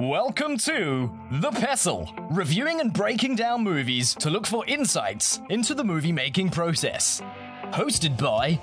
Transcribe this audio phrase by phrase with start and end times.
[0.00, 5.84] Welcome to The Pestle, reviewing and breaking down movies to look for insights into the
[5.84, 7.20] movie making process.
[7.64, 8.58] Hosted by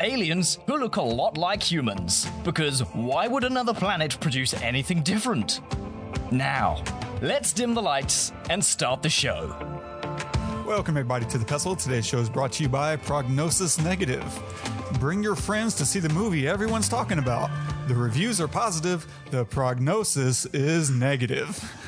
[0.00, 5.60] aliens who look a lot like humans, because why would another planet produce anything different?
[6.30, 6.84] Now,
[7.20, 9.56] let's dim the lights and start the show.
[10.64, 11.74] Welcome, everybody, to The Pestle.
[11.74, 14.22] Today's show is brought to you by Prognosis Negative.
[14.94, 17.50] Bring your friends to see the movie everyone's talking about.
[17.88, 21.85] The reviews are positive, the prognosis is negative.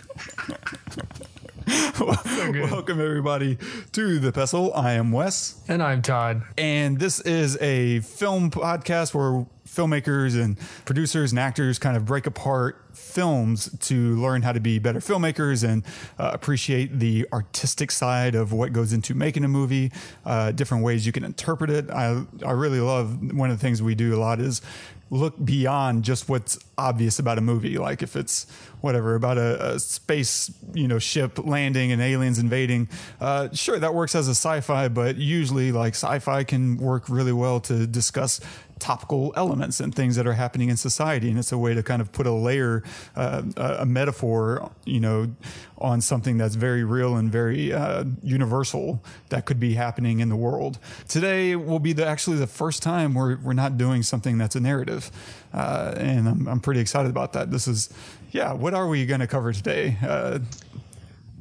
[2.01, 3.59] Welcome, everybody,
[3.93, 4.73] to The Pestle.
[4.73, 5.61] I am Wes.
[5.69, 6.43] And I'm Todd.
[6.57, 12.27] And this is a film podcast where filmmakers and producers and actors kind of break
[12.27, 15.85] apart films to learn how to be better filmmakers and
[16.19, 19.93] uh, appreciate the artistic side of what goes into making a movie,
[20.25, 21.91] uh, different ways you can interpret it.
[21.91, 24.63] I, I really love one of the things we do a lot is
[25.11, 27.77] look beyond just what's obvious about a movie.
[27.77, 28.47] Like if it's
[28.81, 32.89] whatever about a, a space, you know, ship landing and aliens invading,
[33.21, 37.61] uh, sure that works as a sci-fi, but usually like sci-fi can work really well
[37.61, 38.41] to discuss
[38.79, 42.01] topical elements and things that are happening in society, and it's a way to kind
[42.01, 42.85] of put a layer,
[43.17, 45.35] uh, a metaphor, you know,
[45.79, 50.37] on something that's very real and very uh, universal that could be happening in the
[50.37, 50.79] world.
[51.09, 54.61] Today will be the, actually the first time we're we're not doing something that's a
[54.61, 55.11] narrative,
[55.53, 57.51] uh, and I'm I'm pretty excited about that.
[57.51, 57.91] This is,
[58.31, 58.53] yeah.
[58.53, 59.97] What are we going to cover today?
[60.03, 60.41] Uh,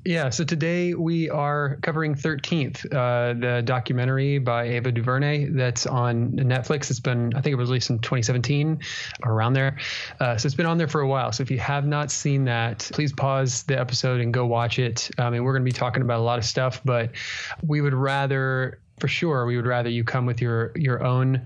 [0.07, 6.31] yeah, so today we are covering 13th, uh, the documentary by Ava DuVernay that's on
[6.31, 6.89] Netflix.
[6.89, 8.79] It's been, I think it was released in 2017
[9.25, 9.77] around there.
[10.21, 11.33] Uh, so it's been on there for a while.
[11.33, 15.11] So if you have not seen that, please pause the episode and go watch it.
[15.17, 17.11] I mean, we're going to be talking about a lot of stuff, but
[17.61, 21.41] we would rather for sure we would rather you come with your your own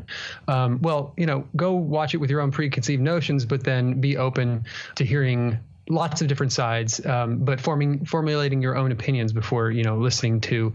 [0.48, 4.18] um, well you know go watch it with your own preconceived notions but then be
[4.18, 4.64] open
[4.96, 9.84] to hearing lots of different sides, um, but forming formulating your own opinions before you
[9.84, 10.74] know listening to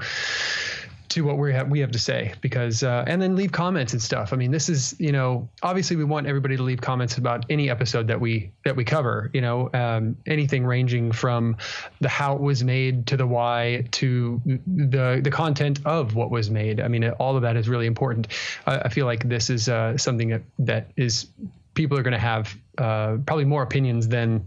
[1.10, 4.02] to what we have we have to say because uh, and then leave comments and
[4.02, 4.32] stuff.
[4.32, 7.70] I mean, this is you know obviously we want everybody to leave comments about any
[7.70, 9.30] episode that we that we cover.
[9.32, 11.56] You know, um, anything ranging from
[12.00, 16.50] the how it was made to the why to the the content of what was
[16.50, 16.80] made.
[16.80, 18.28] I mean, all of that is really important.
[18.66, 21.28] I, I feel like this is uh, something that that is
[21.74, 24.44] people are going to have uh, probably more opinions than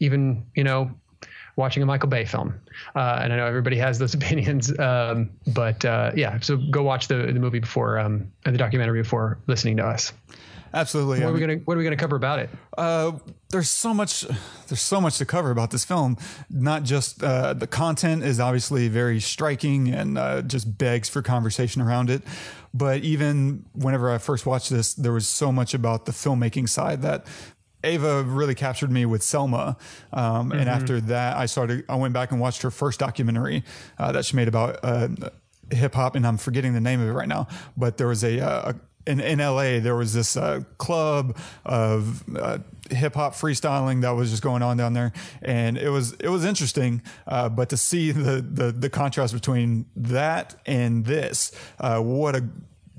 [0.00, 0.90] even you know
[1.56, 2.54] watching a Michael Bay film.
[2.94, 6.38] Uh, and I know everybody has those opinions, um, but uh, yeah.
[6.40, 10.12] So go watch the the movie before um, the documentary before listening to us.
[10.74, 11.20] Absolutely.
[11.20, 12.50] What are we gonna What are we gonna cover about it?
[12.76, 13.12] Uh,
[13.50, 14.26] there's so much.
[14.68, 16.18] There's so much to cover about this film.
[16.50, 21.80] Not just uh, the content is obviously very striking and uh, just begs for conversation
[21.80, 22.22] around it,
[22.74, 27.00] but even whenever I first watched this, there was so much about the filmmaking side
[27.02, 27.26] that
[27.84, 29.76] Ava really captured me with Selma,
[30.12, 30.58] um, mm-hmm.
[30.58, 31.84] and after that, I started.
[31.88, 33.64] I went back and watched her first documentary
[33.98, 35.08] uh, that she made about uh,
[35.70, 37.48] hip hop, and I'm forgetting the name of it right now.
[37.76, 38.74] But there was a, uh, a
[39.06, 42.58] in, in LA, there was this uh, club of uh,
[42.90, 45.12] hip hop freestyling that was just going on down there,
[45.42, 47.02] and it was it was interesting.
[47.26, 52.48] Uh, but to see the, the the contrast between that and this, uh, what a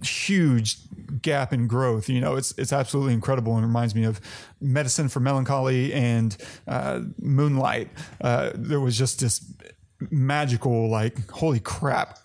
[0.03, 0.77] huge
[1.22, 2.09] gap in growth.
[2.09, 4.22] You know, it's it's absolutely incredible and reminds me of
[4.62, 6.35] Medicine for Melancholy and
[6.68, 7.90] uh, Moonlight.
[8.22, 9.41] Uh, there was just this
[10.12, 12.19] magical, like, holy crap,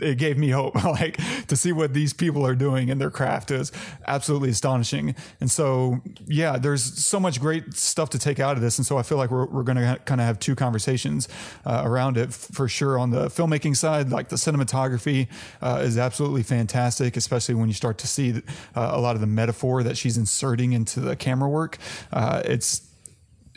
[0.00, 3.50] it gave me hope like to see what these people are doing in their craft
[3.50, 3.72] is
[4.06, 5.14] absolutely astonishing.
[5.40, 8.78] And so yeah there's so much great stuff to take out of this.
[8.78, 11.28] And so i feel like we're, we're going to kind of have two conversations
[11.64, 12.98] uh, around it for sure.
[12.98, 15.28] On the filmmaking side like the cinematography
[15.60, 18.42] uh, is absolutely fantastic especially when you start to see
[18.74, 21.78] uh, a lot of the metaphor that she's inserting into the camera work.
[22.12, 22.87] Uh, it's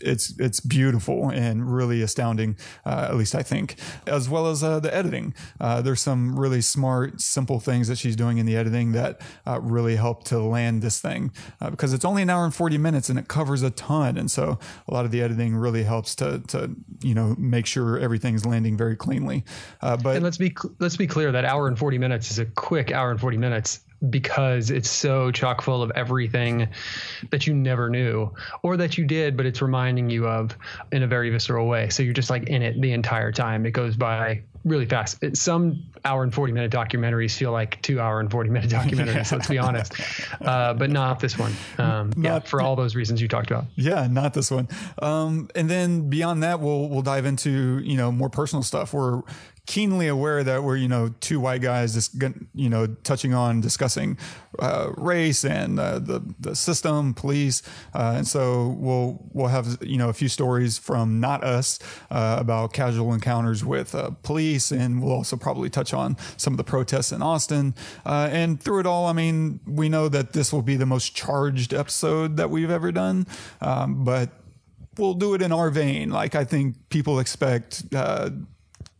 [0.03, 2.57] it's it's beautiful and really astounding.
[2.85, 3.75] Uh, at least I think,
[4.07, 5.33] as well as uh, the editing.
[5.59, 9.59] Uh, there's some really smart, simple things that she's doing in the editing that uh,
[9.61, 13.09] really help to land this thing uh, because it's only an hour and 40 minutes
[13.09, 14.17] and it covers a ton.
[14.17, 17.97] And so a lot of the editing really helps to to you know make sure
[17.99, 19.43] everything's landing very cleanly.
[19.81, 22.45] Uh, but and let's be let's be clear that hour and 40 minutes is a
[22.45, 26.67] quick hour and 40 minutes because it's so chock full of everything
[27.29, 28.31] that you never knew
[28.63, 30.57] or that you did but it's reminding you of
[30.91, 31.89] in a very visceral way.
[31.89, 33.65] So you're just like in it the entire time.
[33.65, 35.23] It goes by really fast.
[35.23, 39.31] It, some hour and 40 minute documentaries feel like two hour and 40 minute documentaries
[39.31, 39.93] let's be honest.
[40.41, 41.53] Uh, but not this one.
[41.77, 43.65] Um, not, yeah for all those reasons you talked about.
[43.75, 44.67] Yeah not this one.
[44.99, 48.93] Um, and then beyond that we'll we'll dive into you know more personal stuff.
[48.93, 49.21] We're
[49.65, 52.21] keenly aware that we're you know two white guys just
[52.53, 54.17] you know touching on discussing
[54.59, 57.61] uh, race and uh, the the system, police,
[57.93, 61.79] uh, and so we'll we'll have you know a few stories from not us
[62.09, 66.57] uh, about casual encounters with uh, police, and we'll also probably touch on some of
[66.57, 67.73] the protests in Austin.
[68.05, 71.15] Uh, and through it all, I mean, we know that this will be the most
[71.15, 73.27] charged episode that we've ever done,
[73.61, 74.29] um, but
[74.97, 76.09] we'll do it in our vein.
[76.09, 77.89] Like I think people expect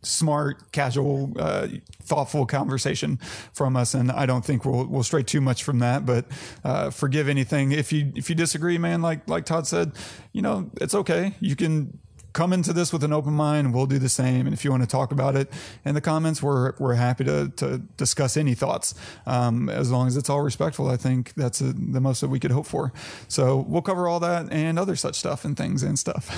[0.02, 1.68] smart, casual, uh,
[2.02, 3.18] thoughtful conversation
[3.52, 6.04] from us, and I don't think we'll we'll stray too much from that.
[6.04, 6.26] But
[6.64, 9.02] uh, forgive anything if you if you disagree, man.
[9.02, 9.92] Like like Todd said,
[10.32, 11.34] you know it's okay.
[11.40, 11.98] You can
[12.32, 13.74] come into this with an open mind.
[13.74, 14.46] We'll do the same.
[14.46, 15.52] And if you want to talk about it
[15.84, 18.94] in the comments, we're we're happy to to discuss any thoughts.
[19.26, 22.40] Um, as long as it's all respectful, I think that's a, the most that we
[22.40, 22.92] could hope for.
[23.28, 26.30] So we'll cover all that and other such stuff and things and stuff.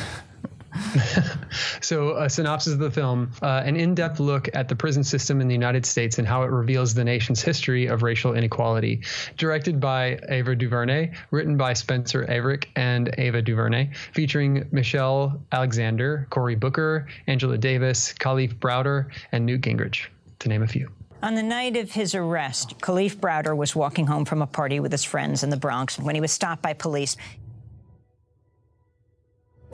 [1.81, 5.41] so, a synopsis of the film uh, an in depth look at the prison system
[5.41, 9.03] in the United States and how it reveals the nation's history of racial inequality.
[9.37, 16.56] Directed by Ava DuVernay, written by Spencer Averick and Ava DuVernay, featuring Michelle Alexander, Cory
[16.56, 20.06] Booker, Angela Davis, Kalief Browder, and Newt Gingrich,
[20.41, 20.91] to name a few.
[21.23, 24.93] On the night of his arrest, Kalief Browder was walking home from a party with
[24.93, 27.17] his friends in the Bronx when he was stopped by police.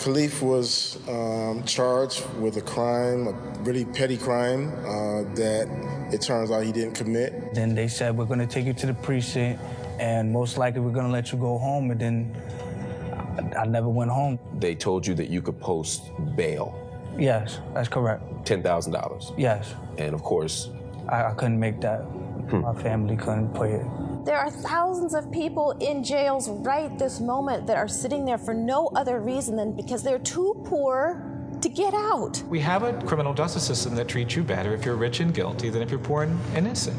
[0.00, 5.69] Kalief was um, charged with a crime, a really petty crime uh, that
[6.11, 7.52] it turns out he didn't commit.
[7.52, 9.61] Then they said, We're going to take you to the precinct,
[9.99, 11.91] and most likely we're going to let you go home.
[11.91, 14.38] And then I, I never went home.
[14.58, 16.75] They told you that you could post bail.
[17.19, 18.23] Yes, that's correct.
[18.44, 19.35] $10,000.
[19.37, 19.75] Yes.
[19.99, 20.70] And of course,
[21.11, 22.00] I, I couldn't make that.
[22.49, 22.62] Hmm.
[22.62, 23.87] My family couldn't pay it.
[24.25, 28.52] There are thousands of people in jails right this moment that are sitting there for
[28.52, 31.26] no other reason than because they're too poor
[31.62, 32.43] to get out.
[32.49, 35.70] We have a criminal justice system that treats you better if you're rich and guilty
[35.70, 36.99] than if you're poor and innocent.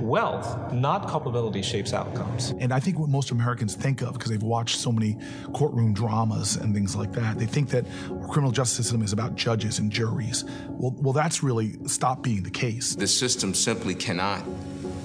[0.00, 2.54] Wealth, not culpability, shapes outcomes.
[2.58, 5.18] And I think what most Americans think of, because they've watched so many
[5.52, 7.84] courtroom dramas and things like that, they think that
[8.30, 10.44] criminal justice system is about judges and juries.
[10.68, 12.94] Well, well, that's really stopped being the case.
[12.94, 14.42] The system simply cannot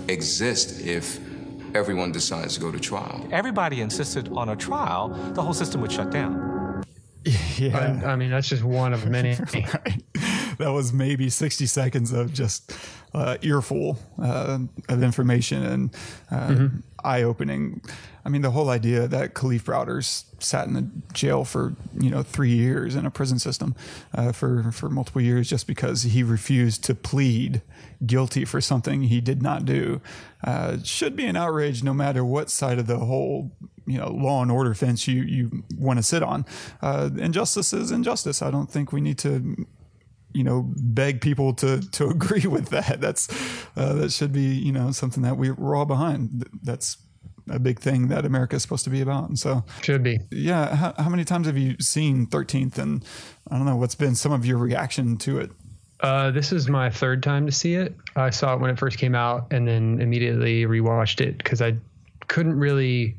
[0.07, 1.19] exist if
[1.75, 3.27] everyone decides to go to trial.
[3.31, 6.83] Everybody insisted on a trial, the whole system would shut down.
[7.57, 8.01] Yeah.
[8.03, 9.38] I, I mean, that's just one of many.
[9.53, 10.03] right.
[10.57, 12.75] That was maybe 60 seconds of just
[13.13, 14.59] uh, earful uh,
[14.89, 15.95] of information and
[16.29, 16.77] uh, mm-hmm.
[17.03, 17.81] Eye opening.
[18.24, 22.24] I mean, the whole idea that Kalief Browder's sat in the jail for you know
[22.24, 23.75] three years in a prison system
[24.13, 27.62] uh, for for multiple years just because he refused to plead
[28.06, 30.01] guilty for something he did not do
[30.44, 33.51] uh, should be an outrage no matter what side of the whole
[33.86, 36.45] you know law and order fence you you want to sit on.
[36.81, 38.42] Uh, injustice is injustice.
[38.42, 39.65] I don't think we need to
[40.33, 43.01] you know beg people to to agree with that.
[43.01, 43.30] That's
[43.75, 46.48] uh, that should be you know something that we, we're all behind.
[46.63, 46.98] That's
[47.50, 49.28] a big thing that America is supposed to be about.
[49.28, 50.19] And so should be.
[50.31, 50.75] Yeah.
[50.75, 52.78] How, how, many times have you seen 13th?
[52.78, 53.04] And
[53.50, 55.51] I don't know what's been some of your reaction to it.
[56.00, 57.95] Uh, this is my third time to see it.
[58.16, 61.78] I saw it when it first came out and then immediately rewatched it because I
[62.28, 63.18] couldn't really.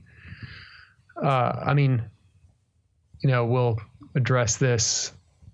[1.22, 2.02] Uh, I mean,
[3.20, 3.78] you know, we'll
[4.16, 5.12] address this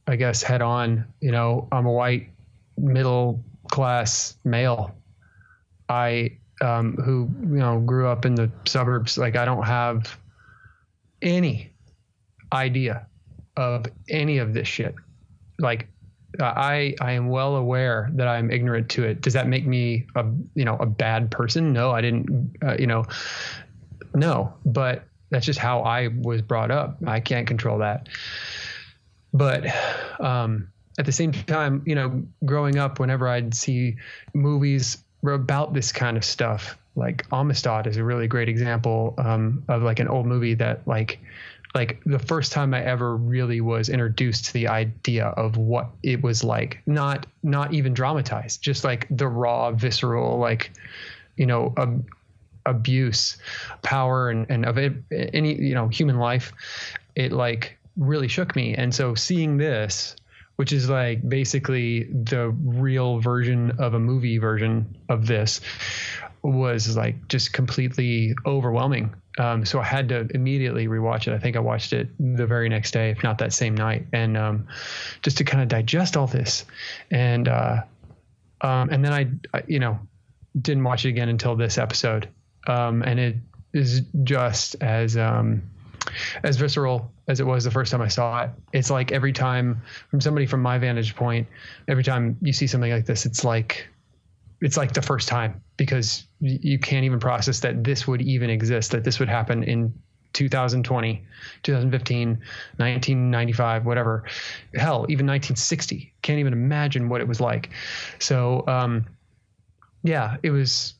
[0.08, 1.06] I guess, head on.
[1.20, 2.31] You know, I'm a white
[2.78, 4.96] middle class male.
[5.88, 9.19] I um, who you know grew up in the suburbs.
[9.19, 10.19] Like I don't have
[11.22, 11.72] any
[12.52, 13.06] idea
[13.56, 14.94] of any of this shit.
[15.58, 15.88] Like
[16.41, 19.20] I I am well aware that I'm ignorant to it.
[19.20, 20.24] Does that make me a
[20.55, 21.72] you know a bad person?
[21.72, 22.56] No, I didn't.
[22.62, 23.05] Uh, you know,
[24.15, 24.53] no.
[24.65, 26.98] But that's just how I was brought up.
[27.06, 28.08] I can't control that.
[29.32, 29.67] But
[30.20, 30.69] um,
[30.99, 33.97] at the same time, you know, growing up, whenever I'd see
[34.35, 39.82] movies about this kind of stuff, like Amistad is a really great example um, of
[39.82, 41.20] like an old movie that like
[41.75, 46.23] like the first time I ever really was introduced to the idea of what it
[46.23, 50.73] was like, not not even dramatized, just like the raw, visceral, like
[51.37, 52.08] you know, ab-
[52.67, 53.37] abuse,
[53.82, 56.53] power, and and of it, any you know human life.
[57.15, 58.74] It like really shook me.
[58.74, 60.17] And so seeing this,
[60.56, 65.60] which is like basically the real version of a movie version of this,
[66.43, 69.14] was like just completely overwhelming.
[69.38, 71.34] Um, so I had to immediately rewatch it.
[71.34, 74.36] I think I watched it the very next day, if not that same night, and
[74.36, 74.69] um,
[75.22, 76.64] just to kind of digest all this.
[77.10, 77.82] And uh,
[78.60, 80.00] um, and then I, I, you know,
[80.60, 82.28] didn't watch it again until this episode.
[82.67, 83.36] Um, and it
[83.72, 85.62] is just as um,
[86.43, 88.50] as visceral as it was the first time I saw it.
[88.72, 91.48] It's like every time from somebody from my vantage point,
[91.88, 93.88] every time you see something like this, it's like
[94.60, 98.91] it's like the first time because you can't even process that this would even exist,
[98.91, 99.94] that this would happen in
[100.32, 101.24] 2020,
[101.62, 104.24] 2015, 1995, whatever.
[104.74, 106.12] Hell, even 1960.
[106.22, 107.70] Can't even imagine what it was like.
[108.19, 109.06] So, um,
[110.03, 110.94] yeah, it was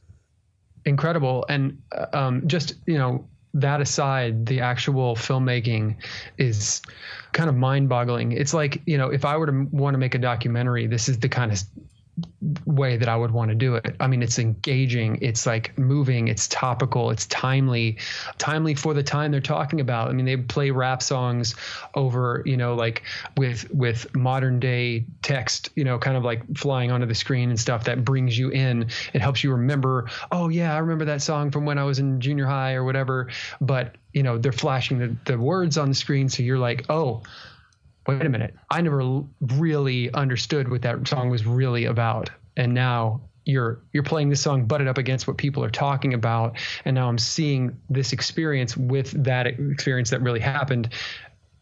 [0.85, 1.45] incredible.
[1.49, 5.97] And uh, um, just, you know, that aside, the actual filmmaking
[6.37, 6.83] is
[7.33, 8.33] kind of mind boggling.
[8.33, 11.19] It's like, you know, if I were to want to make a documentary, this is
[11.19, 11.59] the kind of
[12.65, 13.97] way that I would want to do it.
[14.01, 17.99] I mean, it's engaging, it's like moving, it's topical, it's timely,
[18.39, 20.09] timely for the time they're talking about.
[20.09, 21.55] I mean, they play rap songs
[21.95, 23.03] over, you know, like
[23.37, 27.59] with with modern day text, you know, kind of like flying onto the screen and
[27.59, 28.89] stuff that brings you in.
[29.13, 32.21] It helps you remember, oh yeah, I remember that song from when I was in
[32.21, 33.29] junior high or whatever.
[33.61, 37.23] But you know, they're flashing the, the words on the screen, so you're like, oh
[38.09, 42.31] wait a minute, I never really understood what that song was really about.
[42.57, 46.59] And now you're you're playing this song butted up against what people are talking about.
[46.85, 50.91] And now i'm seeing this experience with that experience that really happened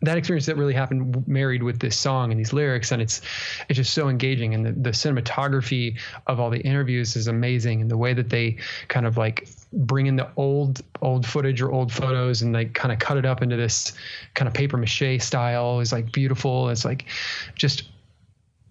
[0.03, 3.23] that experience that really happened married with this song and these lyrics and it's
[3.69, 7.91] it's just so engaging and the, the cinematography of all the interviews is amazing and
[7.91, 8.57] the way that they
[8.89, 12.93] kind of like bring in the old old footage or old photos and like kind
[12.93, 13.93] of cut it up into this
[14.35, 16.69] kind of paper mache style is like beautiful.
[16.69, 17.07] It's like
[17.55, 17.85] just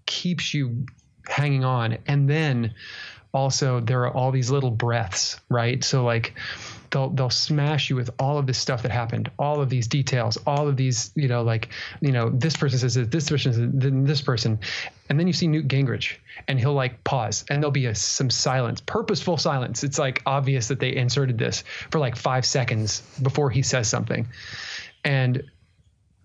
[0.05, 0.85] keeps you
[1.27, 1.97] hanging on.
[2.07, 2.73] And then
[3.33, 5.83] also there are all these little breaths, right?
[5.83, 6.33] So like
[6.95, 10.37] they'll they'll smash you with all of this stuff that happened, all of these details,
[10.47, 11.67] all of these, you know, like,
[11.99, 13.69] you know, this person says this, this person says
[14.05, 14.59] this person.
[15.09, 16.15] And then you see Newt Gingrich
[16.47, 19.83] and he'll like pause and there'll be a, some silence, purposeful silence.
[19.83, 24.29] It's like obvious that they inserted this for like five seconds before he says something.
[25.03, 25.43] And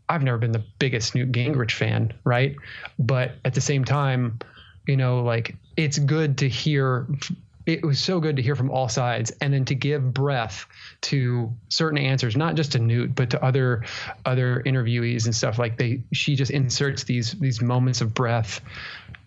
[0.09, 2.55] I've never been the biggest Newt Gingrich fan, right?
[2.97, 4.39] But at the same time,
[4.87, 7.09] you know, like it's good to hear
[7.67, 10.67] it was so good to hear from all sides and then to give breath
[11.02, 13.85] to certain answers not just to newt but to other
[14.25, 15.59] other interviewees and stuff.
[15.59, 18.61] Like they she just inserts these these moments of breath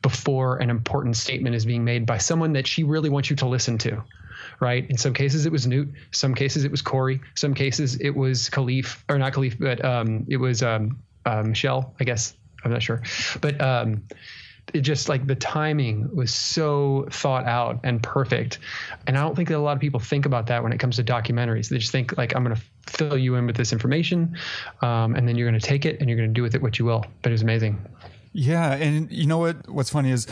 [0.02, 3.48] before an important statement is being made by someone that she really wants you to
[3.48, 4.04] listen to
[4.60, 4.90] right?
[4.90, 5.90] In some cases it was newt.
[6.12, 7.22] Some cases it was cory.
[7.36, 11.94] Some cases it was kalief or not kalief but um, it was um, uh, michelle
[12.00, 12.34] i guess.
[12.64, 13.02] I'm not sure.
[13.42, 14.04] But um,
[14.74, 18.60] it just like the timing was so thought out and perfect.
[19.08, 20.96] And I don't think that a lot of people think about that when it comes
[20.96, 21.70] to documentaries.
[21.70, 24.38] They just think like I'm going to fill you in with this information,
[24.82, 26.62] um, and then you're going to take it and you're going to do with it
[26.62, 27.06] what you will.
[27.22, 27.84] But it was amazing.
[28.32, 29.70] Yeah, and you know what?
[29.70, 30.28] What's funny is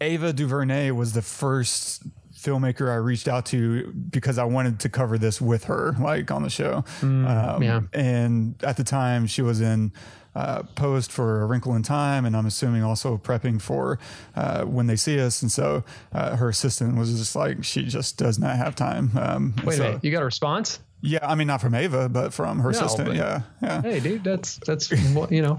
[0.00, 2.02] Ava DuVernay was the first
[2.34, 6.42] filmmaker I reached out to because I wanted to cover this with her, like on
[6.42, 6.84] the show.
[7.00, 7.80] Mm, um, yeah.
[7.92, 9.92] And at the time, she was in
[10.38, 13.98] uh, post for A Wrinkle in Time, and I'm assuming also prepping for
[14.36, 15.42] uh, When They See Us.
[15.42, 19.10] And so uh, her assistant was just like, she just does not have time.
[19.18, 20.78] Um, Wait so, a minute, you got a response?
[21.00, 23.14] Yeah, I mean not from Ava, but from her no, assistant.
[23.14, 23.82] Yeah, yeah.
[23.82, 24.90] Hey, dude, that's that's
[25.30, 25.58] you know.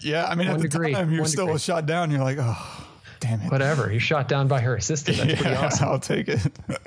[0.00, 1.60] yeah, I mean at the degree, time you're still degree.
[1.60, 2.10] shot down.
[2.10, 2.86] You're like, oh,
[3.20, 3.52] damn it.
[3.52, 3.90] Whatever.
[3.92, 5.18] You're shot down by her assistant.
[5.18, 5.88] That's yeah, pretty awesome.
[5.88, 6.40] I'll take it.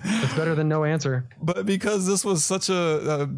[0.04, 1.30] it's better than no answer.
[1.42, 3.30] But because this was such a, a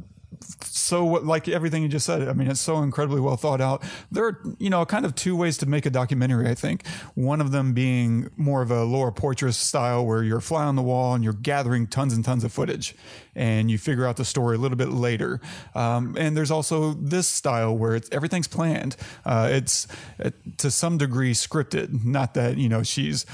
[0.62, 3.84] so like everything you just said i mean it's so incredibly well thought out.
[4.12, 6.86] There are you know kind of two ways to make a documentary i think.
[7.15, 10.81] One of them being more of a Laura Poitras style where you're fly on the
[10.81, 12.96] wall and you're gathering tons and tons of footage
[13.36, 15.39] and you figure out the story a little bit later.
[15.75, 18.96] Um, and there's also this style where it's everything's planned.
[19.25, 19.88] Uh, it's
[20.24, 22.03] uh, to some degree scripted.
[22.03, 23.25] Not that you know she's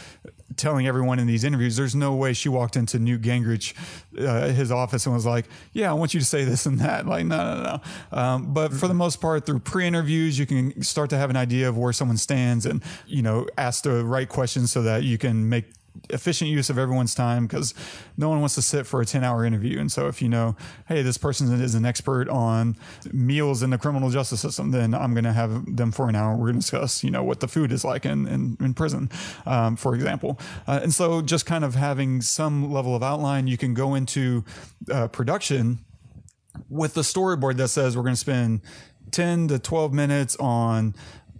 [0.58, 3.74] telling everyone in these interviews, there's no way she walked into Newt Gingrich,
[4.20, 7.06] uh, his office, and was like, "Yeah, I want you to say this and that."
[7.16, 8.18] Like, no, no, no.
[8.18, 11.70] Um, but for the most part, through pre-interviews, you can start to have an idea
[11.70, 15.48] of where someone stands, and you know, ask the right questions so that you can
[15.48, 15.66] make
[16.10, 17.74] efficient use of everyone's time because
[18.18, 19.80] no one wants to sit for a 10 hour interview.
[19.80, 20.56] And so if you know,
[20.88, 22.78] hey, this person is an expert on
[23.12, 26.36] meals in the criminal justice system, then I'm going to have them for an hour.
[26.36, 29.10] We're going to discuss, you know, what the food is like in, in, in prison,
[29.46, 30.40] um, for example.
[30.68, 34.44] Uh, and so just kind of having some level of outline, you can go into
[34.92, 35.80] uh, production
[36.70, 38.62] with the storyboard that says we're going to spend
[39.12, 40.96] 10 to 12 minutes on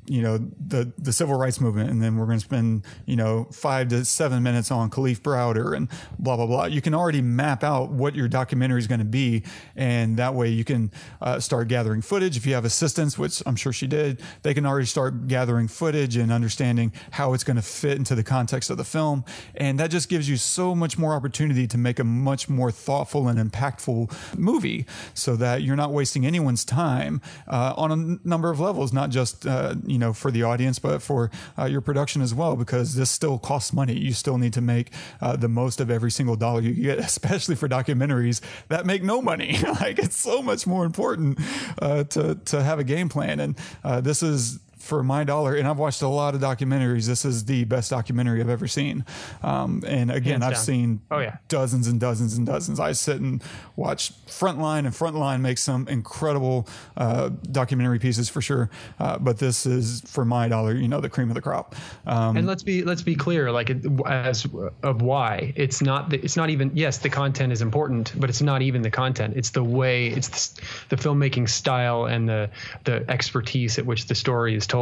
[0.08, 3.48] you know the the civil rights movement, and then we're going to spend you know
[3.52, 6.66] five to seven minutes on Kalief Browder and blah blah blah.
[6.66, 9.44] You can already map out what your documentary is going to be,
[9.76, 12.38] and that way you can uh, start gathering footage.
[12.38, 16.16] If you have assistants, which I'm sure she did, they can already start gathering footage
[16.16, 19.24] and understanding how it's going to fit into the context of the film,
[19.56, 23.28] and that just gives you so much more opportunity to make a much more thoughtful
[23.28, 28.50] and impactful movie, so that you're not wasting anyone's time uh, on a n- number
[28.52, 32.22] of levels, not just uh, you know for the audience, but for uh, your production
[32.22, 33.98] as well, because this still costs money.
[33.98, 37.56] You still need to make uh, the most of every single dollar you get, especially
[37.56, 39.58] for documentaries that make no money.
[39.82, 41.40] like it's so much more important
[41.82, 45.68] uh, to to have a game plan, and uh, this is for my dollar, and
[45.68, 47.08] I've watched a lot of documentaries.
[47.08, 49.04] This is the best documentary I've ever seen.
[49.42, 50.64] Um, and again, Hands I've down.
[50.64, 51.38] seen Oh, yeah.
[51.48, 52.80] dozens and dozens and dozens.
[52.80, 53.42] I sit and
[53.76, 58.70] watch Frontline, and Frontline makes some incredible uh, documentary pieces for sure.
[59.00, 61.76] Uh, but this is for my dollar, you know, the cream of the crop.
[62.06, 63.72] Um, and let's be let's be clear like
[64.06, 64.46] as
[64.84, 68.42] of why it's not the, it's not even yes the content is important but it's
[68.42, 72.50] not even the content it's the way it's the, the filmmaking style and the
[72.84, 74.75] the expertise at which the story is told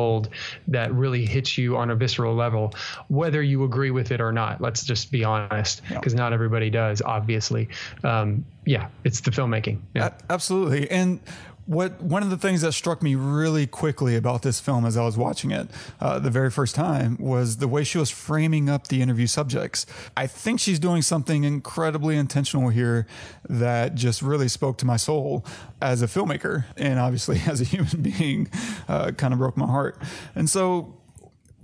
[0.68, 2.74] that really hits you on a visceral level
[3.08, 4.62] whether you agree with it or not.
[4.62, 7.70] Let's just be honest because not everybody does obviously.
[8.04, 9.80] Um, yeah it's the filmmaking.
[9.94, 10.08] Yeah.
[10.08, 10.90] A- Absolutely.
[10.90, 11.20] And
[11.66, 15.06] what one of the things that struck me really quickly about this film as I
[15.06, 15.70] was watching it
[16.02, 19.86] uh, the very first time was the way she was framing up the interview subjects.
[20.18, 23.08] I think she's doing something incredibly intentional here
[23.48, 25.46] that just really spoke to my soul
[25.82, 28.50] as a filmmaker and obviously as a human being,
[28.88, 29.98] uh, kind of broke my heart.
[30.36, 30.98] And so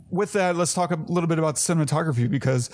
[0.10, 2.70] with that, let's talk a little bit about cinematography because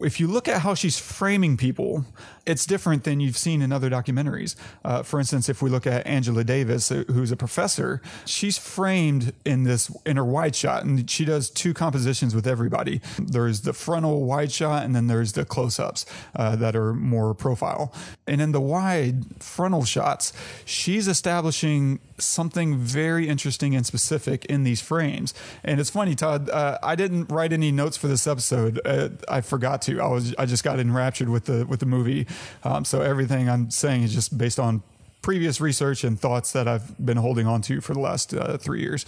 [0.00, 2.04] if you look at how she's framing people,
[2.46, 4.56] it's different than you've seen in other documentaries.
[4.84, 9.32] Uh, for instance, if we look at Angela Davis, uh, who's a professor, she's framed
[9.44, 13.00] in this in her wide shot, and she does two compositions with everybody.
[13.18, 17.92] There's the frontal wide shot, and then there's the close-ups uh, that are more profile.
[18.26, 20.32] And in the wide frontal shots,
[20.64, 25.34] she's establishing something very interesting and specific in these frames.
[25.64, 26.48] And it's funny, Todd.
[26.50, 28.80] Uh, I didn't write any notes for this episode.
[28.84, 30.00] Uh, I forgot to.
[30.00, 32.26] I was I just got enraptured with the with the movie.
[32.64, 34.82] Um, so everything I'm saying is just based on
[35.22, 38.80] previous research and thoughts that I've been holding on to for the last uh, three
[38.80, 39.06] years.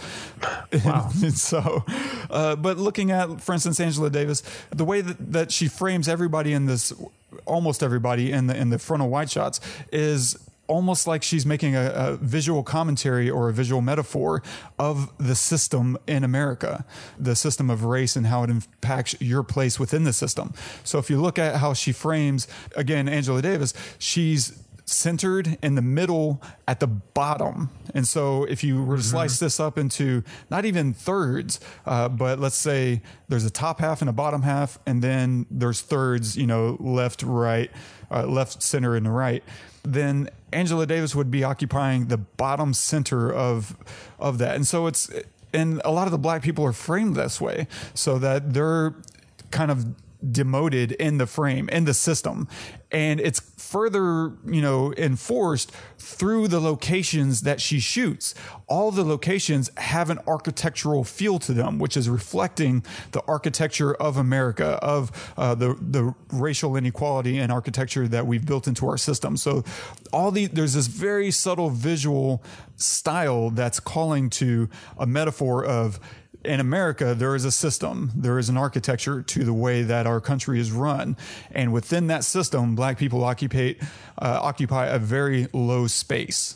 [0.85, 1.09] Wow.
[1.33, 1.83] so,
[2.29, 6.53] uh, but looking at, for instance, Angela Davis, the way that, that she frames everybody
[6.53, 6.93] in this,
[7.45, 9.59] almost everybody in the in the frontal wide shots
[9.91, 14.41] is almost like she's making a, a visual commentary or a visual metaphor
[14.79, 16.85] of the system in America,
[17.19, 20.53] the system of race and how it impacts your place within the system.
[20.83, 25.81] So if you look at how she frames, again, Angela Davis, she's centered in the
[25.81, 27.71] middle at the bottom.
[27.93, 32.39] And so if you were to slice this up into not even thirds, uh, but
[32.39, 36.45] let's say there's a top half and a bottom half, and then there's thirds, you
[36.45, 37.71] know, left, right,
[38.11, 39.43] uh, left, center, and the right,
[39.83, 43.77] then Angela Davis would be occupying the bottom center of
[44.17, 44.55] of that.
[44.55, 45.09] And so it's
[45.53, 48.95] and a lot of the black people are framed this way so that they're
[49.51, 49.85] kind of
[50.31, 52.47] demoted in the frame in the system.
[52.91, 58.35] And it's further you know enforced through the locations that she shoots.
[58.67, 64.17] All the locations have an architectural feel to them which is reflecting the architecture of
[64.17, 69.37] america of uh, the the racial inequality and architecture that we've built into our system.
[69.37, 69.63] So
[70.11, 72.43] all the there's this very subtle visual
[72.75, 75.99] style that's calling to a metaphor of
[76.45, 80.21] in America, there is a system, there is an architecture to the way that our
[80.21, 81.17] country is run,
[81.51, 83.73] and within that system, black people occupy
[84.17, 86.55] uh, occupy a very low space.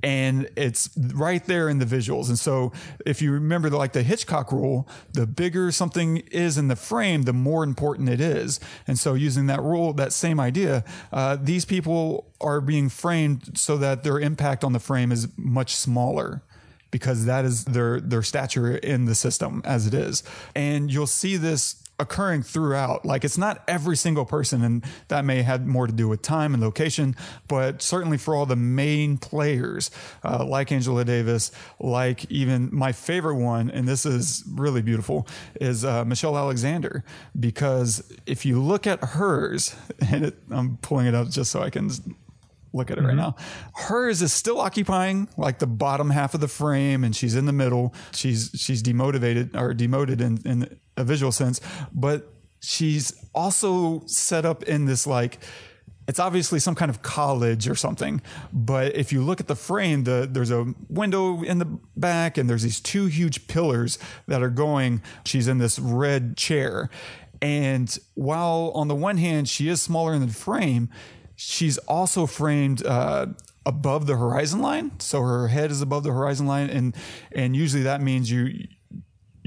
[0.00, 2.28] And it's right there in the visuals.
[2.28, 2.72] And so,
[3.04, 7.32] if you remember, like the Hitchcock rule, the bigger something is in the frame, the
[7.32, 8.60] more important it is.
[8.86, 13.76] And so, using that rule, that same idea, uh, these people are being framed so
[13.78, 16.42] that their impact on the frame is much smaller
[16.90, 20.22] because that is their their stature in the system as it is.
[20.54, 23.04] And you'll see this occurring throughout.
[23.04, 26.54] Like it's not every single person, and that may have more to do with time
[26.54, 27.16] and location,
[27.48, 29.90] but certainly for all the main players,
[30.24, 35.26] uh, like Angela Davis, like even my favorite one, and this is really beautiful,
[35.60, 37.04] is uh, Michelle Alexander.
[37.38, 39.74] Because if you look at hers,
[40.12, 41.90] and it, I'm pulling it up just so I can
[42.78, 43.18] look at it right mm-hmm.
[43.18, 43.36] now.
[43.74, 47.52] Hers is still occupying like the bottom half of the frame, and she's in the
[47.52, 47.94] middle.
[48.12, 51.60] She's she's demotivated or demoted in, in a visual sense,
[51.92, 55.38] but she's also set up in this like
[56.08, 58.22] it's obviously some kind of college or something.
[58.50, 62.48] But if you look at the frame, the there's a window in the back, and
[62.48, 65.02] there's these two huge pillars that are going.
[65.24, 66.88] She's in this red chair,
[67.42, 70.88] and while on the one hand she is smaller in the frame,
[71.38, 72.84] she's also framed.
[72.84, 73.26] Uh,
[73.66, 76.96] above the horizon line so her head is above the horizon line and
[77.32, 78.66] and usually that means you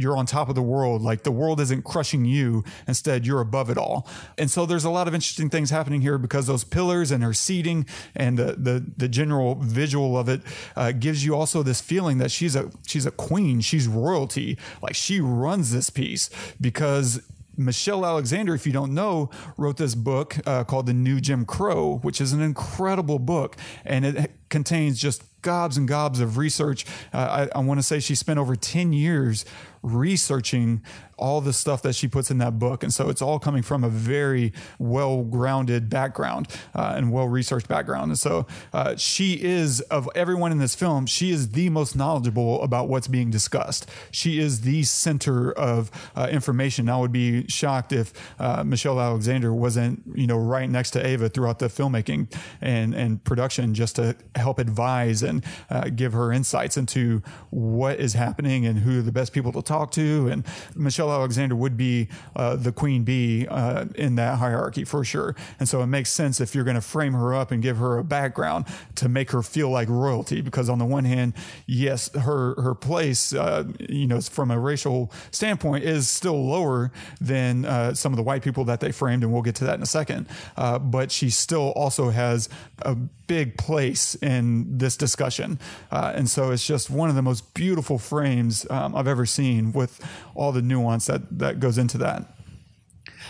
[0.01, 1.01] you're on top of the world.
[1.01, 2.63] Like the world isn't crushing you.
[2.88, 4.08] Instead, you're above it all.
[4.38, 7.34] And so there's a lot of interesting things happening here because those pillars and her
[7.34, 10.41] seating and the the, the general visual of it
[10.75, 13.62] uh, gives you also this feeling that she's a she's a queen.
[13.62, 14.58] She's royalty.
[14.82, 17.21] Like she runs this piece because
[17.65, 22.00] Michelle Alexander, if you don't know, wrote this book uh, called The New Jim Crow,
[22.02, 23.56] which is an incredible book.
[23.86, 26.86] And it contains just gobs and gobs of research.
[27.13, 29.45] Uh, I, I want to say she spent over 10 years
[29.82, 30.84] researching
[31.21, 32.84] all the stuff that she puts in that book.
[32.84, 37.67] And so it's all coming from a very well grounded background uh, and well researched
[37.67, 38.10] background.
[38.12, 42.62] And so uh, she is, of everyone in this film, she is the most knowledgeable
[42.63, 43.89] about what's being discussed.
[44.10, 46.89] She is the center of uh, information.
[46.89, 51.29] I would be shocked if uh, Michelle Alexander wasn't, you know, right next to Ava
[51.29, 56.77] throughout the filmmaking and, and production just to help advise and uh, give her insights
[56.77, 60.27] into what is happening and who are the best people to talk to.
[60.27, 60.43] And
[60.75, 65.36] Michelle Alexander would be uh, the queen bee uh, in that hierarchy for sure.
[65.60, 67.97] And so it makes sense if you're going to frame her up and give her
[67.97, 70.41] a background to make her feel like royalty.
[70.41, 71.34] Because on the one hand,
[71.65, 77.65] yes, her her place, uh, you know, from a racial standpoint, is still lower than
[77.65, 79.82] uh, some of the white people that they framed, and we'll get to that in
[79.82, 80.28] a second.
[80.58, 82.50] Uh, but she still also has
[82.82, 82.95] a
[83.32, 85.58] big place in this discussion.
[85.89, 89.71] Uh, and so it's just one of the most beautiful frames um, I've ever seen
[89.71, 92.25] with all the nuance that, that goes into that.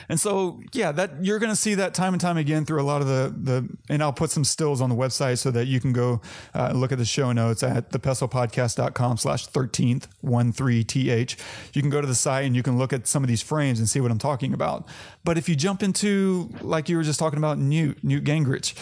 [0.09, 2.83] And so, yeah, that you're going to see that time and time again through a
[2.83, 3.69] lot of the the.
[3.87, 6.21] And I'll put some stills on the website so that you can go
[6.53, 11.37] uh, look at the show notes at thepestlepodcast.com slash thirteenth one three th.
[11.73, 13.79] You can go to the site and you can look at some of these frames
[13.79, 14.87] and see what I'm talking about.
[15.23, 18.73] But if you jump into like you were just talking about Newt Newt Gingrich,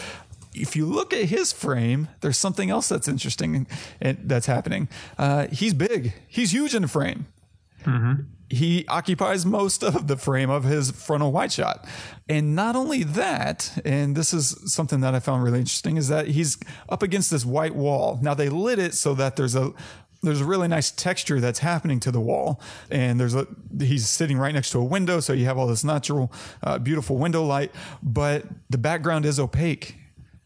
[0.53, 3.67] if you look at his frame, there's something else that's interesting
[4.01, 4.87] and that's happening.
[5.17, 6.13] Uh, he's big.
[6.27, 7.27] He's huge in the frame.
[7.83, 8.23] Mm-hmm.
[8.49, 11.87] He occupies most of the frame of his frontal wide shot.
[12.27, 16.27] And not only that, and this is something that I found really interesting, is that
[16.27, 16.57] he's
[16.89, 18.19] up against this white wall.
[18.21, 19.73] Now they lit it so that there's a
[20.21, 23.47] there's a really nice texture that's happening to the wall and there's a
[23.79, 26.31] he's sitting right next to a window so you have all this natural
[26.63, 27.71] uh, beautiful window light
[28.03, 29.95] but the background is opaque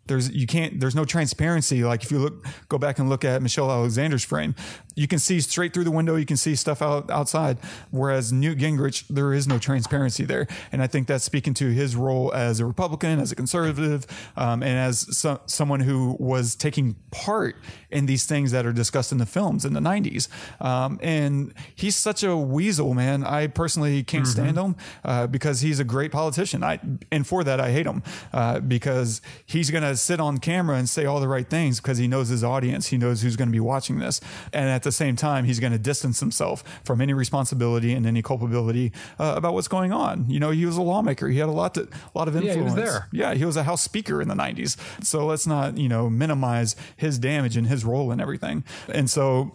[0.05, 3.41] there's you can't there's no transparency like if you look go back and look at
[3.41, 4.53] Michelle Alexander's frame
[4.95, 7.57] you can see straight through the window you can see stuff out outside
[7.91, 11.95] whereas Newt Gingrich there is no transparency there and I think that's speaking to his
[11.95, 16.95] role as a Republican as a conservative um, and as so, someone who was taking
[17.11, 17.55] part
[17.91, 20.27] in these things that are discussed in the films in the 90s
[20.63, 24.31] um, and he's such a weasel man I personally can't Mm-hmm.
[24.31, 26.79] stand him uh, because he's a great politician I
[27.11, 31.05] and for that I hate him uh, because he's gonna sit on camera and say
[31.05, 32.87] all the right things because he knows his audience.
[32.87, 34.21] He knows who's going to be watching this.
[34.51, 38.21] And at the same time, he's going to distance himself from any responsibility and any
[38.21, 40.29] culpability uh, about what's going on.
[40.29, 41.27] You know, he was a lawmaker.
[41.27, 42.55] He had a lot to, a lot of influence.
[42.55, 43.07] Yeah, he was there.
[43.11, 44.77] Yeah, he was a House Speaker in the 90s.
[45.03, 48.63] So let's not, you know, minimize his damage and his role in everything.
[48.87, 49.51] And so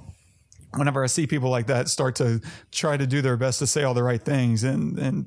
[0.74, 3.84] whenever I see people like that start to try to do their best to say
[3.84, 5.26] all the right things and, and,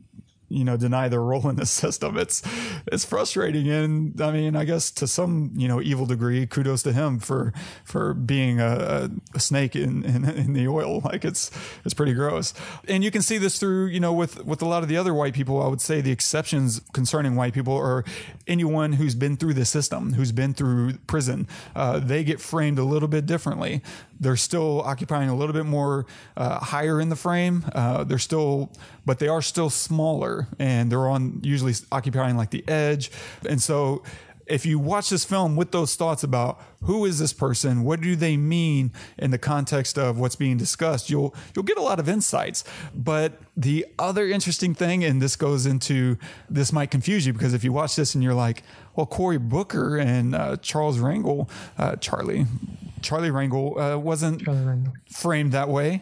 [0.52, 2.18] you know, deny their role in the system.
[2.18, 2.42] It's
[2.88, 6.94] it's frustrating, and I mean, I guess to some you know evil degree, kudos to
[6.94, 11.02] him for for being a, a snake in, in in the oil.
[11.02, 11.52] Like it's
[11.84, 12.54] it's pretty gross,
[12.88, 15.14] and you can see this through you know with with a lot of the other
[15.14, 15.62] white people.
[15.62, 18.04] I would say the exceptions concerning white people are
[18.48, 21.48] anyone who's been through the system, who's been through prison.
[21.76, 23.82] Uh, they get framed a little bit differently.
[24.20, 26.06] They're still occupying a little bit more
[26.38, 27.66] uh, higher in the frame.
[27.74, 28.72] Uh, they're still,
[29.06, 33.12] but they are still smaller, and they're on usually occupying like the edge.
[33.48, 34.04] And so,
[34.52, 38.16] if you watch this film with those thoughts about who is this person, what do
[38.16, 42.10] they mean in the context of what's being discussed, you'll you'll get a lot of
[42.10, 42.64] insights.
[42.94, 46.18] But the other interesting thing, and this goes into
[46.50, 48.64] this might confuse you because if you watch this and you're like,
[48.96, 52.46] well, Cory Booker and uh, Charles Rangel, uh, Charlie,
[53.02, 54.44] Charlie Rangel uh, wasn't
[55.10, 56.02] framed that way.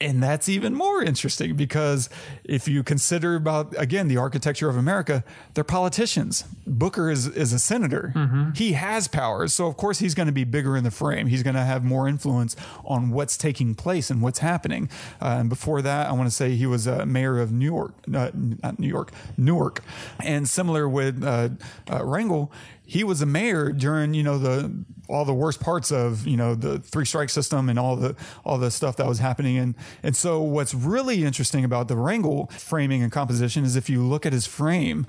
[0.00, 2.08] And that's even more interesting because
[2.44, 6.44] if you consider about again the architecture of America, they're politicians.
[6.66, 8.12] Booker is is a senator.
[8.54, 11.26] He has powers, so of course he's going to be bigger in the frame.
[11.26, 14.88] He's going to have more influence on what's taking place and what's happening.
[15.20, 17.94] Uh, and before that, I want to say he was a mayor of New York,
[18.14, 19.82] uh, not New York, Newark,
[20.20, 21.48] and similar with uh,
[21.88, 22.50] uh, Rangel
[22.88, 24.72] he was a mayor during you know the
[25.10, 28.56] all the worst parts of you know the three strike system and all the all
[28.56, 33.02] the stuff that was happening and and so what's really interesting about the Rangel framing
[33.02, 35.06] and composition is if you look at his frame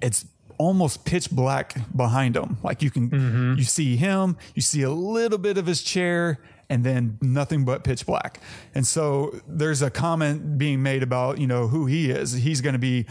[0.00, 0.26] it's
[0.58, 3.54] almost pitch black behind him like you can mm-hmm.
[3.54, 6.38] you see him you see a little bit of his chair
[6.70, 8.40] and then nothing but pitch black.
[8.74, 12.32] And so there's a comment being made about, you know, who he is.
[12.32, 13.06] He's going to be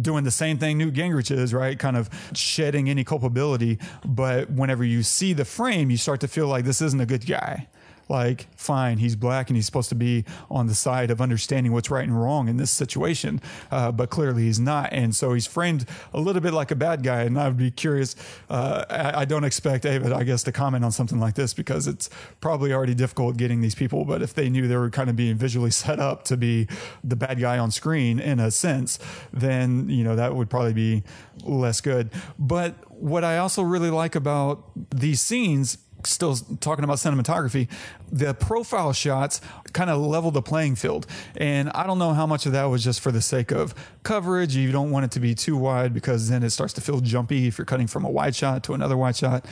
[0.00, 1.78] doing the same thing Newt Gingrich is, right?
[1.78, 3.78] Kind of shedding any culpability.
[4.04, 7.26] But whenever you see the frame, you start to feel like this isn't a good
[7.26, 7.68] guy.
[8.08, 11.90] Like, fine, he's black and he's supposed to be on the side of understanding what's
[11.90, 13.40] right and wrong in this situation,
[13.70, 14.92] uh, but clearly he's not.
[14.92, 17.22] And so he's framed a little bit like a bad guy.
[17.22, 18.16] And I would be curious.
[18.48, 21.86] Uh, I, I don't expect David, I guess, to comment on something like this because
[21.86, 22.08] it's
[22.40, 24.04] probably already difficult getting these people.
[24.04, 26.66] But if they knew they were kind of being visually set up to be
[27.04, 28.98] the bad guy on screen in a sense,
[29.32, 31.02] then, you know, that would probably be
[31.44, 32.10] less good.
[32.38, 37.68] But what I also really like about these scenes still talking about cinematography,
[38.10, 39.40] the profile shots
[39.72, 41.06] kind of level the playing field.
[41.36, 44.56] And I don't know how much of that was just for the sake of coverage.
[44.56, 47.46] You don't want it to be too wide because then it starts to feel jumpy
[47.46, 49.44] if you're cutting from a wide shot to another wide shot.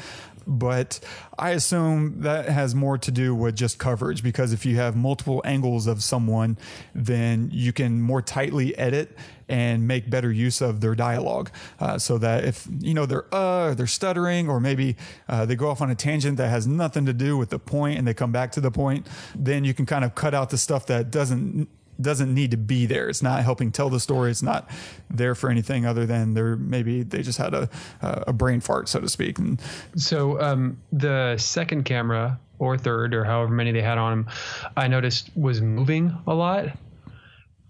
[0.47, 1.01] But
[1.39, 5.43] I assume that has more to do with just coverage because if you have multiple
[5.45, 6.57] angles of someone,
[6.95, 9.17] then you can more tightly edit
[9.49, 11.51] and make better use of their dialogue.
[11.79, 14.97] Uh, so that if you know they're uh they're stuttering or maybe
[15.29, 17.99] uh, they go off on a tangent that has nothing to do with the point
[17.99, 20.59] and they come back to the point then you can kind of cut out the
[20.59, 21.69] stuff that doesn't
[22.01, 24.69] doesn't need to be there it's not helping tell the story it's not
[25.09, 27.69] there for anything other than they're maybe they just had a
[28.03, 29.61] a brain fart so to speak and
[29.97, 34.35] So um, the second camera or third or however many they had on them,
[34.77, 36.67] I noticed was moving a lot.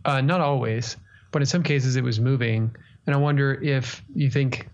[0.04, 0.96] Uh, not always,
[1.32, 2.74] but in some cases it was moving.
[3.06, 4.68] And I wonder if you think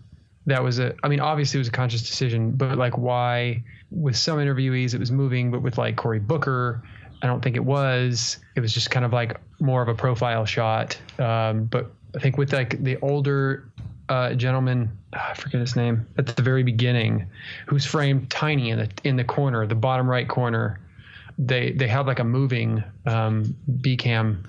[0.45, 0.95] that was a.
[1.03, 4.99] I mean, obviously it was a conscious decision, but like why with some interviewees it
[4.99, 6.83] was moving, but with like Cory Booker.
[7.23, 8.37] I don't think it was.
[8.55, 10.97] It was just kind of like more of a profile shot.
[11.17, 13.71] Um, but I think with like the older
[14.09, 17.27] uh, gentleman, ah, I forget his name, at the very beginning,
[17.65, 20.81] who's framed tiny in the in the corner, the bottom right corner.
[21.39, 24.43] They they had like a moving um, B cam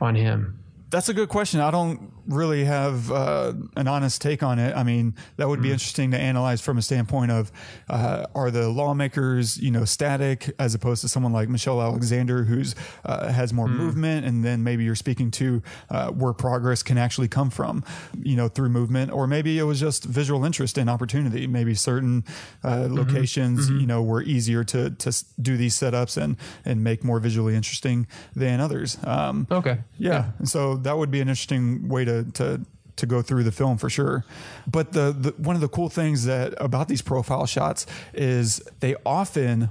[0.00, 0.56] on him.
[0.90, 1.60] That's a good question.
[1.60, 4.74] I don't really have uh, an honest take on it.
[4.76, 7.50] I mean, that would be interesting to analyze from a standpoint of
[7.88, 12.74] uh, are the lawmakers, you know, static as opposed to someone like Michelle Alexander, who's
[13.04, 17.28] uh, has more movement, and then maybe you're speaking to uh, where progress can actually
[17.28, 17.84] come from,
[18.22, 21.46] you know, through movement, or maybe it was just visual interest and opportunity.
[21.46, 22.24] Maybe certain
[22.62, 27.18] uh, locations, you know, were easier to to do these setups and and make more
[27.18, 28.98] visually interesting than others.
[29.04, 29.78] Um, Okay.
[29.98, 30.30] yeah.
[30.38, 32.60] And so that would be an interesting way to to
[32.96, 34.24] to go through the film for sure.
[34.66, 38.94] But the, the one of the cool things that about these profile shots is they
[39.04, 39.70] often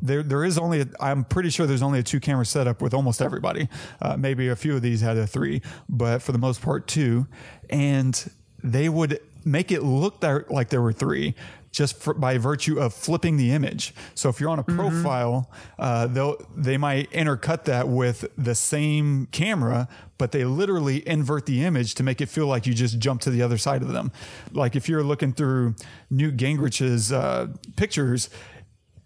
[0.00, 2.94] there there is only a, I'm pretty sure there's only a two camera setup with
[2.94, 3.68] almost everybody.
[4.00, 7.26] Uh, maybe a few of these had a three, but for the most part two.
[7.70, 8.30] And
[8.62, 11.34] they would make it look there, like there were three
[11.70, 13.94] just for, by virtue of flipping the image.
[14.14, 19.26] So if you're on a profile, uh, they'll they might intercut that with the same
[19.26, 23.20] camera, but they literally invert the image to make it feel like you just jump
[23.22, 24.12] to the other side of them.
[24.52, 25.74] Like if you're looking through
[26.10, 28.30] Newt Gingrich's uh, pictures.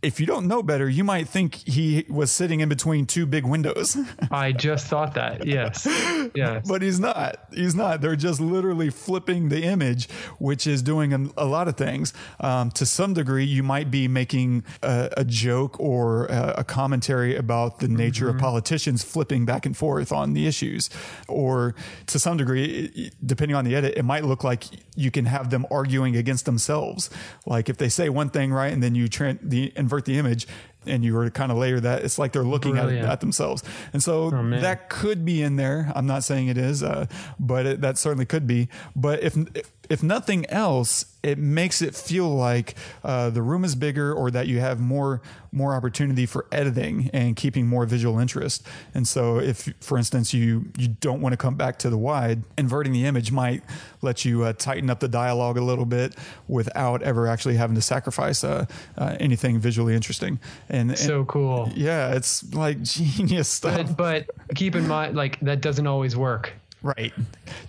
[0.02, 3.46] If you don't know better, you might think he was sitting in between two big
[3.46, 3.96] windows.
[4.30, 5.46] I just thought that.
[5.46, 5.86] Yes.
[6.34, 6.68] Yes.
[6.68, 7.36] but he's not.
[7.52, 8.00] He's not.
[8.00, 12.12] They're just literally flipping the image, which is doing a, a lot of things.
[12.40, 17.36] Um, to some degree, you might be making a, a joke or a, a commentary
[17.36, 20.90] about the nature of politicians flipping back and forth on the issues,
[21.28, 21.74] or
[22.06, 24.64] to some degree, depending on the edit, it might look like
[24.96, 27.10] you can have them arguing against themselves.
[27.46, 30.46] Like if they say one thing right and then you tran the invert the image.
[30.84, 33.62] And you were to kind of layer that, it's like they're looking at, at themselves.
[33.92, 34.62] And so man.
[34.62, 35.92] that could be in there.
[35.94, 37.06] I'm not saying it is, uh,
[37.38, 38.68] but it, that certainly could be.
[38.96, 44.12] But if if nothing else, it makes it feel like uh, the room is bigger
[44.12, 45.20] or that you have more
[45.54, 48.66] more opportunity for editing and keeping more visual interest.
[48.94, 52.42] And so, if for instance you you don't want to come back to the wide,
[52.56, 53.62] inverting the image might
[54.00, 56.16] let you uh, tighten up the dialogue a little bit
[56.48, 60.40] without ever actually having to sacrifice uh, uh anything visually interesting.
[60.68, 61.70] And, and, so cool.
[61.74, 63.96] Yeah, it's like genius stuff.
[63.96, 66.54] But, but keep in mind, like that doesn't always work.
[66.82, 67.12] Right.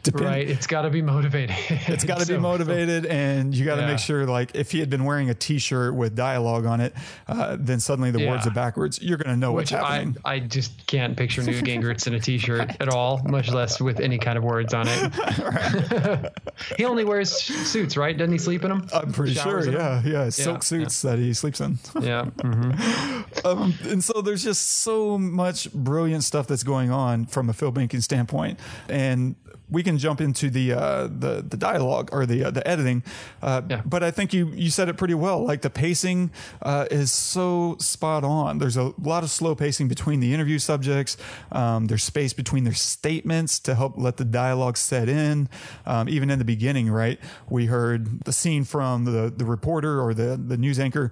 [0.01, 0.49] Depend- right.
[0.49, 1.55] It's got to be motivated.
[1.69, 3.87] it's got to so, be motivated, and you got to yeah.
[3.87, 6.93] make sure, like, if he had been wearing a T-shirt with dialogue on it,
[7.27, 8.31] uh, then suddenly the yeah.
[8.31, 8.99] words are backwards.
[9.01, 10.17] You're going to know Which what's happening.
[10.25, 13.99] I, I just can't picture Newt Gingrich in a T-shirt at all, much less with
[13.99, 16.33] any kind of words on it.
[16.77, 18.17] he only wears suits, right?
[18.17, 18.87] Doesn't he sleep in them?
[18.91, 19.69] I'm pretty sure.
[19.69, 20.59] Yeah, yeah, silk yeah.
[20.61, 21.77] suits that he sleeps in.
[22.01, 22.25] yeah.
[22.37, 23.47] Mm-hmm.
[23.47, 28.01] um, and so there's just so much brilliant stuff that's going on from a filmmaking
[28.01, 28.59] standpoint.
[28.89, 29.35] And and
[29.73, 33.03] we can jump into the uh, the the dialogue or the uh, the editing.
[33.41, 33.81] Uh, yeah.
[33.83, 35.43] But I think you you said it pretty well.
[35.43, 38.59] Like the pacing uh, is so spot on.
[38.59, 41.17] There's a lot of slow pacing between the interview subjects.
[41.51, 45.49] Um, there's space between their statements to help let the dialogue set in.
[45.85, 50.13] Um, even in the beginning, right, we heard the scene from the the reporter or
[50.13, 51.11] the the news anchor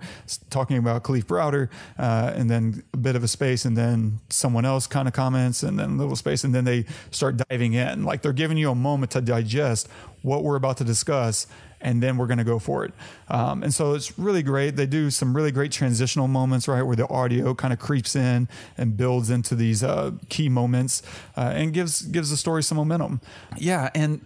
[0.50, 4.66] talking about Kalief Browder, uh, and then a bit of a space, and then someone
[4.66, 7.81] else kind of comments, and then a little space, and then they start diving in.
[8.04, 9.88] Like they're giving you a moment to digest
[10.22, 11.48] what we're about to discuss
[11.82, 12.94] and then we're going to go for it.
[13.28, 14.76] Um, and so it's really great.
[14.76, 18.48] They do some really great transitional moments, right, where the audio kind of creeps in
[18.78, 21.02] and builds into these uh, key moments
[21.36, 23.22] uh, and gives gives the story some momentum.
[23.58, 24.24] Yeah, and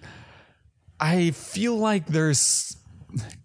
[0.99, 2.77] I feel like there's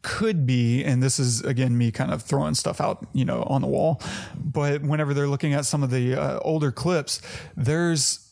[0.03, 3.62] could be, and this is again me kind of throwing stuff out, you know, on
[3.62, 4.01] the wall.
[4.37, 7.23] But whenever they're looking at some of the uh, older clips,
[7.57, 8.30] there's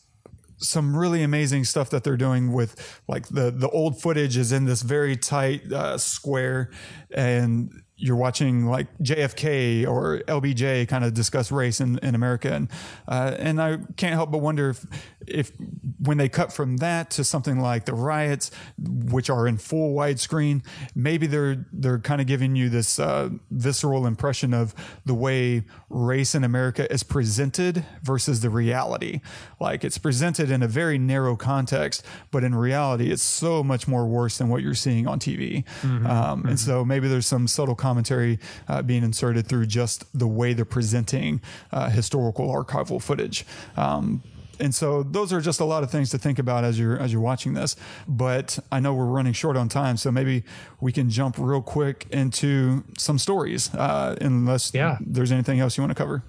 [0.59, 4.65] some really amazing stuff that they're doing with like the the old footage is in
[4.65, 6.71] this very tight uh, square.
[7.11, 12.51] And you're watching like JFK or LBJ kind of discuss race in, in America.
[12.51, 12.69] And,
[13.07, 14.85] uh, and I can't help but wonder if,
[15.27, 15.51] if
[15.99, 20.63] when they cut from that to something like the riots, which are in full widescreen,
[20.95, 24.73] maybe they're, they're kind of giving you this uh, visceral impression of
[25.05, 29.19] the way race in America is presented versus the reality.
[29.59, 34.07] Like it's presented in a very narrow context, but in reality, it's so much more
[34.07, 35.65] worse than what you're seeing on TV.
[35.81, 36.05] Mm-hmm.
[36.05, 36.47] Um, mm-hmm.
[36.47, 40.65] And so maybe there's some subtle commentary uh, being inserted through just the way they're
[40.79, 43.45] presenting uh, historical archival footage.
[43.75, 44.21] Um,
[44.59, 47.11] and so those are just a lot of things to think about as you're as
[47.13, 47.75] you're watching this.
[48.07, 50.43] But I know we're running short on time, so maybe
[50.81, 54.97] we can jump real quick into some stories, uh, unless yeah.
[54.99, 56.23] there's anything else you want to cover.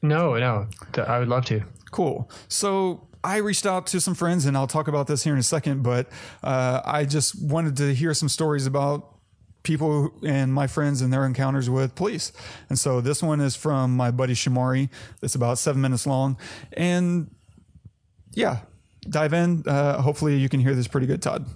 [0.00, 0.66] No, no,
[1.06, 1.62] I would love to.
[1.90, 2.30] Cool.
[2.48, 5.48] So I reached out to some friends, and I'll talk about this here in a
[5.56, 5.82] second.
[5.82, 6.08] But
[6.42, 9.13] uh, I just wanted to hear some stories about
[9.64, 12.32] people and my friends and their encounters with police.
[12.68, 14.88] And so this one is from my buddy Shomari.
[15.22, 16.38] It's about seven minutes long.
[16.74, 17.34] And
[18.32, 18.60] yeah,
[19.08, 19.64] dive in.
[19.66, 21.46] Uh, hopefully you can hear this pretty good, Todd.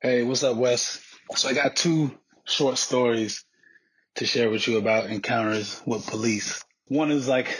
[0.00, 1.02] Hey, what's up, Wes?
[1.34, 3.44] So I got two short stories
[4.16, 6.62] to share with you about encounters with police.
[6.86, 7.58] One is like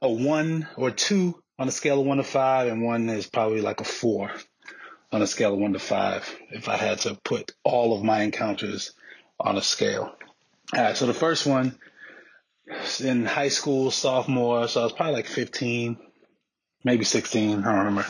[0.00, 3.62] a one or two on a scale of one to five, and one is probably
[3.62, 4.30] like a four
[5.10, 8.20] on a scale of one to five if I had to put all of my
[8.22, 8.92] encounters
[9.40, 10.14] on a scale.
[10.74, 11.78] All right, so the first one
[13.00, 15.96] in high school, sophomore, so I was probably like 15,
[16.84, 18.06] maybe 16, I don't remember.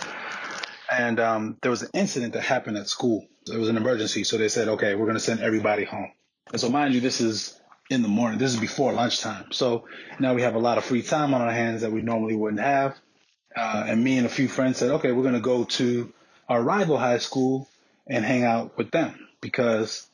[0.91, 3.27] And um, there was an incident that happened at school.
[3.47, 6.11] It was an emergency, so they said, okay, we're going to send everybody home.
[6.51, 7.59] And so, mind you, this is
[7.91, 8.39] in the morning.
[8.39, 9.53] This is before lunchtime.
[9.53, 9.87] So
[10.19, 12.61] now we have a lot of free time on our hands that we normally wouldn't
[12.61, 12.97] have.
[13.57, 16.13] Uh, and me and a few friends said, okay, we're going to go to
[16.49, 17.69] our rival high school
[18.07, 20.07] and hang out with them because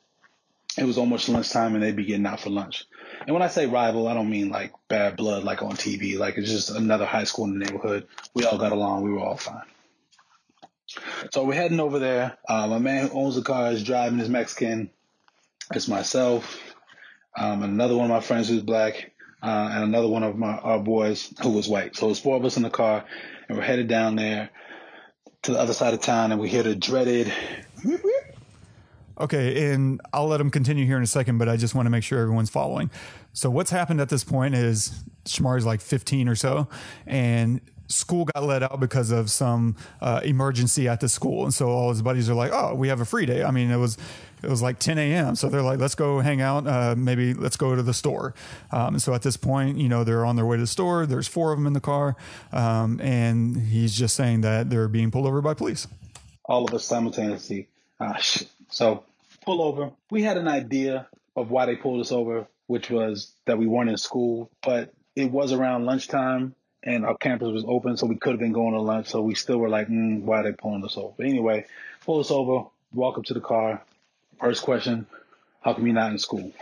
[0.76, 2.84] it was almost lunchtime and they'd be getting out for lunch.
[3.26, 6.18] And when I say rival, I don't mean like bad blood like on TV.
[6.18, 8.08] Like it's just another high school in the neighborhood.
[8.34, 9.02] We all got along.
[9.02, 9.62] We were all fine.
[11.32, 12.37] So we're heading over there.
[12.48, 14.20] Uh, my man who owns the car is driving.
[14.20, 14.90] Is Mexican.
[15.72, 16.60] It's myself,
[17.37, 20.78] um, another one of my friends who's black, uh, and another one of my our
[20.78, 21.96] boys who was white.
[21.96, 23.04] So it's four of us in the car,
[23.48, 24.50] and we're headed down there
[25.42, 27.32] to the other side of town, and we hear the dreaded
[29.18, 31.90] Okay, and I'll let him continue here in a second, but I just want to
[31.90, 32.90] make sure everyone's following.
[33.33, 36.68] So what's happened at this point is Shamar's like 15 or so,
[37.07, 41.68] and school got let out because of some uh, emergency at the school, and so
[41.68, 43.98] all his buddies are like, "Oh, we have a free day." I mean, it was
[44.44, 45.35] it was like 10 a.m.
[45.35, 46.66] So they're like, let's go hang out.
[46.66, 48.35] Uh, maybe let's go to the store.
[48.70, 51.07] Um, so at this point, you know, they're on their way to the store.
[51.07, 52.16] There's four of them in the car.
[52.53, 55.88] Um, and he's just saying that they're being pulled over by police.
[56.44, 57.68] All of us simultaneously.
[57.98, 58.48] Ah, shit.
[58.70, 59.05] So
[59.44, 59.92] pull over.
[60.11, 63.90] We had an idea of why they pulled us over, which was that we weren't
[63.90, 68.33] in school, but it was around lunchtime and our campus was open, so we could
[68.33, 69.09] have been going to lunch.
[69.09, 71.14] So we still were like, mm, why are they pulling us over?
[71.16, 71.66] But anyway,
[72.05, 73.83] pull us over, walk up to the car.
[74.38, 75.07] First question,
[75.62, 76.53] how come you're not in school?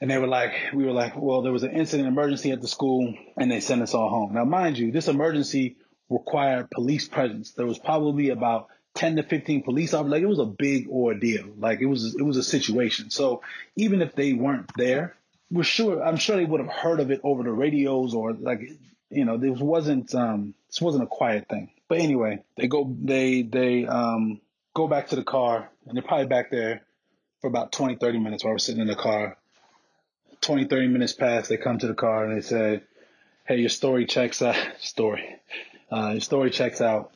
[0.00, 2.68] And they were like, we were like, well, there was an incident emergency at the
[2.68, 4.34] school and they sent us all home.
[4.34, 5.76] Now, mind you, this emergency
[6.10, 7.52] required police presence.
[7.52, 10.10] There was probably about 10 to 15 police officers.
[10.10, 11.46] Like it was a big ordeal.
[11.58, 13.10] Like it was, it was a situation.
[13.10, 13.42] So
[13.76, 15.14] even if they weren't there,
[15.50, 18.60] we're sure, I'm sure they would have heard of it over the radios or like,
[19.10, 21.70] you know, this wasn't, um, this wasn't a quiet thing.
[21.88, 24.40] But anyway, they go, they, they, um,
[24.74, 26.82] go back to the car and they're probably back there
[27.40, 29.36] for about 20, 30 minutes while we're sitting in the car
[30.40, 32.80] 20, 30 minutes pass, they come to the car and they say,
[33.44, 34.56] Hey, your story checks out.
[34.80, 35.36] Story.
[35.90, 37.12] Uh, your story checks out.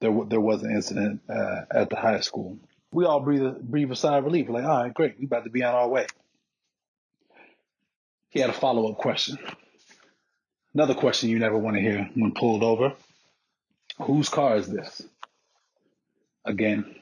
[0.00, 2.58] There, there was an incident uh, at the high school.
[2.92, 4.48] We all breathe a, breathe a sigh of relief.
[4.48, 5.18] We're like, all right, great.
[5.18, 6.06] We about to be on our way.
[8.30, 9.38] He had a follow up question.
[10.74, 12.92] Another question you never want to hear when pulled over.
[14.02, 15.02] Whose car is this?
[16.44, 16.94] Again,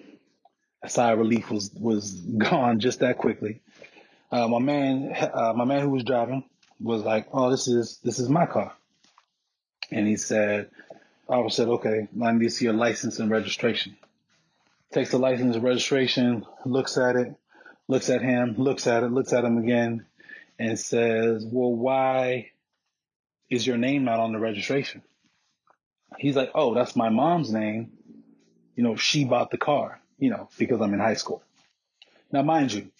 [0.82, 3.60] a sigh of relief was, was gone just that quickly.
[4.30, 6.44] Uh, my man, uh, my man who was driving
[6.80, 8.72] was like, "Oh, this is this is my car,"
[9.90, 10.70] and he said,
[11.28, 13.96] "I said, okay, I need to see your license and registration."
[14.92, 17.34] Takes the license and registration, looks at it,
[17.88, 20.06] looks at him, looks at it, looks at him again,
[20.58, 22.50] and says, "Well, why
[23.50, 25.02] is your name not on the registration?"
[26.18, 27.92] He's like, "Oh, that's my mom's name.
[28.76, 30.00] You know, she bought the car.
[30.18, 31.42] You know, because I'm in high school."
[32.32, 32.90] Now, mind you,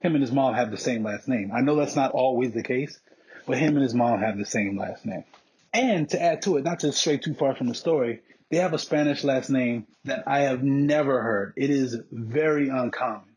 [0.00, 1.50] him and his mom have the same last name.
[1.52, 2.98] I know that's not always the case,
[3.46, 5.24] but him and his mom have the same last name.
[5.72, 8.72] And to add to it, not to stray too far from the story, they have
[8.72, 11.54] a Spanish last name that I have never heard.
[11.56, 13.28] It is very uncommon.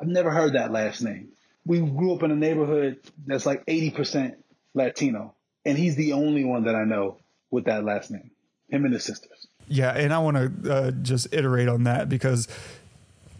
[0.00, 1.28] I've never heard that last name.
[1.64, 4.36] We grew up in a neighborhood that's like 80%
[4.74, 7.18] Latino, and he's the only one that I know
[7.50, 8.30] with that last name.
[8.68, 9.46] Him and his sisters.
[9.68, 12.48] Yeah, and I want to uh, just iterate on that because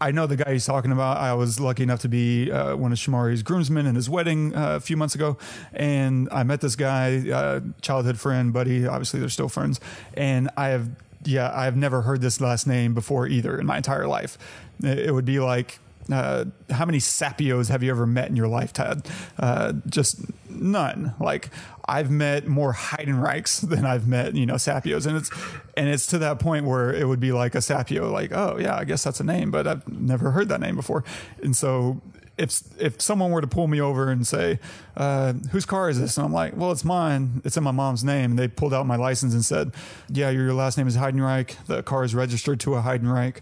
[0.01, 1.16] I know the guy he's talking about.
[1.18, 4.76] I was lucky enough to be uh, one of Shomari's groomsmen in his wedding uh,
[4.76, 5.38] a few months ago,
[5.72, 8.86] and I met this guy, uh, childhood friend, buddy.
[8.86, 9.80] Obviously, they're still friends,
[10.14, 10.90] and I have,
[11.24, 14.38] yeah, I have never heard this last name before either in my entire life.
[14.82, 15.78] It would be like
[16.11, 19.07] uh, how many Sapios have you ever met in your life, Ted?
[19.38, 21.14] Uh, just none.
[21.18, 21.51] Like
[21.89, 25.30] I've met more Heidenreichs than I've met, you know, Sapios, and it's
[25.76, 28.76] and it's to that point where it would be like a Sapio, like, oh yeah,
[28.76, 31.05] I guess that's a name, but I've never heard that name before,
[31.43, 32.01] and so.
[32.39, 34.59] If if someone were to pull me over and say,
[34.95, 37.41] uh, "Whose car is this?" and I'm like, "Well, it's mine.
[37.47, 39.72] It's in my mom's name," and they pulled out my license and said,
[40.11, 41.57] "Yeah, your last name is Heidenreich.
[41.64, 43.37] The car is registered to a Heidenreich."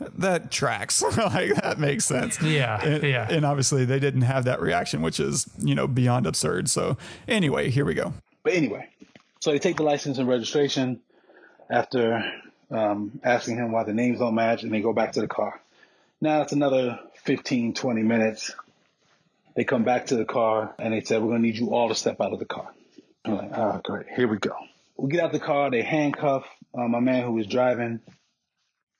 [0.00, 1.02] That tracks.
[1.16, 2.40] like that makes sense.
[2.42, 2.82] Yeah.
[2.82, 3.26] And, yeah.
[3.30, 6.68] And obviously they didn't have that reaction, which is, you know, beyond absurd.
[6.68, 6.96] So
[7.28, 8.12] anyway, here we go.
[8.42, 8.88] But anyway,
[9.40, 11.00] so they take the license and registration
[11.70, 12.24] after
[12.70, 15.60] um, asking him why the names don't match and they go back to the car.
[16.20, 18.54] Now it's another 15, 20 minutes.
[19.54, 21.88] They come back to the car and they said, we're going to need you all
[21.88, 22.72] to step out of the car.
[23.24, 24.06] I'm like, oh, great.
[24.14, 24.56] Here we go.
[24.96, 25.70] We get out the car.
[25.70, 28.00] They handcuff uh, my man who was driving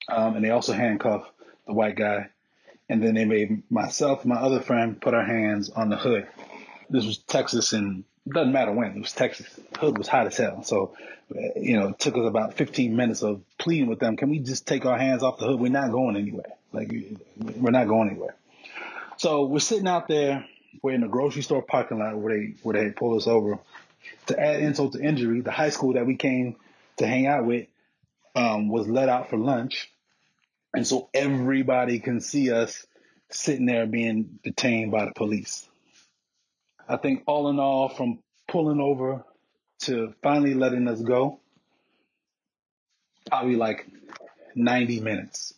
[0.08, 1.30] um, and they also handcuffed
[1.66, 2.28] the white guy.
[2.88, 6.26] And then they made myself and my other friend put our hands on the hood.
[6.90, 9.48] This was Texas and doesn't matter when, it was Texas.
[9.72, 10.62] The hood was hot as hell.
[10.62, 10.94] So,
[11.56, 14.16] you know, it took us about 15 minutes of pleading with them.
[14.16, 15.58] Can we just take our hands off the hood?
[15.60, 16.52] We're not going anywhere.
[16.72, 16.92] Like,
[17.38, 18.34] we're not going anywhere.
[19.16, 20.46] So we're sitting out there.
[20.82, 23.58] We're in a grocery store parking lot where they, where they pulled us over.
[24.26, 26.56] To add insult to injury, the high school that we came
[26.96, 27.66] to hang out with
[28.34, 29.90] um, was let out for lunch.
[30.74, 32.86] And so everybody can see us
[33.30, 35.68] sitting there being detained by the police.
[36.88, 38.18] I think all in all, from
[38.48, 39.24] pulling over
[39.80, 41.40] to finally letting us go,
[43.26, 43.86] probably like
[44.54, 45.54] 90 minutes.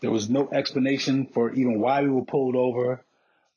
[0.00, 3.04] There was no explanation for even why we were pulled over,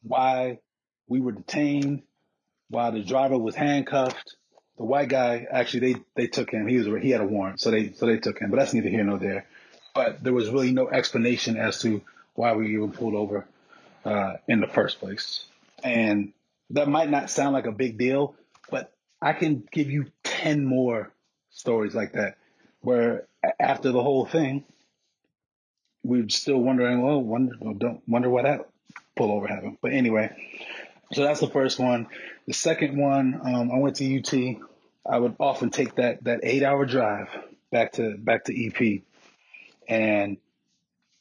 [0.04, 0.60] why
[1.08, 2.04] we were detained,
[2.70, 4.36] why the driver was handcuffed.
[4.80, 6.66] The white guy, actually, they, they took him.
[6.66, 8.90] He was, he had a warrant, so they, so they took him, but that's neither
[8.90, 9.46] here nor there
[10.00, 12.02] but there was really no explanation as to
[12.36, 13.46] why we even pulled over
[14.06, 15.46] uh, in the first place.
[15.84, 16.34] And
[16.70, 18.36] that might not sound like a big deal,
[18.70, 21.12] but I can give you 10 more
[21.52, 22.38] stories like that
[22.82, 23.28] where
[23.60, 24.64] after the whole thing,
[26.04, 28.70] we're still wondering, well, wonder, don't wonder what that
[29.18, 29.80] pullover happened.
[29.82, 30.34] But anyway,
[31.12, 32.08] so that's the first one.
[32.48, 34.69] The second one, um, I went to UT.
[35.10, 37.30] I would often take that, that eight hour drive
[37.72, 39.02] back to, back to EP.
[39.88, 40.38] And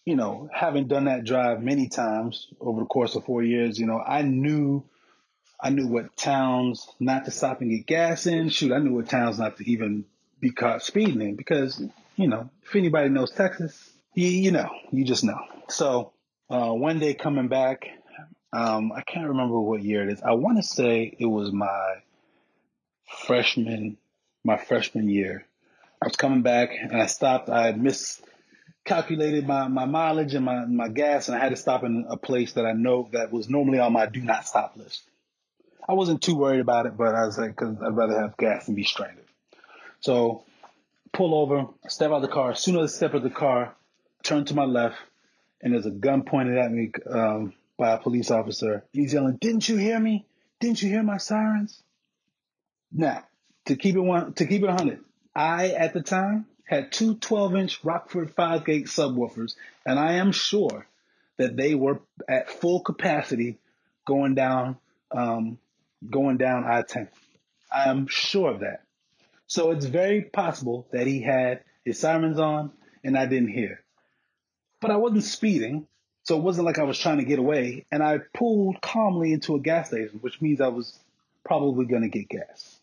[0.09, 3.85] you know, having done that drive many times over the course of four years, you
[3.85, 4.83] know, I knew,
[5.61, 8.49] I knew what towns not to stop and get gas in.
[8.49, 10.07] Shoot, I knew what towns not to even
[10.41, 11.79] be caught speeding in because,
[12.17, 15.41] you know, if anybody knows Texas, you, you know, you just know.
[15.69, 16.15] So,
[16.49, 17.87] uh, one day coming back,
[18.51, 20.23] um, I can't remember what year it is.
[20.23, 21.97] I want to say it was my
[23.09, 23.97] freshman,
[24.45, 25.45] my freshman year.
[26.01, 27.49] I was coming back and I stopped.
[27.49, 31.83] I had miscalculated my, my mileage and my, my gas and I had to stop
[31.85, 35.03] in a place that I know that was normally on my do not stop list.
[35.89, 38.67] I wasn't too worried about it, but I was like, cause I'd rather have gas
[38.67, 39.25] than be stranded.
[40.01, 40.45] So
[41.13, 42.53] pull over, step out of the car.
[42.53, 43.75] As soon as I step out of the car,
[44.23, 44.97] turn to my left
[45.61, 48.85] and there's a gun pointed at me, um, by a police officer.
[48.93, 50.27] He's yelling, didn't you hear me?
[50.61, 51.83] Didn't you hear my sirens?
[52.93, 53.25] Now,
[53.67, 55.01] to keep it one, to keep it 100,
[55.35, 59.55] I, at the time, had two 12 inch Rockford Fosgate subwoofers,
[59.87, 60.87] and I am sure
[61.39, 63.59] that they were at full capacity
[64.07, 64.77] going down,
[65.11, 65.59] um,
[66.09, 67.09] going down I 10.
[67.71, 68.83] I am sure of that.
[69.47, 72.73] So it's very possible that he had his sirens on
[73.05, 73.83] and I didn't hear.
[74.81, 75.87] But I wasn't speeding,
[76.25, 77.87] so it wasn't like I was trying to get away.
[77.91, 80.99] And I pulled calmly into a gas station, which means I was
[81.45, 82.78] probably going to get gas.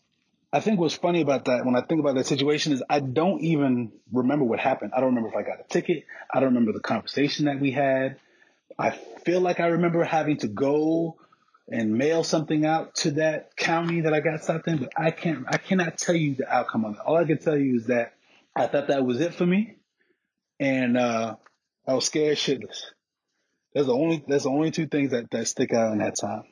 [0.56, 3.42] I think what's funny about that when I think about that situation is I don't
[3.42, 4.92] even remember what happened.
[4.96, 6.06] I don't remember if I got a ticket.
[6.32, 8.16] I don't remember the conversation that we had.
[8.78, 8.92] I
[9.26, 11.18] feel like I remember having to go
[11.70, 15.44] and mail something out to that county that I got stopped in, but I can't,
[15.46, 17.00] I cannot tell you the outcome of it.
[17.00, 18.14] All I can tell you is that
[18.54, 19.76] I thought that was it for me.
[20.58, 21.36] And, uh,
[21.86, 22.80] I was scared shitless.
[23.74, 26.44] That's the only, that's the only two things that, that stick out in that time.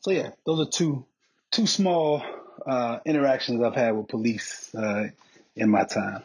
[0.00, 1.06] So yeah, those are two,
[1.52, 2.24] two small,
[2.66, 5.08] uh, interactions I've had with police, uh,
[5.56, 6.22] in my time.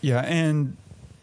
[0.00, 0.76] Yeah, and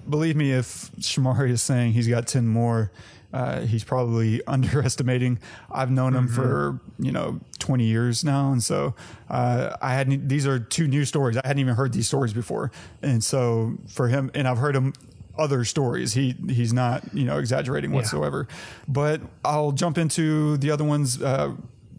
[0.10, 2.92] believe me, if Shomari is saying he's got ten more,
[3.34, 5.40] uh, he's probably underestimating.
[5.72, 8.94] I've known him for you know twenty years now, and so
[9.30, 10.28] uh, I hadn't.
[10.28, 11.38] These are two new stories.
[11.38, 12.72] I hadn't even heard these stories before,
[13.02, 14.94] and so for him, and I've heard him
[15.38, 16.14] other stories.
[16.14, 17.98] He he's not you know exaggerating Yeah.
[17.98, 18.48] whatsoever.
[18.88, 21.22] But I'll jump into the other ones.
[21.22, 21.54] Uh,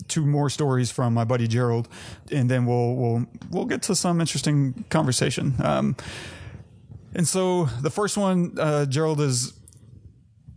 [0.09, 1.89] two more stories from my buddy Gerald,
[2.31, 5.55] and then we'll we'll we'll get to some interesting conversation.
[5.63, 5.97] Um,
[7.15, 9.53] and so the first one, uh, Gerald is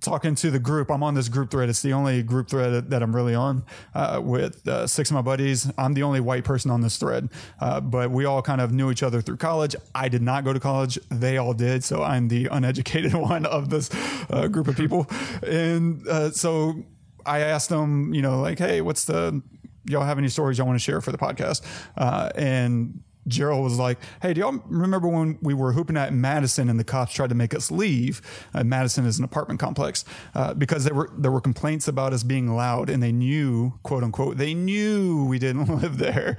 [0.01, 0.89] talking to the group.
[0.89, 1.69] I'm on this group thread.
[1.69, 3.63] It's the only group thread that I'm really on
[3.93, 5.71] uh, with uh, six of my buddies.
[5.77, 7.29] I'm the only white person on this thread,
[7.59, 9.75] uh, but we all kind of knew each other through college.
[9.93, 10.97] I did not go to college.
[11.09, 11.83] They all did.
[11.83, 13.89] So I'm the uneducated one of this
[14.29, 15.07] uh, group of people.
[15.45, 16.83] And uh, so
[17.27, 19.41] I asked them, you know, like, hey, what's the,
[19.85, 21.61] y'all have any stories y'all want to share for the podcast?
[21.97, 26.69] Uh, and Gerald was like, "Hey, do y'all remember when we were hooping at Madison
[26.69, 28.21] and the cops tried to make us leave?
[28.53, 30.05] Uh, Madison is an apartment complex
[30.35, 34.03] uh, because there were there were complaints about us being loud, and they knew, quote
[34.03, 36.37] unquote, they knew we didn't live there,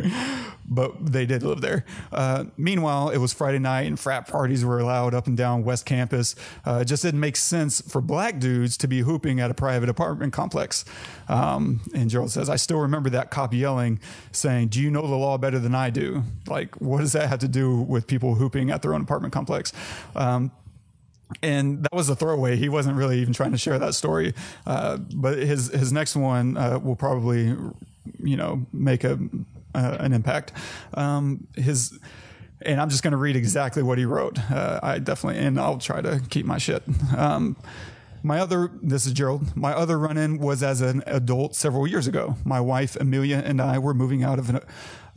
[0.69, 1.85] but they did live there.
[2.13, 5.87] Uh, meanwhile, it was Friday night, and frat parties were allowed up and down West
[5.87, 6.35] Campus.
[6.67, 9.89] Uh, it just didn't make sense for black dudes to be hooping at a private
[9.89, 10.85] apartment complex."
[11.29, 14.01] Um, and Gerald says, "I still remember that cop yelling,
[14.33, 17.39] saying, "Do you know the law better than I do?" Like, what does that have
[17.41, 19.73] to do with people hooping at their own apartment complex?
[20.15, 20.51] Um,
[21.43, 22.57] and that was a throwaway.
[22.57, 24.35] He wasn't really even trying to share that story.
[24.67, 27.55] Uh, but his his next one uh, will probably,
[28.19, 29.19] you know, make a
[29.75, 30.53] uh, an impact.
[30.95, 31.99] Um, his
[32.63, 34.39] and I'm just going to read exactly what he wrote.
[34.51, 36.83] Uh, I definitely and I'll try to keep my shit.
[37.17, 37.57] Um,
[38.23, 39.57] my other, this is Gerald.
[39.57, 42.37] My other run in was as an adult several years ago.
[42.45, 44.61] My wife, Amelia, and I were moving out of an,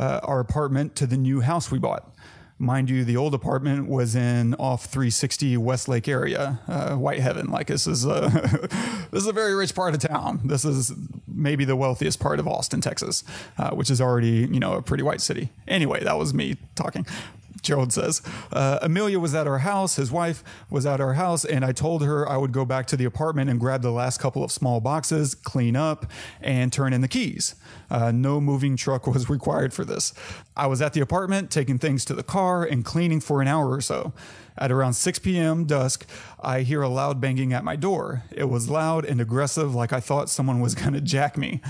[0.01, 2.11] uh, our apartment to the new house we bought.
[2.57, 7.49] Mind you, the old apartment was in off 360 Westlake area, uh, White Heaven.
[7.49, 8.29] Like this is a
[9.11, 10.41] this is a very rich part of town.
[10.43, 10.93] This is
[11.27, 13.23] maybe the wealthiest part of Austin, Texas,
[13.57, 15.49] uh, which is already you know a pretty white city.
[15.67, 17.05] Anyway, that was me talking.
[17.61, 19.95] Gerald says, uh, Amelia was at our house.
[19.95, 22.97] His wife was at our house, and I told her I would go back to
[22.97, 26.05] the apartment and grab the last couple of small boxes, clean up,
[26.41, 27.55] and turn in the keys.
[27.89, 30.13] Uh, no moving truck was required for this.
[30.55, 33.69] I was at the apartment taking things to the car and cleaning for an hour
[33.71, 34.13] or so.
[34.57, 35.65] At around 6 p.m.
[35.65, 36.05] dusk,
[36.39, 38.23] I hear a loud banging at my door.
[38.31, 41.61] It was loud and aggressive, like I thought someone was going to jack me.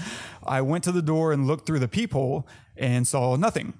[0.44, 3.74] I went to the door and looked through the peephole and saw nothing.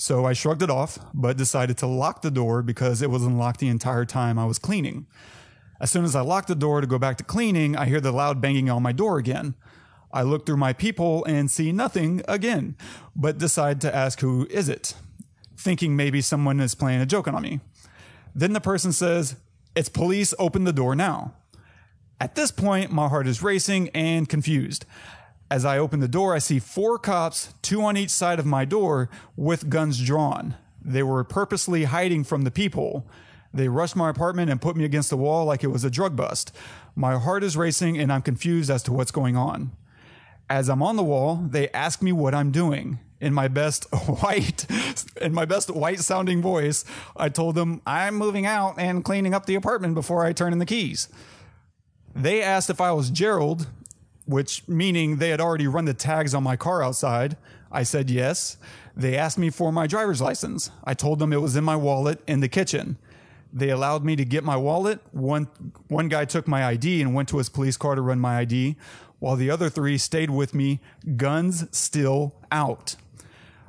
[0.00, 3.60] So I shrugged it off, but decided to lock the door because it was unlocked
[3.60, 5.06] the entire time I was cleaning.
[5.78, 8.10] As soon as I locked the door to go back to cleaning, I hear the
[8.10, 9.56] loud banging on my door again.
[10.10, 12.76] I look through my peephole and see nothing again,
[13.14, 14.94] but decide to ask who is it,
[15.58, 17.60] thinking maybe someone is playing a joke on me.
[18.34, 19.36] Then the person says,
[19.76, 21.34] It's police, open the door now.
[22.18, 24.86] At this point, my heart is racing and confused.
[25.50, 28.64] As I open the door, I see four cops, two on each side of my
[28.64, 30.54] door, with guns drawn.
[30.80, 33.04] They were purposely hiding from the people.
[33.52, 36.14] They rushed my apartment and put me against the wall like it was a drug
[36.14, 36.54] bust.
[36.94, 39.72] My heart is racing and I'm confused as to what's going on.
[40.48, 43.00] As I'm on the wall, they ask me what I'm doing.
[43.20, 43.84] In my best
[44.22, 44.66] white,
[45.20, 46.84] in my best white sounding voice,
[47.16, 50.60] I told them I'm moving out and cleaning up the apartment before I turn in
[50.60, 51.08] the keys.
[52.14, 53.66] They asked if I was Gerald,
[54.26, 57.36] which meaning they had already run the tags on my car outside.
[57.72, 58.56] I said yes.
[58.96, 60.70] They asked me for my driver's license.
[60.84, 62.98] I told them it was in my wallet in the kitchen.
[63.52, 65.00] They allowed me to get my wallet.
[65.12, 65.48] One
[65.88, 68.76] one guy took my ID and went to his police car to run my ID,
[69.18, 70.80] while the other three stayed with me,
[71.16, 72.96] guns still out.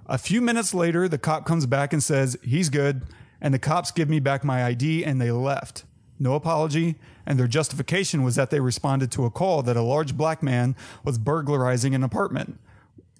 [0.05, 3.03] A few minutes later, the cop comes back and says he's good,
[3.39, 5.85] and the cops give me back my ID and they left.
[6.19, 6.95] No apology,
[7.25, 10.75] and their justification was that they responded to a call that a large black man
[11.03, 12.59] was burglarizing an apartment.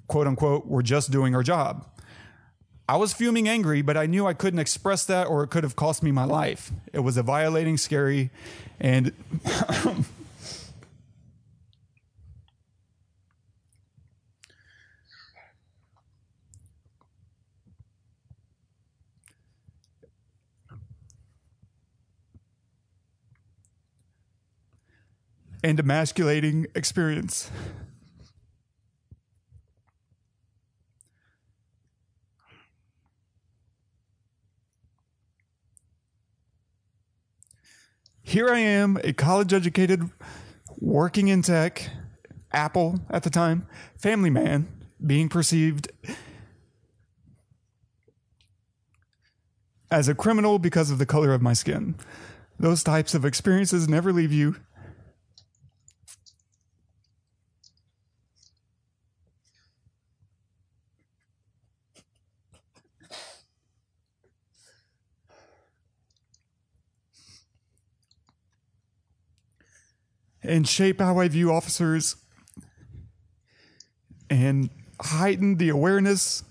[0.08, 1.88] Quote unquote, we're just doing our job.
[2.90, 5.76] I was fuming angry, but I knew I couldn't express that or it could have
[5.76, 6.72] cost me my life.
[6.92, 8.32] It was a violating, scary,
[8.80, 9.14] and
[25.64, 27.52] and emasculating experience.
[38.24, 40.10] Here I am, a college educated,
[40.80, 41.90] working in tech,
[42.54, 44.68] Apple at the time, family man,
[45.06, 45.92] being perceived
[49.92, 51.96] as a criminal because of the color of my skin.
[52.58, 54.56] Those types of experiences never leave you.
[70.52, 72.18] And shape how I view officers
[74.30, 76.44] and heighten the awareness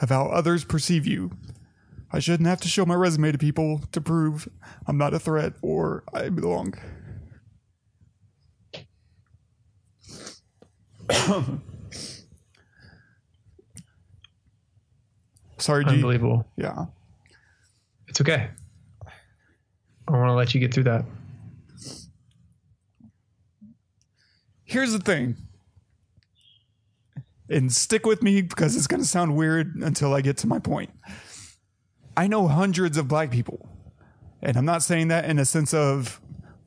[0.00, 1.30] of how others perceive you.
[2.12, 4.48] I shouldn't have to show my resume to people to prove
[4.88, 6.74] I'm not a threat or I belong.
[15.58, 15.90] Sorry, G.
[15.90, 16.48] Unbelievable.
[16.56, 16.86] Yeah.
[18.08, 18.50] It's okay.
[20.08, 21.04] I want to let you get through that.
[24.66, 25.36] Here's the thing.
[27.48, 30.58] And stick with me because it's going to sound weird until I get to my
[30.58, 30.90] point.
[32.16, 33.68] I know hundreds of black people.
[34.42, 36.20] And I'm not saying that in a sense of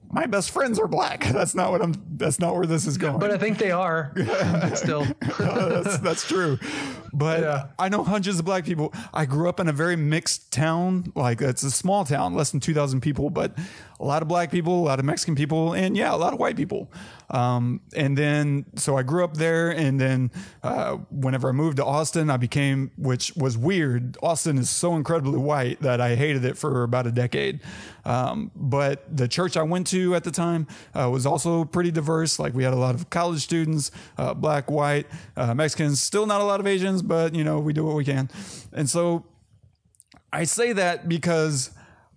[0.10, 1.26] my best friends are black.
[1.32, 1.94] That's not what I'm.
[2.20, 3.18] That's not where this is going.
[3.18, 4.12] But I think they are.
[4.76, 5.06] Still,
[5.40, 6.60] that's, that's true.
[7.14, 7.68] But Yeah.
[7.80, 8.94] I know hundreds of black people.
[9.14, 11.12] I grew up in a very mixed town.
[11.16, 13.58] Like it's a small town, less than two thousand people, but
[14.00, 16.40] a lot of black people, a lot of Mexican people, and yeah, a lot of
[16.40, 16.92] white people.
[17.32, 20.32] Um, and then so I grew up there, and then
[20.64, 24.18] uh, whenever I moved to Austin, I became, which was weird.
[24.22, 27.60] Austin is so incredibly white that I hated it for about a decade.
[28.06, 32.09] Um, but the church I went to at the time uh, was also pretty diverse.
[32.40, 35.08] Like we had a lot of college students, uh, black, white,
[35.38, 38.06] uh, Mexicans, still not a lot of Asians, but you know, we do what we
[38.06, 38.30] can.
[38.74, 39.26] And so
[40.32, 41.72] I say that because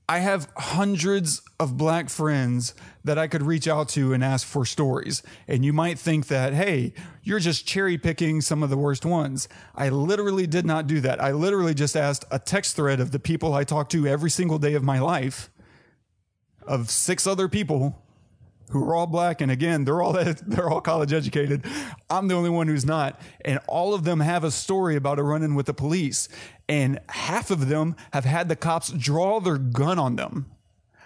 [0.09, 2.75] I have hundreds of black friends
[3.05, 5.23] that I could reach out to and ask for stories.
[5.49, 9.49] And you might think that, hey, you're just cherry picking some of the worst ones.
[9.75, 11.23] I literally did not do that.
[11.23, 14.59] I literally just asked a text thread of the people I talk to every single
[14.59, 15.51] day of my life
[16.67, 18.02] of six other people
[18.71, 20.13] who are all black and again they're all
[20.47, 21.65] they're all college educated.
[22.09, 23.21] I'm the only one who's not.
[23.45, 26.29] And all of them have a story about a run-in with the police.
[26.69, 30.52] And half of them have had the cops draw their gun on them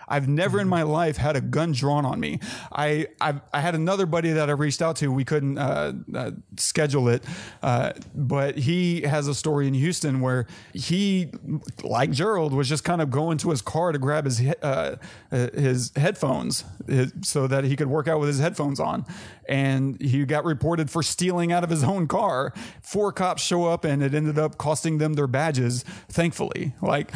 [0.08, 2.38] I've never in my life had a gun drawn on me.
[2.72, 5.10] I I've, I had another buddy that I reached out to.
[5.10, 7.24] We couldn't uh, uh, schedule it,
[7.62, 11.30] uh, but he has a story in Houston where he,
[11.82, 14.96] like Gerald, was just kind of going to his car to grab his uh,
[15.32, 19.04] uh, his headphones his, so that he could work out with his headphones on,
[19.48, 22.52] and he got reported for stealing out of his own car.
[22.82, 25.84] Four cops show up, and it ended up costing them their badges.
[26.08, 27.10] Thankfully, like,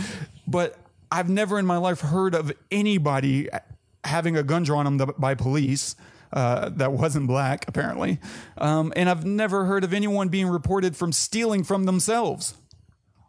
[0.46, 0.76] but.
[1.10, 3.48] I've never in my life heard of anybody
[4.04, 5.96] having a gun drawn on them by police.
[6.32, 8.20] Uh, that wasn't black, apparently.
[8.56, 12.54] Um, and I've never heard of anyone being reported from stealing from themselves.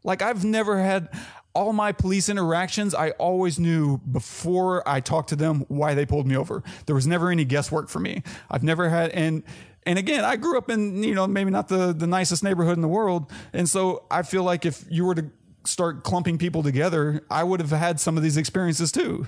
[0.03, 1.09] Like, I've never had,
[1.53, 6.27] all my police interactions, I always knew before I talked to them why they pulled
[6.27, 6.63] me over.
[6.85, 8.23] There was never any guesswork for me.
[8.49, 9.43] I've never had and
[9.83, 12.81] and again, I grew up in you know maybe not the the nicest neighborhood in
[12.81, 15.25] the world, and so I feel like if you were to
[15.65, 19.27] start clumping people together, I would have had some of these experiences too.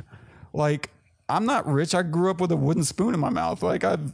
[0.54, 0.90] Like
[1.30, 1.96] I'm not rich.
[1.96, 3.64] I grew up with a wooden spoon in my mouth.
[3.64, 4.14] Like I've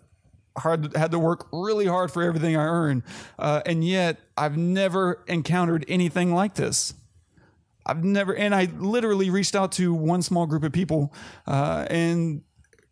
[0.57, 3.03] hard had to work really hard for everything I earn,
[3.37, 6.93] uh, and yet I've never encountered anything like this.
[7.85, 11.13] I've never, and I literally reached out to one small group of people,
[11.47, 12.43] uh, and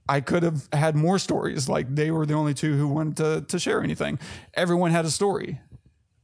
[0.10, 1.70] I could have had more stories.
[1.70, 4.20] Like they were the only two who wanted to, to share anything.
[4.54, 5.60] Everyone had a story.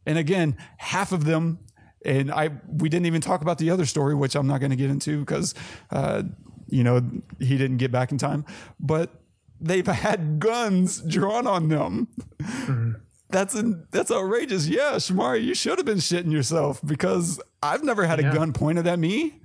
[0.06, 1.60] And again, half of them,
[2.06, 4.76] and I, we didn't even talk about the other story, which I'm not going to
[4.76, 5.54] get into because,
[5.92, 6.24] uh,
[6.68, 7.02] you know,
[7.40, 8.46] he didn't get back in time,
[8.80, 9.22] but
[9.62, 12.08] they've had guns drawn on them.
[12.42, 12.92] Mm-hmm.
[13.30, 14.68] That's an, that's outrageous.
[14.68, 18.32] Yeah, Shomari, you should have been shitting yourself because I've never had yeah.
[18.32, 19.42] a gun pointed at me.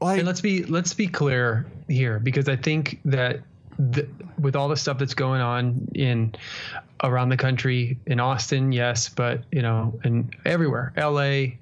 [0.00, 3.40] Like, and let's be let's be clear here because I think that
[3.78, 4.08] the,
[4.38, 6.34] with all the stuff that's going on in
[7.02, 11.58] around the country in Austin, yes, but you know, and everywhere, L.A.,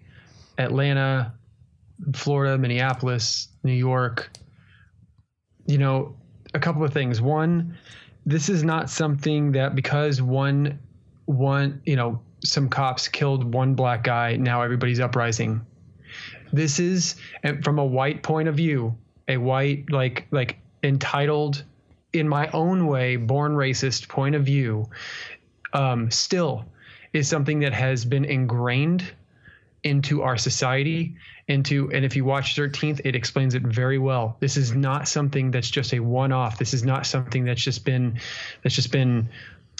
[0.58, 1.32] Atlanta,
[2.14, 4.30] Florida, Minneapolis, New York.
[5.66, 6.16] You know,
[6.54, 7.20] a couple of things.
[7.20, 7.76] One,
[8.24, 10.78] this is not something that because one
[11.26, 15.64] one you know some cops killed one black guy, now everybody's uprising.
[16.52, 18.96] This is and from a white point of view,
[19.28, 21.64] a white like like entitled
[22.18, 24.88] in my own way, born racist point of view,
[25.72, 26.64] um, still
[27.12, 29.04] is something that has been ingrained
[29.82, 31.14] into our society
[31.48, 35.52] into and if you watch 13th it explains it very well this is not something
[35.52, 38.18] that's just a one off this is not something that's just been
[38.62, 39.28] that's just been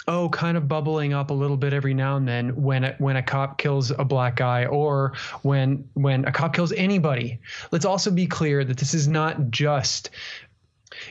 [0.08, 3.16] oh, kind of bubbling up a little bit every now and then when a, when
[3.16, 5.12] a cop kills a black guy or
[5.42, 7.40] when when a cop kills anybody.
[7.72, 10.10] Let's also be clear that this is not just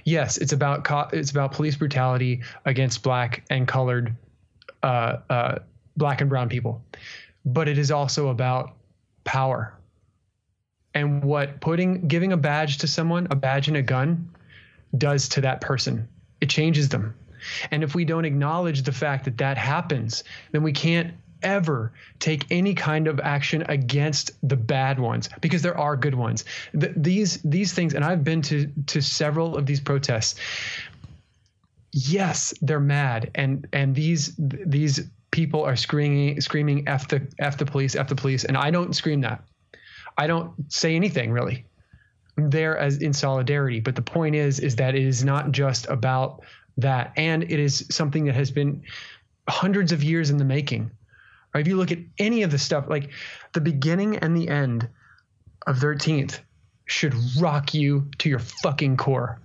[0.04, 4.16] yes, it's about co- it's about police brutality against black and colored
[4.84, 5.60] uh, uh,
[5.98, 6.82] black and brown people,
[7.46, 8.74] but it is also about
[9.24, 9.74] power
[10.94, 14.30] and what putting giving a badge to someone, a badge and a gun,
[14.98, 16.08] does to that person.
[16.42, 17.14] It changes them.
[17.70, 21.14] And if we don't acknowledge the fact that that happens, then we can't
[21.46, 26.44] ever take any kind of action against the bad ones because there are good ones.
[26.74, 30.40] The, these these things, and I've been to to several of these protests.
[31.94, 35.00] Yes, they're mad, and and these these
[35.32, 38.94] people are screaming screaming f the f the police f the police, and I don't
[38.94, 39.42] scream that.
[40.18, 41.66] I don't say anything really.
[42.38, 45.88] I'm there as in solidarity, but the point is is that it is not just
[45.88, 46.42] about
[46.78, 47.14] that.
[47.16, 48.84] And it is something that has been
[49.48, 50.92] hundreds of years in the making.
[51.56, 51.62] Right?
[51.62, 53.12] If you look at any of the stuff, like
[53.54, 54.90] the beginning and the end
[55.66, 56.40] of 13th
[56.86, 59.40] should rock you to your fucking core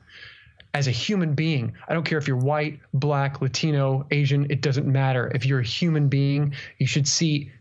[0.75, 1.73] as a human being.
[1.87, 5.31] I don't care if you're white, black, Latino, Asian, it doesn't matter.
[5.37, 7.53] If you're a human being, you should see,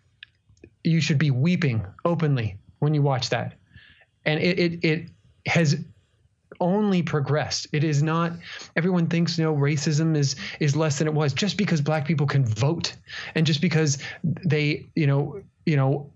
[0.83, 3.53] you should be weeping openly when you watch that.
[4.25, 5.09] And it, it, it
[5.45, 5.77] has
[6.59, 7.67] only progressed.
[7.71, 8.33] It is not.
[8.75, 12.27] Everyone thinks you know racism is is less than it was just because black people
[12.27, 12.93] can vote,
[13.35, 16.11] and just because they you know you know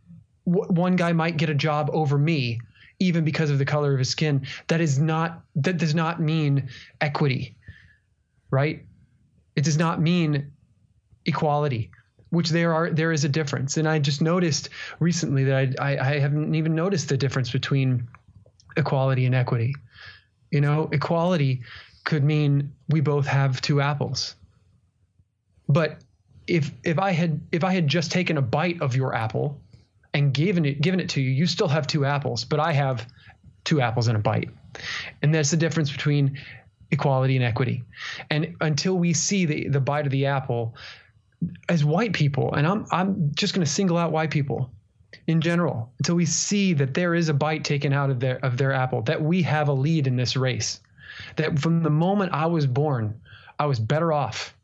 [0.45, 2.59] w- one guy might get a job over me
[2.99, 4.45] even because of the color of his skin.
[4.67, 5.41] That is not.
[5.55, 6.69] That does not mean
[7.01, 7.55] equity,
[8.51, 8.85] right?
[9.55, 10.51] It does not mean
[11.25, 11.91] equality
[12.29, 14.69] which there are there is a difference and i just noticed
[14.99, 18.07] recently that I, I, I haven't even noticed the difference between
[18.75, 19.75] equality and equity
[20.53, 21.61] you know, equality
[22.03, 24.35] could mean we both have two apples.
[25.67, 25.97] But
[26.45, 29.59] if if I had if I had just taken a bite of your apple
[30.13, 33.07] and given it given it to you, you still have two apples, but I have
[33.63, 34.51] two apples and a bite.
[35.23, 36.39] And that's the difference between
[36.91, 37.83] equality and equity.
[38.29, 40.75] And until we see the the bite of the apple
[41.67, 44.69] as white people, and I'm I'm just to single out white people
[45.27, 48.57] in general until we see that there is a bite taken out of their of
[48.57, 50.79] their apple that we have a lead in this race.
[51.35, 53.21] That from the moment I was born
[53.59, 54.55] I was better off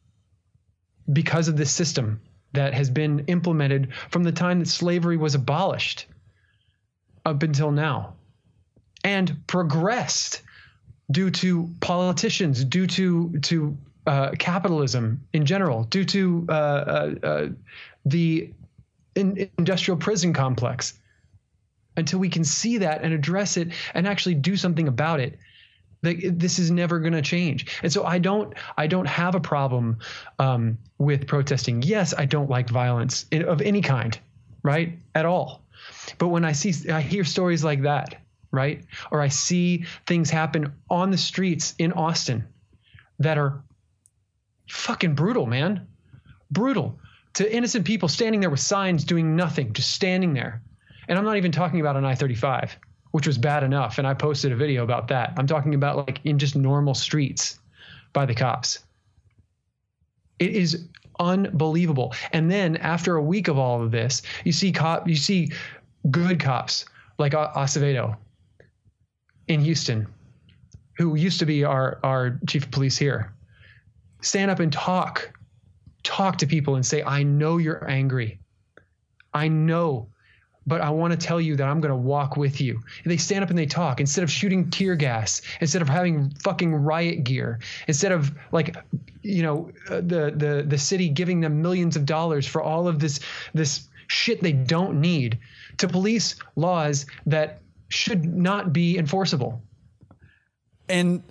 [1.11, 2.21] because of this system
[2.53, 6.05] that has been implemented from the time that slavery was abolished
[7.25, 8.13] up until now
[9.03, 10.41] and progressed
[11.11, 17.47] due to politicians due to to uh, capitalism in general due to uh, uh, uh
[18.05, 18.51] the
[19.15, 20.93] in, industrial prison complex
[21.97, 25.37] until we can see that and address it and actually do something about it
[26.01, 29.97] this is never going to change and so i don't i don't have a problem
[30.39, 34.17] um, with protesting yes i don't like violence of any kind
[34.63, 35.65] right at all
[36.17, 38.15] But when I see, I hear stories like that,
[38.51, 38.83] right?
[39.11, 42.47] Or I see things happen on the streets in Austin
[43.19, 43.61] that are
[44.67, 45.87] fucking brutal, man.
[46.51, 46.99] Brutal
[47.33, 50.61] to innocent people standing there with signs doing nothing, just standing there.
[51.07, 52.77] And I'm not even talking about an I 35,
[53.11, 53.97] which was bad enough.
[53.97, 55.33] And I posted a video about that.
[55.37, 57.59] I'm talking about like in just normal streets
[58.13, 58.79] by the cops.
[60.39, 60.87] It is
[61.19, 62.13] unbelievable.
[62.31, 65.51] And then after a week of all of this, you see cop, you see
[66.09, 66.85] good cops
[67.17, 68.15] like Acevedo
[69.47, 70.07] in Houston,
[70.97, 73.33] who used to be our, our chief of police here,
[74.21, 75.31] stand up and talk,
[76.03, 78.39] talk to people and say, I know you're angry.
[79.33, 80.09] I know
[80.69, 82.75] but I want to tell you that I'm going to walk with you.
[83.03, 86.29] And they stand up and they talk instead of shooting tear gas, instead of having
[86.43, 88.75] fucking riot gear, instead of like,
[89.23, 92.99] you know, uh, the the the city giving them millions of dollars for all of
[92.99, 93.19] this
[93.53, 95.39] this shit they don't need
[95.77, 99.61] to police laws that should not be enforceable.
[100.87, 101.23] And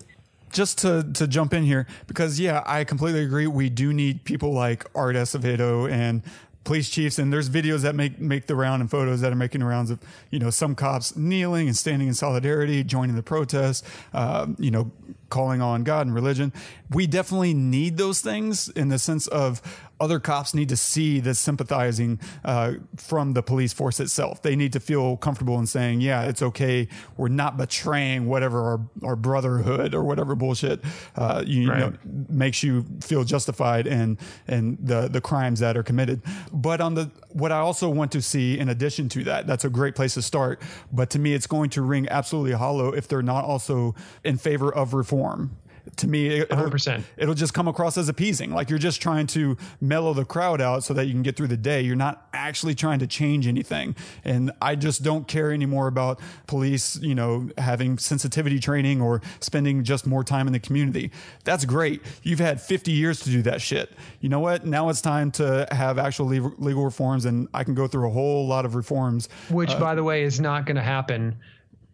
[0.53, 3.47] just to to jump in here because yeah, I completely agree.
[3.47, 6.23] We do need people like Art Acevedo and
[6.69, 9.61] police chiefs and there's videos that make make the round and photos that are making
[9.61, 9.99] the rounds of
[10.31, 13.83] you know some cops kneeling and standing in solidarity joining the protest
[14.13, 14.91] uh, you know
[15.31, 16.53] calling on god and religion
[16.91, 19.63] we definitely need those things in the sense of
[20.01, 24.43] other cops need to see the sympathizing uh, from the police force itself.
[24.43, 26.89] They need to feel comfortable in saying, "Yeah, it's okay.
[27.17, 30.85] We're not betraying whatever our, our brotherhood or whatever bullshit
[31.17, 31.79] uh, you, right.
[31.79, 31.93] you know,
[32.29, 36.23] makes you feel justified in in the the crimes that are committed."
[36.53, 39.71] But on the what I also want to see, in addition to that, that's a
[39.71, 40.63] great place to start.
[40.93, 43.95] But to me, it's going to ring absolutely hollow if they're not also
[44.25, 45.57] in favor of reform
[45.97, 47.03] to me, it, will 100%.
[47.17, 48.53] it'll just come across as appeasing.
[48.53, 51.49] Like you're just trying to mellow the crowd out so that you can get through
[51.49, 51.81] the day.
[51.81, 53.97] You're not actually trying to change anything.
[54.25, 59.85] And I just don't care anymore about police, you know, having sensitivity training or spending
[59.85, 61.11] just more time in the community.
[61.45, 62.03] That's great.
[62.23, 63.93] You've had 50 years to do that shit.
[64.21, 64.67] You know what?
[64.67, 68.47] Now it's time to have actual legal reforms, and I can go through a whole
[68.47, 69.29] lot of reforms.
[69.51, 71.37] Which, uh, by the way, is not going to happen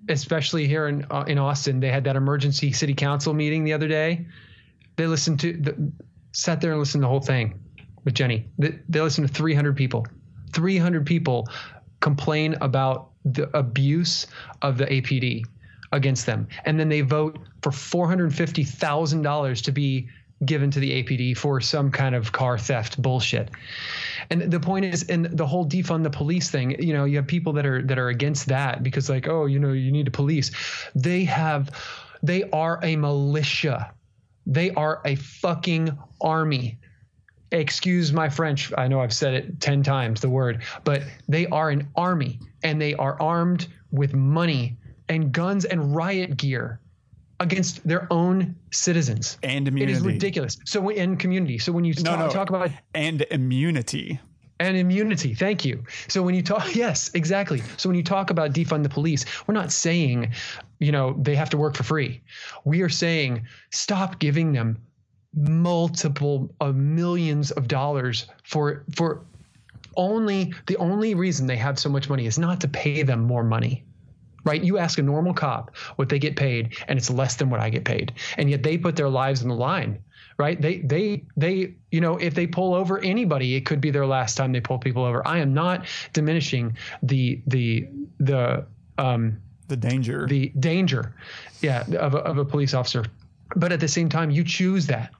[0.08, 3.88] especially here in uh, in Austin, they had that emergency city council meeting the other
[3.88, 4.26] day.
[4.96, 5.92] They listened to the,
[6.32, 7.60] sat there and listened to the whole thing
[8.04, 8.48] with Jenny.
[8.58, 10.06] They, they listened to 300 people.
[10.52, 11.48] 300 people
[12.00, 14.26] complain about the abuse
[14.62, 15.44] of the APD
[15.92, 20.08] against them, and then they vote for $450,000 to be
[20.44, 23.50] given to the APD for some kind of car theft bullshit.
[24.30, 27.26] And the point is, and the whole defund the police thing, you know, you have
[27.26, 30.10] people that are that are against that because like, oh, you know, you need to
[30.10, 30.50] police.
[30.94, 31.70] They have,
[32.22, 33.92] they are a militia.
[34.46, 36.78] They are a fucking army.
[37.52, 38.72] Excuse my French.
[38.76, 42.80] I know I've said it 10 times, the word, but they are an army and
[42.80, 44.76] they are armed with money
[45.08, 46.80] and guns and riot gear
[47.40, 49.92] against their own citizens and immunity.
[49.92, 50.58] It is ridiculous.
[50.64, 51.58] So in community.
[51.58, 52.28] So when you no, talk, no.
[52.30, 54.20] talk about and immunity
[54.60, 55.34] and immunity.
[55.34, 55.84] Thank you.
[56.08, 57.62] So when you talk, yes, exactly.
[57.76, 60.32] So when you talk about defund the police, we're not saying,
[60.78, 62.22] you know, they have to work for free.
[62.64, 64.78] We are saying stop giving them
[65.34, 69.24] multiple of millions of dollars for for
[69.96, 73.42] only the only reason they have so much money is not to pay them more
[73.42, 73.84] money
[74.44, 74.62] right?
[74.62, 77.70] You ask a normal cop what they get paid, and it's less than what I
[77.70, 80.02] get paid, and yet they put their lives on the line,
[80.38, 80.60] right?
[80.60, 84.36] They they they you know if they pull over anybody, it could be their last
[84.36, 85.26] time they pull people over.
[85.26, 87.88] I am not diminishing the the
[88.20, 88.66] the
[88.98, 91.14] um the danger the danger,
[91.62, 93.04] yeah, of a, of a police officer,
[93.56, 95.10] but at the same time, you choose that.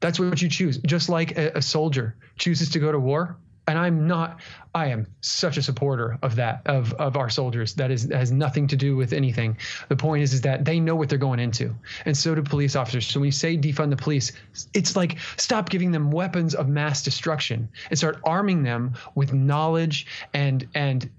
[0.00, 0.78] That's what you choose.
[0.78, 3.36] Just like a, a soldier chooses to go to war,
[3.68, 4.40] and I'm not.
[4.74, 7.74] I am such a supporter of that of of our soldiers.
[7.74, 9.58] That is has nothing to do with anything.
[9.88, 11.74] The point is is that they know what they're going into,
[12.06, 13.06] and so do police officers.
[13.06, 14.32] So when you say defund the police,
[14.72, 20.06] it's like stop giving them weapons of mass destruction and start arming them with knowledge
[20.32, 21.10] and and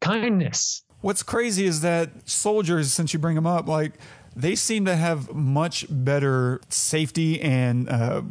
[0.00, 0.82] kindness.
[1.02, 3.92] What's crazy is that soldiers, since you bring them up, like
[4.34, 8.22] they seem to have much better safety and uh,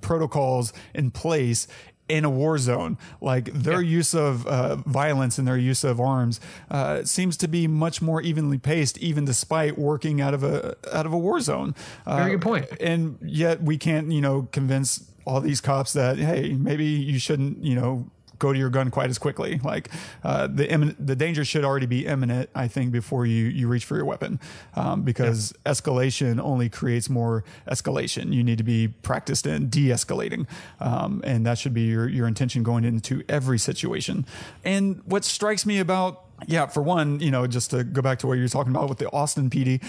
[0.00, 1.68] protocols in place
[2.08, 2.98] in a war zone.
[3.20, 3.98] Like their yeah.
[3.98, 6.40] use of uh, violence and their use of arms
[6.70, 11.06] uh, seems to be much more evenly paced, even despite working out of a out
[11.06, 11.74] of a war zone.
[12.06, 12.66] Uh, Very good point.
[12.80, 17.62] And yet we can't, you know, convince all these cops that hey, maybe you shouldn't,
[17.62, 19.60] you know, go to your gun quite as quickly.
[19.62, 19.90] Like
[20.22, 23.84] uh, the immin- the danger should already be imminent, I think, before you you reach
[23.84, 24.40] for your weapon,
[24.74, 28.32] um, because escalation only creates more escalation.
[28.32, 30.46] You need to be practiced in de-escalating,
[30.80, 34.26] um, and that should be your your intention going into every situation.
[34.64, 38.26] And what strikes me about yeah, for one, you know, just to go back to
[38.26, 39.82] what you're talking about with the Austin PD,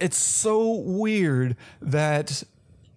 [0.00, 2.42] it's so weird that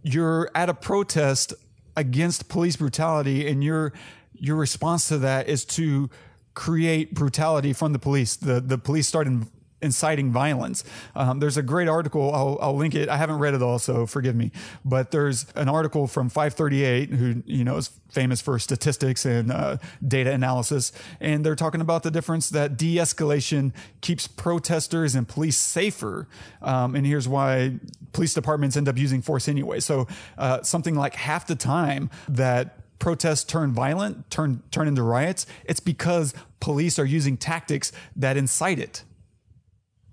[0.02, 1.54] you're at a protest
[1.96, 3.94] against police brutality and your
[4.40, 6.10] your response to that is to
[6.54, 8.36] create brutality from the police.
[8.36, 9.48] The the police started
[9.82, 10.84] inciting violence.
[11.16, 12.34] Um, there's a great article.
[12.34, 13.10] I'll, I'll link it.
[13.10, 14.52] I haven't read it all, so forgive me.
[14.84, 19.78] But there's an article from 538, who you know is famous for statistics and uh,
[20.06, 26.28] data analysis, and they're talking about the difference that de-escalation keeps protesters and police safer.
[26.62, 27.80] Um, and here's why:
[28.14, 29.80] police departments end up using force anyway.
[29.80, 30.08] So
[30.38, 35.80] uh, something like half the time that protests turn violent, turn turn into riots, it's
[35.80, 39.04] because police are using tactics that incite it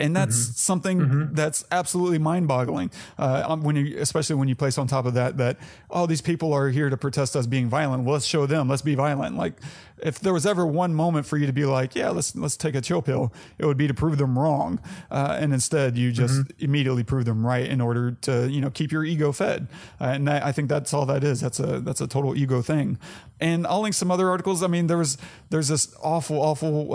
[0.01, 0.53] and that's Mm-hmm.
[0.55, 2.90] something that's absolutely mind-boggling.
[3.18, 5.59] Uh, when you, especially when you place on top of that that
[5.90, 8.05] oh these people are here to protest us being violent.
[8.05, 8.68] Well, let's show them.
[8.68, 9.36] Let's be violent.
[9.36, 9.55] Like
[10.03, 12.74] if there was ever one moment for you to be like, yeah, let's let's take
[12.74, 14.80] a chill pill, it would be to prove them wrong,
[15.11, 18.90] uh, and instead you just immediately prove them right in order to you know keep
[18.90, 19.68] your ego fed.
[20.01, 21.40] Uh, and I, I think that's all that is.
[21.40, 22.99] That's a that's a total ego thing.
[23.40, 24.62] And I'll link some other articles.
[24.62, 25.16] I mean, there was
[25.51, 26.92] there's this awful awful.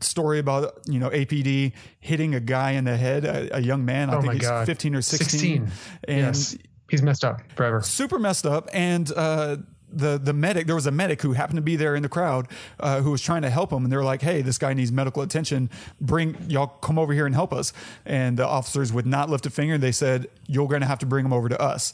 [0.00, 4.10] Story about you know APD hitting a guy in the head, a, a young man.
[4.10, 4.66] I Oh think he's God.
[4.66, 5.28] 15 or 16.
[5.28, 5.72] 16.
[6.08, 6.56] And yes.
[6.88, 7.80] He's messed up forever.
[7.82, 8.68] super messed up.
[8.72, 9.56] And uh,
[9.92, 12.46] the the medic, there was a medic who happened to be there in the crowd
[12.78, 14.92] uh, who was trying to help him, and they were like, "Hey, this guy needs
[14.92, 15.68] medical attention.
[16.00, 17.72] Bring y'all come over here and help us."
[18.04, 19.78] And the officers would not lift a finger.
[19.78, 21.92] They said, "You're going to have to bring him over to us."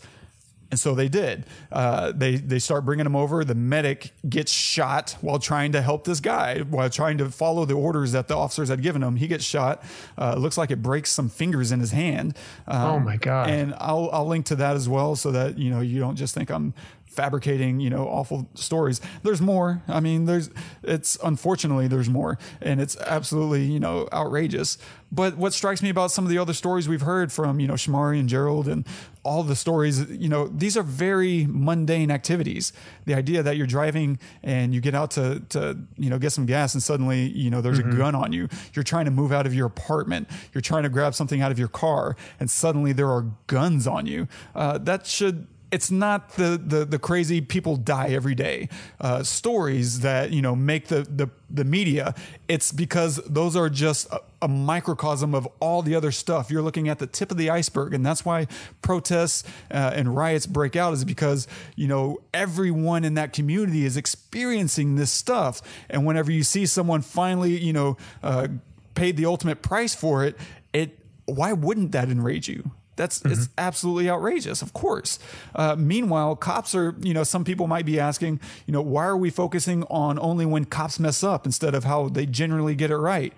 [0.72, 1.44] And so they did.
[1.70, 3.44] Uh, they they start bringing him over.
[3.44, 7.74] The medic gets shot while trying to help this guy, while trying to follow the
[7.74, 9.16] orders that the officers had given him.
[9.16, 9.84] He gets shot.
[10.16, 12.34] Uh, looks like it breaks some fingers in his hand.
[12.66, 13.50] Um, Oh, my God.
[13.50, 16.34] And I'll I'll link to that as well, so that you know you don't just
[16.34, 16.72] think I'm
[17.12, 19.00] fabricating you know awful stories.
[19.22, 19.82] There's more.
[19.86, 20.50] I mean, there's
[20.82, 24.78] it's unfortunately there's more, and it's absolutely you know outrageous.
[25.10, 27.74] But what strikes me about some of the other stories we've heard from you know
[27.74, 28.86] Shomari and Gerald and
[29.24, 32.72] all the stories, you know, these are very mundane activities.
[33.04, 36.46] The idea that you're driving and you get out to to you know get some
[36.46, 38.48] gas and suddenly you know there's a gun on you.
[38.74, 40.28] You're trying to move out of your apartment.
[40.54, 44.06] You're trying to grab something out of your car, and suddenly there are guns on
[44.06, 44.28] you.
[44.54, 48.68] Uh, that should it's not the, the the crazy people die every day
[49.00, 52.14] uh, stories that you know make the, the the media.
[52.46, 56.50] It's because those are just a, a microcosm of all the other stuff.
[56.50, 58.46] You're looking at the tip of the iceberg, and that's why
[58.82, 60.92] protests uh, and riots break out.
[60.92, 66.42] Is because you know everyone in that community is experiencing this stuff, and whenever you
[66.42, 68.48] see someone finally you know uh,
[68.94, 70.36] paid the ultimate price for it,
[70.74, 72.72] it why wouldn't that enrage you?
[72.96, 75.18] That's it's absolutely outrageous, of course.
[75.54, 79.16] Uh, meanwhile, cops are, you know, some people might be asking, you know, why are
[79.16, 82.96] we focusing on only when cops mess up instead of how they generally get it
[82.96, 83.32] right?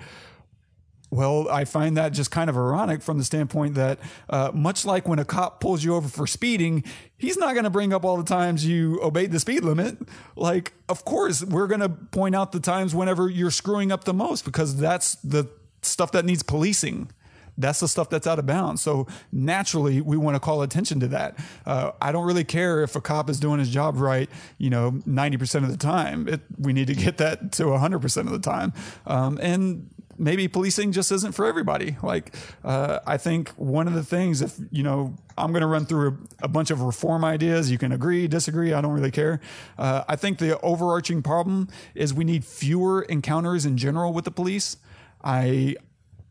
[1.11, 5.07] Well, I find that just kind of ironic from the standpoint that, uh, much like
[5.07, 6.83] when a cop pulls you over for speeding,
[7.17, 9.97] he's not going to bring up all the times you obeyed the speed limit.
[10.35, 14.15] Like, of course, we're going to point out the times whenever you're screwing up the
[14.15, 15.49] most because that's the
[15.83, 17.11] stuff that needs policing.
[17.57, 18.83] That's the stuff that's out of bounds.
[18.83, 21.39] So naturally, we want to call attention to that.
[21.65, 24.29] Uh, I don't really care if a cop is doing his job right,
[24.59, 26.29] you know, 90% of the time.
[26.29, 28.73] It, we need to get that to 100% of the time.
[29.07, 31.97] Um, and maybe policing just isn't for everybody.
[32.03, 35.87] Like, uh, I think one of the things, if, you know, I'm going to run
[35.87, 37.71] through a, a bunch of reform ideas.
[37.71, 38.73] You can agree, disagree.
[38.73, 39.41] I don't really care.
[39.79, 44.31] Uh, I think the overarching problem is we need fewer encounters in general with the
[44.31, 44.77] police.
[45.23, 45.77] I,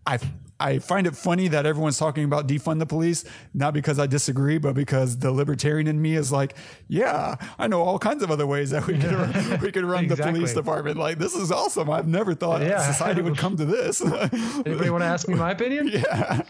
[0.05, 0.19] I,
[0.63, 4.57] I find it funny that everyone's talking about defund the police, not because I disagree,
[4.57, 6.55] but because the libertarian in me is like,
[6.87, 10.07] yeah, I know all kinds of other ways that we could run, we could run
[10.07, 10.97] the police department.
[10.97, 11.89] Like this is awesome.
[11.89, 12.81] I've never thought Yeah.
[12.81, 14.01] society would come to this.
[14.65, 15.87] Anybody want to ask me my opinion?
[15.93, 16.41] yeah.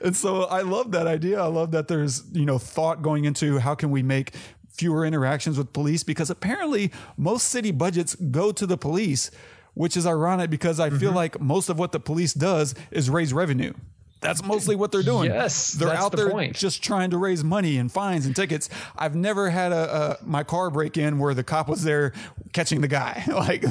[0.00, 1.40] And so I love that idea.
[1.40, 4.34] I love that there's, you know, thought going into how can we make
[4.68, 9.30] fewer interactions with police because apparently most city budgets go to the police,
[9.74, 10.98] which is ironic because I Mm-hmm.
[10.98, 13.72] feel like most of what the police does is raise revenue.
[14.20, 15.32] That's mostly what they're doing.
[15.32, 16.54] Yes, they're out the there point.
[16.54, 18.68] just trying to raise money and fines and tickets.
[18.96, 22.12] I've never had a, a my car break in where the cop was there
[22.52, 23.24] catching the guy.
[23.28, 23.64] like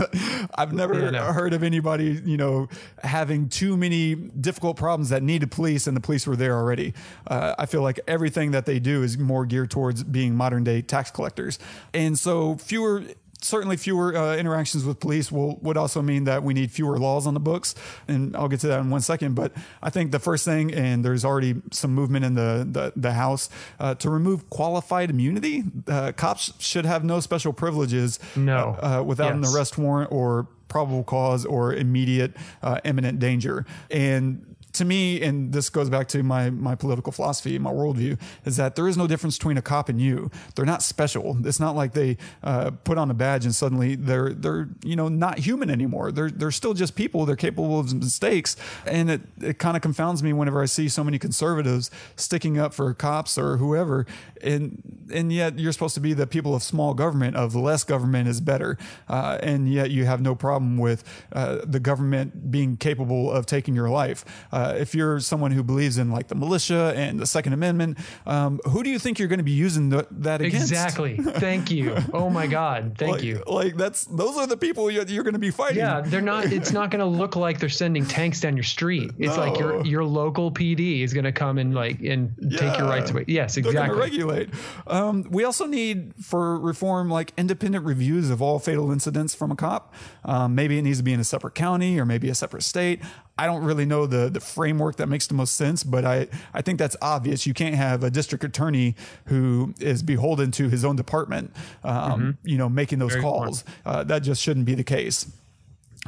[0.56, 1.24] I've never Yeah, no.
[1.32, 2.68] heard of anybody, you know,
[3.02, 6.93] having too many difficult problems that needed police and the police were there already.
[7.26, 10.82] Uh, I feel like everything that they do is more geared towards being modern day
[10.82, 11.60] tax collectors.
[11.93, 13.04] And so fewer
[13.42, 17.28] certainly fewer uh, interactions with police will would also mean that we need fewer laws
[17.28, 17.76] on the books,
[18.08, 19.36] and I'll get to that in one second.
[19.36, 23.14] But I think the first thing, and there's already some movement in the the, the
[23.14, 25.64] House uh, to remove qualified immunity.
[25.88, 28.20] Uh, cops should have no special privileges.
[28.36, 33.66] No, uh, without an arrest warrant or probable cause or immediate uh, imminent danger.
[33.89, 38.58] And to me, and this goes back to my my political philosophy, my worldview, is
[38.58, 40.32] that there is no difference between a cop and you.
[40.56, 41.38] They're not special.
[41.46, 45.10] It's not like they uh, put on a badge and suddenly they're they're you know
[45.10, 46.12] not human anymore.
[46.12, 47.26] They're they're still just people.
[47.26, 48.56] They're capable of mistakes,
[48.86, 52.74] and it it kind of confounds me whenever I see so many conservatives sticking up
[52.74, 54.06] for cops or whoever,
[54.42, 54.82] and
[55.14, 58.42] and yet you're supposed to be the people of small government, of less government is
[58.42, 58.78] better,
[59.10, 61.04] uh, and yet you have no problem with
[61.34, 64.24] uh, the government being capable of taking your life.
[64.52, 68.59] Uh, if you're someone who believes in like the militia and the Second Amendment, um,
[68.70, 70.72] who do you think you're going to be using th- that against?
[70.72, 71.18] Exactly.
[71.18, 71.95] Thank you.
[72.14, 72.95] Oh my God.
[72.97, 73.43] Thank Like- you.
[73.47, 75.78] Like that's those are the people you're, you're going to be fighting.
[75.78, 76.45] Yeah, they're not.
[76.51, 79.12] It's not going to look like they're sending tanks down your street.
[79.18, 82.88] It's like your your local PD is going to come and like and take your
[82.88, 83.26] rights away.
[83.28, 84.01] Yes, They're going to exactly.
[84.01, 84.49] regulate.
[84.88, 89.55] Um, we also need for reform like independent reviews of all fatal incidents from a
[89.55, 89.93] cop.
[90.26, 93.01] Um, maybe it needs to be in a separate county or maybe a separate state.
[93.42, 96.62] I don't really know the the framework that makes the most sense, but I I
[96.62, 97.48] think that's obvious.
[97.48, 102.58] You can't have a district attorney who is beholden to his own department, um, you
[102.58, 103.22] know, making those Mm-hmm.
[103.22, 103.64] Very calls.
[103.86, 105.30] Uh, that just shouldn't be the case.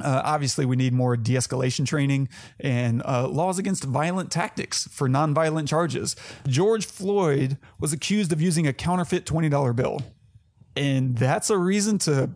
[0.01, 2.29] Uh, obviously, we need more de escalation training
[2.59, 6.15] and uh, laws against violent tactics for nonviolent charges.
[6.47, 10.01] George Floyd was accused of using a counterfeit $20 bill.
[10.75, 12.31] And that's a reason to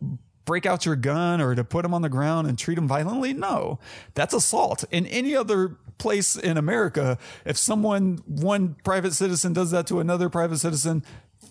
[0.47, 3.33] break out your gun or to put them on the ground and treat them violently?
[3.33, 3.77] No,
[4.15, 4.83] that's assault.
[4.89, 10.29] In any other place in America, if someone, one private citizen does that to another
[10.29, 11.03] private citizen,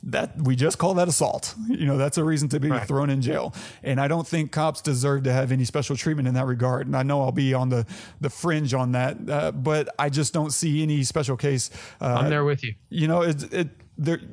[0.03, 1.55] that we just call that assault.
[1.69, 3.53] You know, that's a reason to be thrown in jail.
[3.83, 6.87] And I don't think cops deserve to have any special treatment in that regard.
[6.87, 7.87] And I know I'll be on the,
[8.21, 11.71] the fringe on that, uh, but I just don't see any special case.
[12.01, 12.75] Uh, I'm there with you.
[12.89, 13.69] You know, it, it,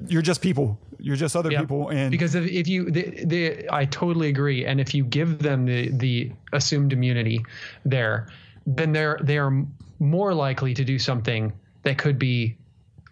[0.07, 0.79] you're just people.
[1.03, 1.59] You're just other Yeah.
[1.59, 1.89] people.
[1.89, 4.65] And because if, if you, the, the, I totally agree.
[4.65, 7.45] And if you give them the the assumed immunity
[7.83, 8.29] there,
[8.65, 9.65] then they're they are
[9.99, 11.51] more likely to do something
[11.83, 12.55] that could be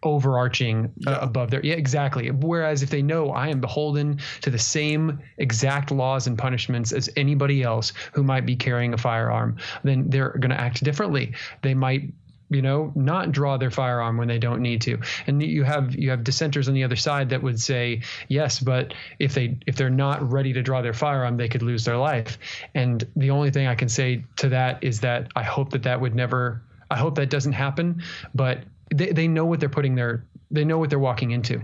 [0.04, 4.58] overarching uh, above their yeah exactly whereas if they know i am beholden to the
[4.58, 10.10] same exact laws and punishments as anybody else who might be carrying a firearm then
[10.10, 11.32] they're going to act differently
[11.62, 12.12] they might
[12.52, 15.00] you know not draw their firearm when they don't need to.
[15.26, 18.94] And you have you have dissenters on the other side that would say yes but
[19.20, 22.38] if they if they're not ready to draw their firearm they could lose their life.
[22.76, 26.00] And the only thing i can say to that is that i hope that that
[26.00, 28.04] would never i hope that doesn't happen
[28.36, 28.60] but
[28.94, 31.62] they, they know what they're putting their they know what they're walking into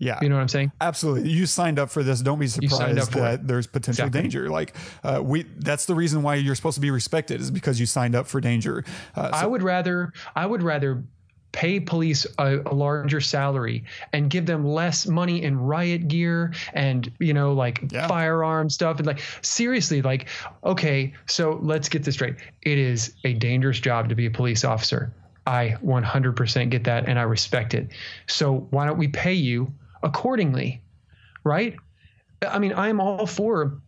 [0.00, 0.18] Yeah.
[0.22, 1.30] you know what i'm saying Absolutely.
[1.30, 2.20] You signed up for this.
[2.20, 3.46] Don't be surprised that it.
[3.46, 4.22] there's potential Exactly.
[4.22, 4.48] danger.
[4.48, 4.74] Like
[5.04, 8.14] uh, we, that's the reason why you're supposed to be respected is because you signed
[8.14, 8.84] up for danger.
[9.14, 11.04] Uh, I would rather I would rather
[11.52, 17.12] pay police a, a larger salary and give them less money in riot gear and
[17.18, 20.28] you know like firearm stuff and like seriously like
[20.64, 24.64] okay so let's get this straight it is a dangerous job to be a police
[24.64, 25.12] officer
[25.46, 27.88] I 100% get that and I respect it
[28.28, 29.72] so why don't we pay you
[30.02, 30.82] accordingly
[31.44, 31.76] right?
[32.46, 33.78] I mean I'm all for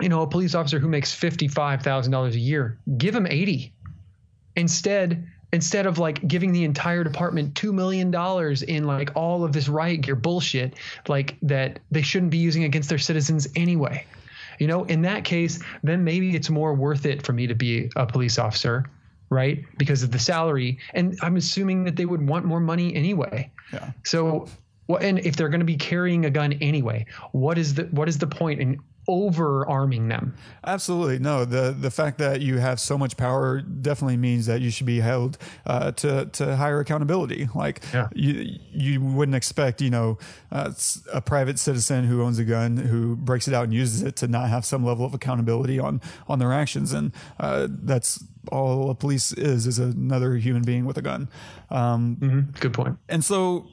[0.00, 2.78] you know a police officer who makes $55,000 a year.
[2.98, 3.72] Give him 80
[4.56, 9.52] instead instead of like giving the entire department two million dollars in like all of
[9.52, 10.74] this riot gear bullshit
[11.08, 14.04] like that they shouldn't be using against their citizens anyway.
[14.58, 17.90] You know in that case then maybe it's more worth it for me to be
[17.96, 18.90] a police officer
[19.30, 19.64] right?
[19.78, 20.78] Because of the salary.
[20.92, 23.50] And i'm assuming that they would want more money anyway.
[23.72, 23.92] Yeah.
[24.04, 24.46] So
[24.86, 28.08] well and if they're going to be carrying a gun anyway what is the what
[28.08, 28.78] is the point in
[29.08, 31.18] over arming them Absolutely.
[31.18, 34.86] No, the the fact that you have so much power definitely means that you should
[34.86, 37.48] be held uh, to to higher accountability.
[37.52, 37.82] Like
[38.14, 40.18] you you wouldn't expect, you know,
[40.52, 40.72] uh,
[41.12, 44.28] a private citizen who owns a gun who breaks it out and uses it to
[44.28, 48.22] not have some level of accountability on on their actions, and uh, that's
[48.52, 51.28] all a police is is another human being with a gun.
[51.70, 52.98] Um, Good point.
[53.08, 53.66] And so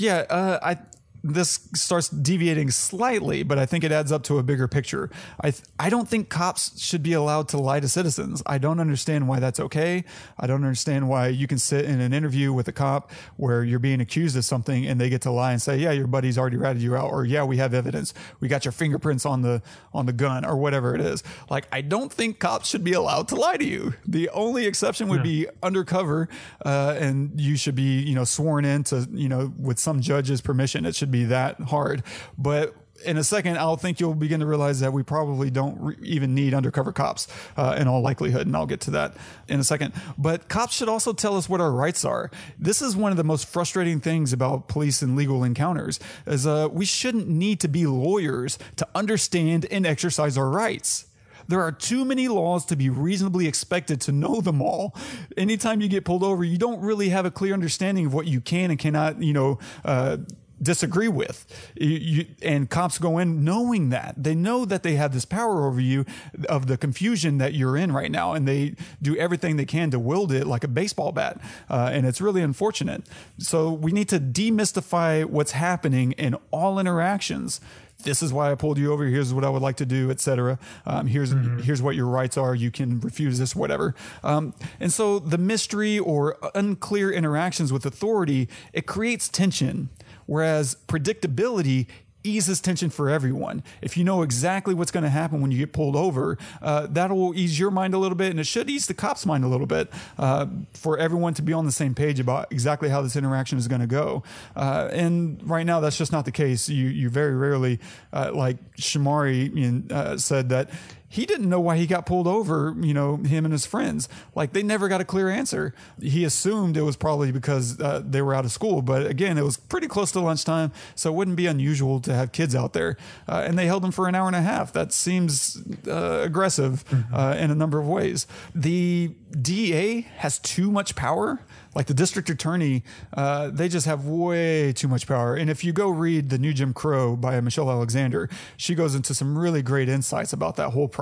[0.00, 0.78] yeah, uh, I
[1.22, 5.10] this starts deviating slightly, but I think it adds up to a bigger picture.
[5.40, 8.42] I th- I don't think cops should be allowed to lie to citizens.
[8.46, 10.04] I don't understand why that's okay.
[10.38, 13.78] I don't understand why you can sit in an interview with a cop where you're
[13.78, 16.56] being accused of something and they get to lie and say, "Yeah, your buddy's already
[16.56, 18.14] ratted you out," or "Yeah, we have evidence.
[18.40, 19.62] We got your fingerprints on the
[19.92, 21.22] on the gun," or whatever it is.
[21.50, 23.94] Like, I don't think cops should be allowed to lie to you.
[24.06, 26.28] The only exception would be undercover,
[26.64, 30.40] uh, and you should be, you know, sworn in to, you know, with some judge's
[30.40, 30.86] permission.
[30.86, 32.02] It should be that hard.
[32.38, 35.96] But in a second, I'll think you'll begin to realize that we probably don't re-
[36.02, 39.16] even need undercover cops uh, in all likelihood, and I'll get to that
[39.48, 39.94] in a second.
[40.18, 42.30] But cops should also tell us what our rights are.
[42.58, 46.68] This is one of the most frustrating things about police and legal encounters is uh,
[46.70, 51.06] we shouldn't need to be lawyers to understand and exercise our rights.
[51.48, 54.94] There are too many laws to be reasonably expected to know them all.
[55.36, 58.40] Anytime you get pulled over, you don't really have a clear understanding of what you
[58.40, 60.18] can and cannot, you know, uh,
[60.62, 61.46] disagree with.
[61.74, 64.14] You, you, and cops go in knowing that.
[64.16, 66.04] They know that they have this power over you
[66.48, 69.98] of the confusion that you're in right now, and they do everything they can to
[69.98, 71.40] wield it like a baseball bat.
[71.68, 73.02] Uh, and it's really unfortunate.
[73.38, 77.60] So we need to demystify what's happening in all interactions
[78.04, 79.04] this is why I pulled you over.
[79.04, 80.58] Here's what I would like to do, etc.
[80.86, 81.60] Um, here's mm-hmm.
[81.60, 82.54] here's what your rights are.
[82.54, 83.94] You can refuse this, whatever.
[84.22, 89.90] Um, and so the mystery or unclear interactions with authority it creates tension.
[90.30, 91.88] Whereas predictability
[92.22, 93.64] eases tension for everyone.
[93.82, 97.34] If you know exactly what's going to happen when you get pulled over, uh, that'll
[97.34, 99.66] ease your mind a little bit, and it should ease the cop's mind a little
[99.66, 103.58] bit uh, for everyone to be on the same page about exactly how this interaction
[103.58, 104.22] is going to go.
[104.54, 106.68] Uh, and right now, that's just not the case.
[106.68, 107.80] You you very rarely,
[108.12, 110.70] uh, like Shomari uh, said, that
[111.12, 114.08] he didn't know why he got pulled over, you know, him and his friends.
[114.36, 115.74] Like they never got a clear answer.
[116.00, 119.42] He assumed it was probably because uh, they were out of school, but again, it
[119.42, 122.96] was pretty close to lunchtime, so it wouldn't be unusual to have kids out there.
[123.28, 124.72] Uh, and they held him for an hour and a half.
[124.72, 127.00] That seems uh, aggressive mm-hmm.
[127.12, 128.28] Uh, in a number of ways.
[128.54, 132.82] The DA has too much power like the district attorney,
[133.14, 135.36] uh, they just have way too much power.
[135.36, 139.14] And if you go read The New Jim Crow by Michelle Alexander, she goes into
[139.14, 140.99] some really great insights about that whole process.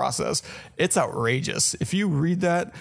[0.76, 1.74] It's outrageous.
[1.74, 2.74] If you read that,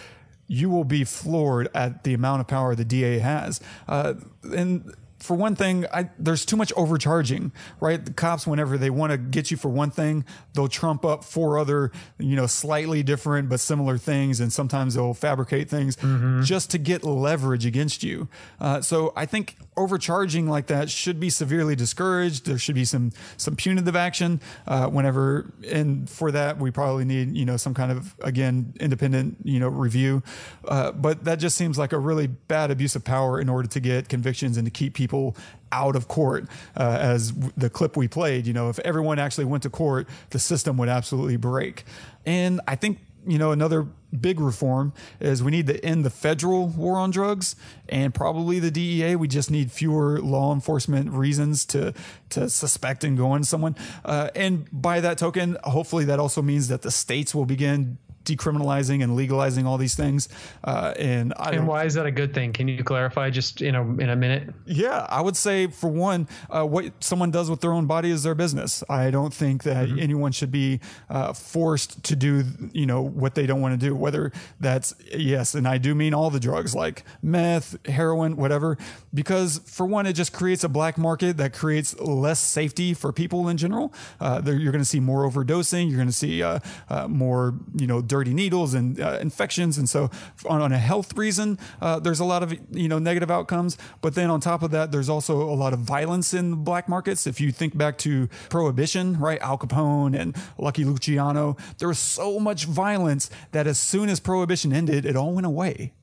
[0.48, 3.60] you will be floored at the amount of power the DA has.
[3.88, 8.04] Uh, and for one thing, I, there's too much overcharging, right?
[8.04, 11.58] The cops, whenever they want to get you for one thing, they'll trump up four
[11.58, 16.44] other, you know, slightly different but similar things, and sometimes they'll fabricate things mm-hmm.
[16.44, 18.28] just to get leverage against you.
[18.60, 22.46] Uh, so I think overcharging like that should be severely discouraged.
[22.46, 27.38] There should be some some punitive action uh, whenever, and for that we probably need
[27.38, 30.24] you know some kind of again independent you know review.
[30.68, 33.80] Uh, but that just seems like a really bad abuse of power in order to
[33.80, 35.36] get convictions and to keep people
[35.72, 38.48] out of court, uh, as the clip we played.
[38.48, 41.84] You know, if everyone actually went to court, the system would absolutely break.
[42.26, 43.86] And I think you know another
[44.20, 47.56] big reform is we need to end the federal war on drugs
[47.90, 49.16] and probably the DEA.
[49.16, 51.94] We just need fewer law enforcement reasons to
[52.30, 53.76] to suspect and go on someone.
[54.04, 57.98] Uh, and by that token, hopefully that also means that the states will begin
[58.28, 60.28] decriminalizing and legalizing all these things.
[60.64, 62.54] Uh, and I and why is that a good thing?
[62.54, 64.54] Can you clarify just in a in a minute?
[64.66, 68.24] Yeah, I would say for one, uh, what someone does with their own body is
[68.24, 68.84] their business.
[68.90, 70.00] I don't think that mm-hmm.
[70.00, 72.44] anyone should be uh, forced to do
[72.74, 73.96] you know what they don't want to do.
[73.96, 78.78] Whether that's yes, and I do mean all the drugs like meth, heroin, whatever.
[79.14, 83.48] Because for one, it just creates a black market that creates less safety for people
[83.48, 83.94] in general.
[84.20, 85.88] Uh, you're going to see more overdosing.
[85.88, 86.60] You're going to see uh,
[86.90, 89.78] uh, more you know dirty needles and uh, infections.
[89.78, 90.10] And so,
[90.46, 93.78] on, on a health reason, uh, there's a lot of you know negative outcomes.
[94.02, 97.28] But then on top of that, there's also a lot of violence in black markets.
[97.28, 102.40] If you think back to prohibition, right, Al Capone and Lucky Luciano, there was so
[102.40, 105.94] much violence that as soon as prohibition ended, it all went away.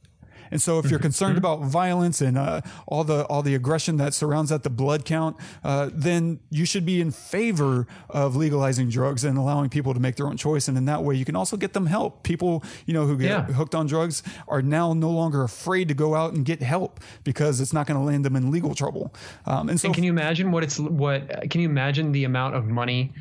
[0.50, 1.04] And so, if you're mm-hmm.
[1.04, 1.46] concerned mm-hmm.
[1.46, 5.36] about violence and uh, all the all the aggression that surrounds that, the blood count,
[5.62, 10.16] uh, then you should be in favor of legalizing drugs and allowing people to make
[10.16, 10.68] their own choice.
[10.68, 12.22] And in that way, you can also get them help.
[12.22, 13.42] People, you know, who get yeah.
[13.44, 17.60] hooked on drugs are now no longer afraid to go out and get help because
[17.60, 19.14] it's not going to land them in legal trouble.
[19.46, 21.50] Um, and so, and can you imagine what it's what?
[21.50, 23.12] Can you imagine the amount of money?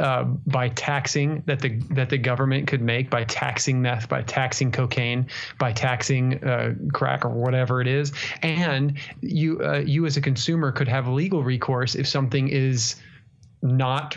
[0.00, 4.72] Uh, by taxing that the that the government could make by taxing meth, by taxing
[4.72, 5.26] cocaine,
[5.58, 8.12] by taxing uh, crack or whatever it is,
[8.42, 12.96] and you uh, you as a consumer could have legal recourse if something is
[13.62, 14.16] not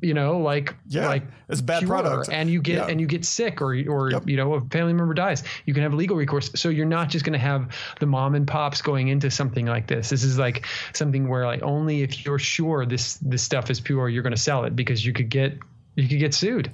[0.00, 2.86] you know, like yeah, like it's bad pure, product, and you get yeah.
[2.86, 4.28] and you get sick, or or yep.
[4.28, 6.50] you know, a family member dies, you can have legal recourse.
[6.54, 9.86] So you're not just going to have the mom and pops going into something like
[9.86, 10.10] this.
[10.10, 14.08] This is like something where like only if you're sure this this stuff is pure,
[14.08, 15.58] you're going to sell it because you could get
[15.96, 16.70] you could get sued.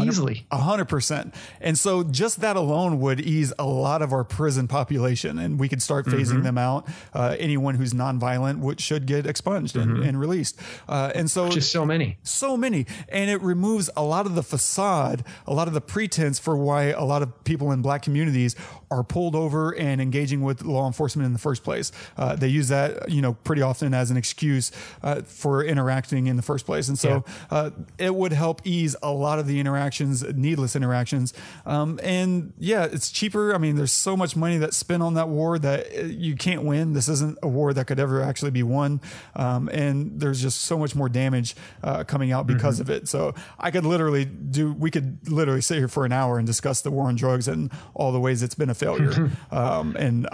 [0.00, 0.46] Easily.
[0.50, 1.34] A hundred percent.
[1.60, 5.68] And so just that alone would ease a lot of our prison population and we
[5.68, 6.42] could start phasing Mhm.
[6.42, 6.86] them out.
[7.14, 10.08] Uh, anyone who's nonviolent would, should get expunged and, Mhm.
[10.08, 10.58] and released.
[10.88, 12.86] Uh, and so just so many, so many.
[13.08, 16.84] And it removes a lot of the facade, a lot of the pretense for why
[16.86, 18.56] a lot of people in black communities
[18.90, 21.92] are pulled over and engaging with law enforcement in the first place.
[22.16, 24.72] Uh, they use that, you know, pretty often as an excuse
[25.02, 26.88] uh, for interacting in the first place.
[26.88, 31.34] And so uh, it would help ease a lot of the interactions, needless interactions.
[31.66, 33.54] Um, and yeah, it's cheaper.
[33.54, 36.62] I mean, there's so much money that's spent on that war that uh, you can't
[36.62, 36.94] win.
[36.94, 39.00] This isn't a war that could ever actually be won.
[39.36, 42.80] Um, and there's just so much more damage uh, coming out because Mhm.
[42.80, 43.08] of it.
[43.08, 46.80] So I could literally do, we could literally sit here for an hour and discuss
[46.80, 49.30] the war on drugs and all the ways it's been a failure.
[49.50, 50.26] um, and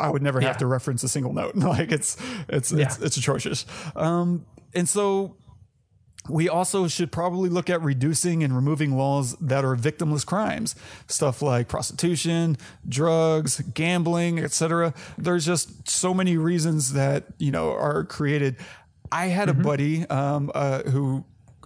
[0.00, 1.56] I would never have to reference a single note.
[1.56, 2.16] like it's,
[2.48, 3.66] it's, it's, it's atrocious.
[3.96, 5.36] Um, and so
[6.28, 10.74] we also should probably look at reducing and removing laws that are victimless crimes.
[11.08, 12.56] Stuff like prostitution
[12.88, 18.56] drugs gambling etc there's just so many reasons that you know are created.
[19.12, 21.24] I had a buddy um, uh, who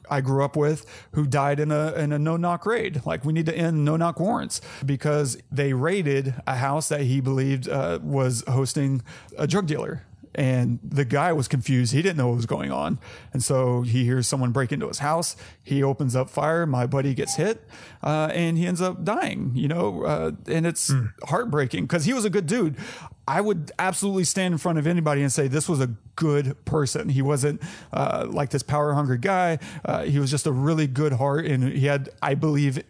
[0.09, 3.03] I grew up with who died in a in a no knock raid.
[3.05, 7.21] Like we need to end no knock warrants because they raided a house that he
[7.21, 9.03] believed uh, was hosting
[9.39, 10.03] a drug dealer
[10.35, 11.93] and the guy was confused.
[11.93, 12.99] He didn't know what was going on.
[13.33, 15.37] And so he hears someone break into his house.
[15.63, 16.67] He opens up fire.
[16.67, 17.67] My buddy gets hit
[18.03, 20.93] uh, and he ends up dying, you know, uh, and it's
[21.25, 22.77] heartbreaking because he was a good dude.
[23.27, 27.09] I would absolutely stand in front of anybody and say this was a good person.
[27.09, 27.63] He wasn't
[27.93, 29.59] uh, like this power hungry guy.
[29.85, 31.47] Uh, he was just a really good heart.
[31.47, 32.83] And he had, I believe,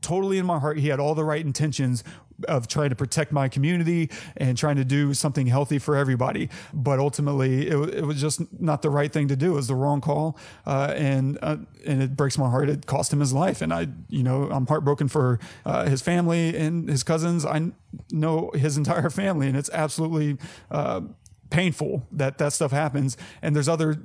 [0.00, 2.02] totally in my heart, he had all the right intentions
[2.48, 6.48] of trying to protect my community and trying to do something healthy for everybody.
[6.72, 9.52] But ultimately, it, it was just not the right thing to do.
[9.52, 12.68] It was the wrong call, uh, and uh, and it breaks my heart.
[12.68, 16.56] It cost him his life, and I, you know, I'm heartbroken for uh, his family
[16.56, 17.44] and his cousins.
[17.44, 17.72] I
[18.10, 20.38] know his entire family, and it's absolutely
[20.70, 21.02] uh,
[21.50, 23.16] painful that that stuff happens.
[23.42, 23.98] And there's other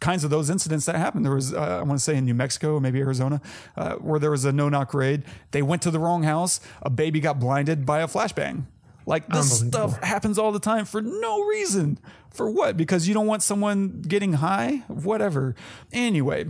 [0.00, 1.24] kinds of those incidents that happened.
[1.24, 3.40] There was, uh, I want to say in New Mexico, maybe Arizona,
[3.76, 5.24] uh, where there was a no knock raid.
[5.50, 6.60] They went to the wrong house.
[6.82, 8.64] A baby got blinded by a flashbang.
[9.06, 11.98] Like this stuff happens all the time for no reason.
[12.30, 12.76] For what?
[12.76, 14.84] Because you don't want someone getting high?
[14.88, 15.56] Whatever.
[15.92, 16.46] Anyway.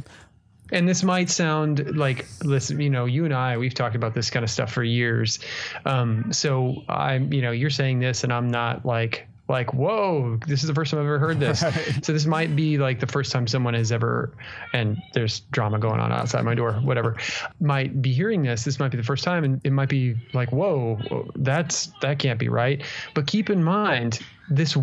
[0.72, 4.30] And this might sound like, listen, you know, you and I, we've talked about this
[4.30, 5.40] kind of stuff for years.
[5.84, 10.62] Um, so I'm, you know, you're saying this, and I'm not like, like, whoa, this
[10.62, 11.62] is the first time I've ever heard this.
[12.02, 14.32] So this might be like the first time someone has ever,
[14.72, 17.16] and there's drama going on outside my door, whatever,
[17.60, 18.64] might be hearing this.
[18.64, 22.38] This might be the first time, and it might be like, whoa, that's that can't
[22.38, 22.82] be right.
[23.14, 24.74] But keep in mind this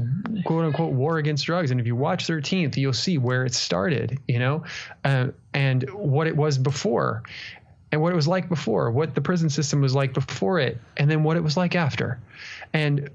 [0.45, 4.19] quote unquote war against drugs, and if you watch 13th, you'll see where it started,
[4.27, 4.64] you know,
[5.06, 7.23] uh, and what it was before.
[7.89, 11.10] And what it was like before, what the prison system was like before it, and
[11.10, 12.19] then what it was like after.
[12.73, 13.10] And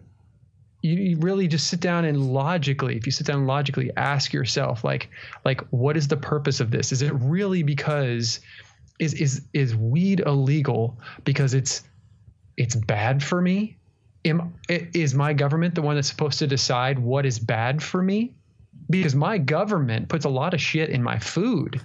[0.82, 5.08] you, really just sit down and logically if you sit down logically ask yourself like
[5.44, 6.92] like what is the purpose of this?
[6.92, 8.40] Is it really because
[8.98, 11.82] is is is weed illegal because it's
[12.56, 13.76] it's bad for me?
[14.24, 18.34] Am, is my government the one that's supposed to decide what is bad for me?
[18.90, 21.80] Because my government puts a lot of shit in my food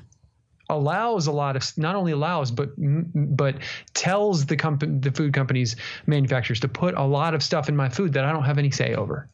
[0.70, 3.56] allows a lot of not only allows but but
[3.94, 5.76] tells the company the food companies
[6.06, 8.72] manufacturers to put a lot of stuff in my food that I don't have any
[8.72, 9.30] say over.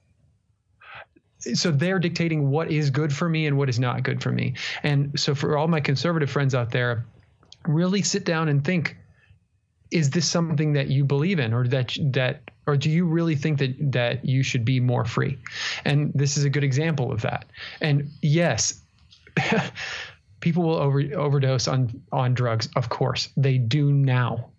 [1.39, 4.53] So they're dictating what is good for me and what is not good for me.
[4.81, 7.05] And so for all my conservative friends out there
[7.68, 8.97] really sit down and think
[9.91, 13.60] is this something that you believe in or that that or do you really think
[13.60, 15.38] that that you should be more free?
[15.84, 17.45] And this is a good example of that.
[17.81, 18.81] And yes
[20.44, 24.49] people will over, overdose on on drugs of course they do now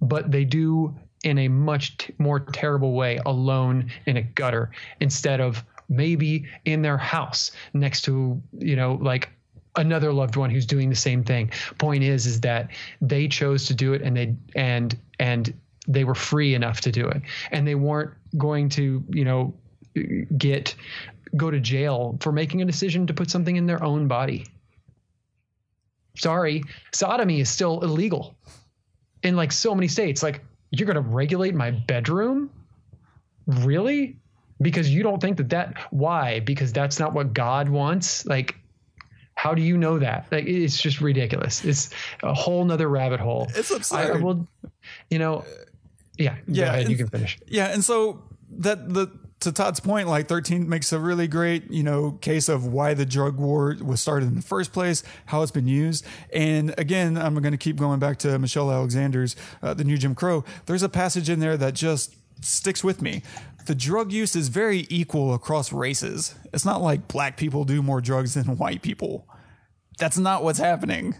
[0.00, 4.70] but they do in a much t- more terrible way alone in a gutter
[5.00, 9.28] instead of maybe in their house next to you know like
[9.76, 11.50] another loved one who's doing the same thing.
[11.78, 12.70] Point is is that
[13.00, 15.54] they chose to do it and they and and
[15.88, 17.22] they were free enough to do it.
[17.50, 19.54] And they weren't going to you know
[20.36, 20.74] get
[21.36, 24.44] go to jail for making a decision to put something in their own body
[26.14, 26.62] sorry
[26.92, 28.36] sodomy is still illegal
[29.22, 30.22] in like so many states.
[30.22, 32.50] Like you're going to regulate my bedroom?
[33.46, 34.16] Really?
[34.60, 36.40] Because you don't think that that why?
[36.40, 38.26] Because that's not what god wants?
[38.26, 38.56] Like
[39.34, 40.26] how do you know that?
[40.30, 41.64] Like it's just ridiculous.
[41.64, 41.90] It's
[42.22, 43.48] a whole nother rabbit hole.
[43.54, 44.46] It's absurd I, I will
[45.10, 45.44] you know
[46.18, 47.38] yeah yeah ahead, you can finish.
[47.46, 48.22] Yeah, and so
[48.58, 49.08] that the
[49.42, 53.04] to Todd's point, like 13 makes a really great, you know, case of why the
[53.04, 56.04] drug war was started in the first place, how it's been used.
[56.32, 60.14] And again, I'm going to keep going back to Michelle Alexander's uh, The New Jim
[60.14, 60.44] Crow.
[60.66, 63.22] There's a passage in there that just sticks with me.
[63.66, 66.34] The drug use is very equal across races.
[66.52, 69.28] It's not like black people do more drugs than white people.
[69.98, 71.16] That's not what's happening.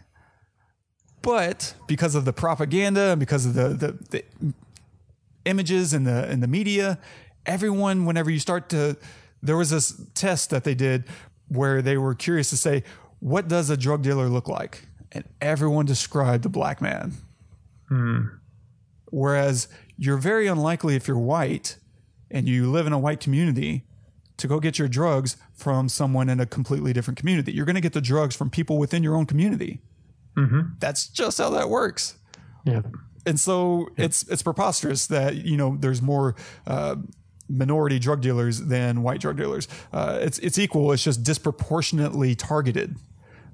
[1.22, 4.24] But because of the propaganda and because of the, the, the
[5.44, 6.98] images in the in the media,
[7.46, 8.96] everyone whenever you start to
[9.42, 11.04] there was this test that they did
[11.48, 12.82] where they were curious to say
[13.18, 17.12] what does a drug dealer look like and everyone described the black man
[17.88, 18.20] Hmm.
[19.10, 21.76] whereas you're very unlikely if you're white
[22.30, 23.84] and you live in a white community
[24.38, 27.80] to go get your drugs from someone in a completely different community you're going to
[27.82, 29.80] get the drugs from people within your own community
[30.34, 30.60] Mm-hmm.
[30.78, 32.16] that's just how that works
[32.64, 32.80] Yeah.
[33.26, 36.34] and so it's it's preposterous that you know there's more
[36.66, 36.96] uh,
[37.52, 39.68] minority drug dealers than white drug dealers.
[39.92, 40.92] Uh, it's it's equal.
[40.92, 42.96] It's just disproportionately targeted.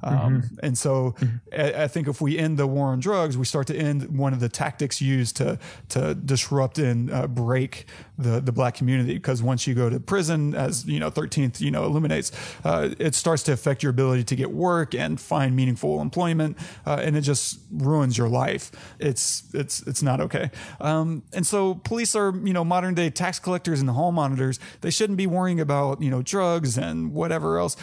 [0.03, 1.15] Um, And so
[1.53, 4.33] I, I think if we end the war on drugs, we start to end one
[4.33, 5.59] of the tactics used to
[5.89, 7.87] to disrupt and uh, break
[8.19, 9.15] the the black community.
[9.15, 12.33] Because once you go to prison, as you know, Thirteenth you know illuminates,
[12.65, 16.57] uh, it starts to affect your ability to get work and find meaningful employment,
[16.87, 18.71] uh, and it just ruins your life.
[18.99, 20.51] It's it's it's not okay.
[20.81, 24.61] Um, and so police are you know modern day tax collectors and hall monitors.
[24.81, 27.77] They shouldn't be worrying about you know drugs and whatever else.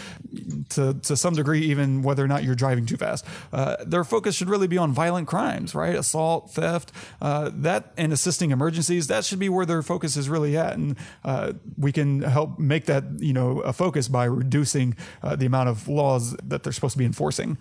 [0.70, 4.36] To to some degree, even whether or not you're driving too fast, uh, their focus
[4.36, 5.95] should really be on violent crimes, right?
[5.95, 6.91] Assault, theft,
[7.22, 9.07] uh, that, and assisting emergencies.
[9.07, 12.86] That should be where their focus is really at, and uh, we can help make
[12.86, 16.94] that you know a focus by reducing uh, the amount of laws that they're supposed
[16.94, 17.57] to be enforcing.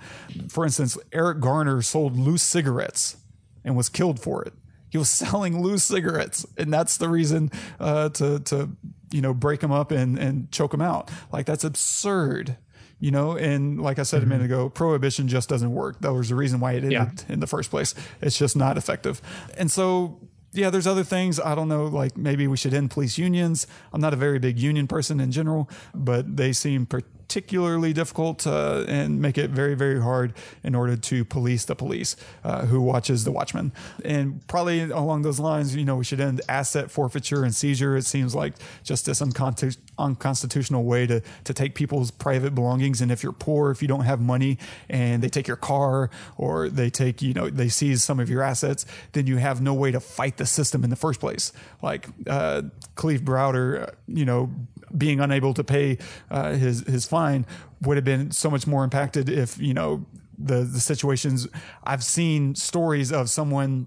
[0.49, 3.17] For instance, Eric Garner sold loose cigarettes
[3.65, 4.53] and was killed for it.
[4.91, 7.51] He was selling loose cigarettes, and that's the reason
[7.81, 8.71] uh, to to
[9.11, 11.11] you know break them up and and choke them out.
[11.33, 12.57] Like that's absurd.
[13.01, 14.55] You know, and like I said a minute mm-hmm.
[14.55, 16.01] ago, prohibition just doesn't work.
[16.01, 17.11] That was the reason why it ended Yeah.
[17.29, 17.95] in the first place.
[18.23, 19.21] It's just not effective.
[19.59, 20.21] And so,
[20.53, 21.39] yeah, there's other things.
[21.41, 23.67] I don't know, like maybe we should end police unions.
[23.93, 26.87] I'm not a very big union person in general, but they seem
[27.27, 30.33] particularly difficult uh, and make it very, very hard
[30.63, 33.73] in order to police the police uh, who watches the watchman.
[34.05, 37.97] And probably along those lines, you know, we should end asset forfeiture and seizure.
[37.97, 43.01] It seems like just this unconsti- unconstitutional way to, to take people's private belongings.
[43.01, 46.69] And if you're poor, if you don't have money and they take your car or
[46.69, 49.91] they take, you know, they seize some of your assets, then you have no way
[49.91, 51.53] to fight the system in the first place.
[51.83, 52.63] Like uh,
[52.97, 54.51] Kalief Browder, uh, you know,
[54.97, 55.99] being unable to pay
[56.31, 57.47] uh, his his fine
[57.83, 60.05] would have been so much more impacted if you know
[60.39, 61.49] the the situations
[61.85, 63.87] I've seen stories of someone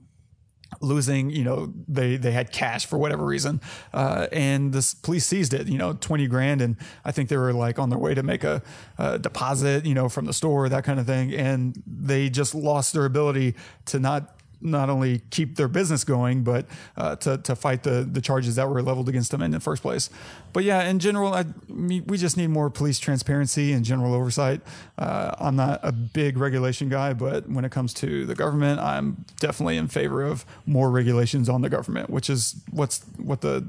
[0.81, 3.61] losing you know they they had cash for whatever reason
[3.93, 6.75] uh, and the police seized it you know 20 grand and
[7.05, 8.61] i think they were like on their way to make a,
[8.97, 12.93] a deposit you know from the store that kind of thing and they just lost
[12.93, 13.55] their ability
[13.85, 16.65] to not not only keep their business going, but
[16.95, 19.81] uh, to, to fight the, the charges that were leveled against them in the first
[19.81, 20.09] place.
[20.53, 24.61] But yeah, in general, I, we just need more police transparency and general oversight.
[24.97, 29.25] Uh, I'm not a big regulation guy, but when it comes to the government, I'm
[29.39, 33.65] definitely in favor of more regulations on the government, which is what's what the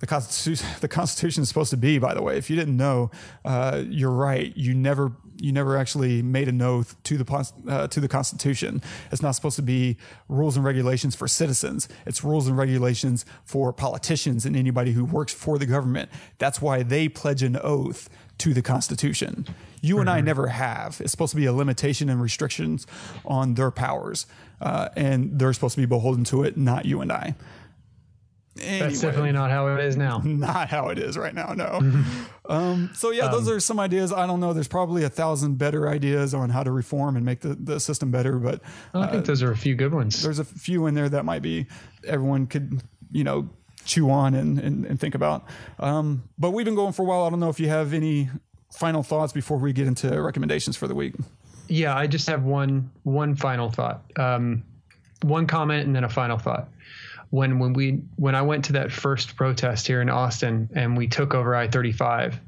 [0.00, 2.36] the constitution the constitution is supposed to be by the way.
[2.36, 3.10] If you didn't know
[3.44, 4.56] uh, you're right.
[4.56, 8.82] You never you never actually made an oath to the uh, to the constitution.
[9.12, 9.96] It's not supposed to be
[10.28, 11.88] rules and regulations for citizens.
[12.06, 16.10] It's rules and regulations for politicians and anybody who works for the government.
[16.38, 18.08] That's why they pledge an oath
[18.38, 19.46] to the constitution.
[19.80, 21.00] You and i never have.
[21.00, 22.86] It's supposed to be a limitation and restrictions
[23.24, 24.26] on their powers
[24.60, 27.34] uh, and they're supposed to be beholden to it not you and i
[28.56, 30.18] That's definitely not how it is now.
[30.24, 31.52] not how it is right now.
[31.54, 31.80] No.
[32.48, 34.12] um, so yeah, those are some ideas.
[34.12, 34.52] I don't know.
[34.52, 38.10] There's probably a thousand better ideas on how to reform and make the, the system
[38.10, 38.60] better, but
[38.94, 40.22] I think those are a few good ones.
[40.22, 41.66] there's a few in there that might be
[42.04, 43.48] everyone could, you know,
[43.84, 45.44] chew on and, and, and think about.
[45.78, 47.24] Um, but we've been going for a while.
[47.24, 48.28] I don't know if you have any
[48.72, 51.14] final thoughts before we get into recommendations for the week.
[51.68, 54.04] Yeah, I just have one one final thought.
[54.16, 54.62] Um,
[55.22, 56.68] one comment and then a final thought.
[57.30, 61.08] When when we when I went to that first protest here in Austin and we
[61.08, 62.40] took over I thirty five,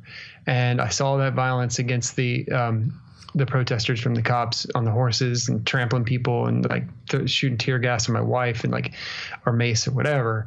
[0.47, 3.01] and I saw that violence against the um,
[3.35, 7.59] the protesters from the cops on the horses and trampling people and like th- shooting
[7.59, 8.95] tear gas at my wife and like
[9.47, 10.47] or mace or whatever.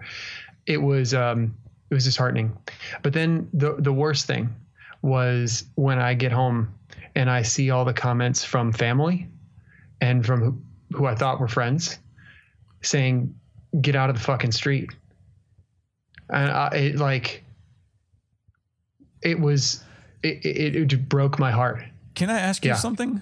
[0.65, 1.55] It was um,
[1.89, 2.57] it was disheartening.
[3.01, 4.49] But then the the worst thing
[5.01, 6.73] was when I get home
[7.15, 9.27] and I see all the comments from family
[9.99, 11.99] and from who, who I thought were friends
[12.81, 13.35] saying,
[13.79, 14.89] "Get out of the fucking street."
[16.29, 17.43] And I, it, like,
[19.21, 19.83] it was
[20.23, 21.83] it, it, it broke my heart.
[22.15, 22.75] Can I ask you Yeah.
[22.77, 23.21] something?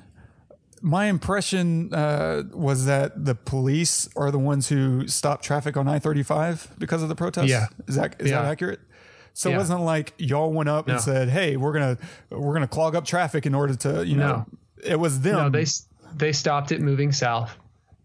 [0.82, 6.00] My impression uh, was that the police are the ones who stopped traffic on I
[6.00, 7.50] thirty five because of the protest.
[7.50, 7.68] Yeah.
[7.88, 8.80] is that is that accurate?
[9.34, 9.56] So Yeah.
[9.56, 10.94] it wasn't like y'all went up No.
[10.94, 11.98] and said, "Hey, we're gonna
[12.30, 14.46] we're gonna clog up traffic in order to you know."
[14.84, 15.36] It was them.
[15.36, 15.66] No, they
[16.16, 17.58] they stopped it moving south,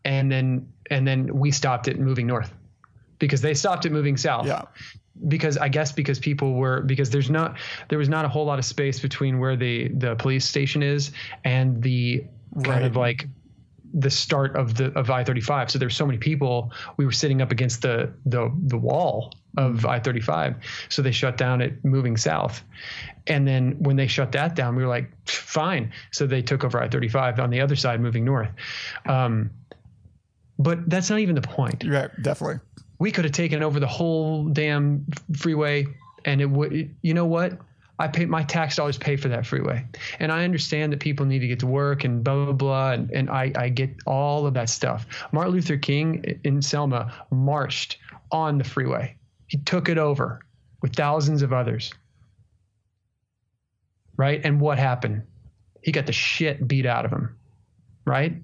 [0.05, 2.53] and then and then we stopped it moving north,
[3.19, 4.47] because they stopped it moving south.
[4.47, 4.63] Yeah.
[5.29, 7.57] Because I guess because people were because there's not
[7.89, 11.13] there was not a whole lot of space between where the the police station is
[11.45, 12.25] and the
[12.65, 13.29] kind of like
[13.95, 15.71] the start of the of I-35.
[15.71, 16.73] So there's so many people.
[16.97, 20.57] We were sitting up against the the the wall of I-35.
[20.89, 22.65] So they shut down it moving south.
[23.27, 25.93] And then when they shut that down, we were like, fine.
[26.11, 28.51] So they took over I-35 on the other side, moving north.
[29.07, 29.51] Um,
[30.59, 31.85] but that's not even the point.
[31.85, 32.61] Yeah, definitely.
[32.99, 35.05] We could have taken over the whole damn
[35.37, 35.87] freeway,
[36.25, 36.95] and it would.
[37.03, 37.59] You know what?
[37.99, 39.87] I pay my tax dollars pay for that freeway,
[40.19, 43.11] and I understand that people need to get to work and blah blah blah, and,
[43.11, 45.07] and I I get all of that stuff.
[45.33, 47.99] Martin Luther King in Selma marched
[48.33, 49.17] on the freeway.
[49.47, 50.41] He took it over
[50.83, 51.93] with thousands of others.
[54.17, 55.23] Right, and what happened?
[55.83, 57.37] He got the shit beat out of him.
[58.05, 58.37] Right,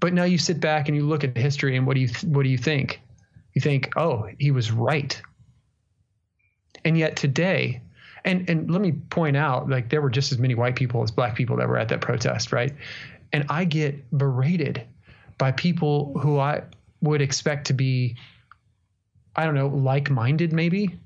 [0.00, 2.42] but now you sit back and you look at history, and what do you what
[2.42, 3.00] do you think?
[3.54, 5.20] You think, oh, he was right.
[6.84, 7.82] And yet today,
[8.24, 11.10] and and let me point out, like there were just as many white people as
[11.10, 12.72] black people that were at that protest, right?
[13.32, 14.86] And I get berated
[15.38, 16.62] by people who I
[17.00, 18.16] would expect to be,
[19.36, 20.98] I don't know, like-minded maybe,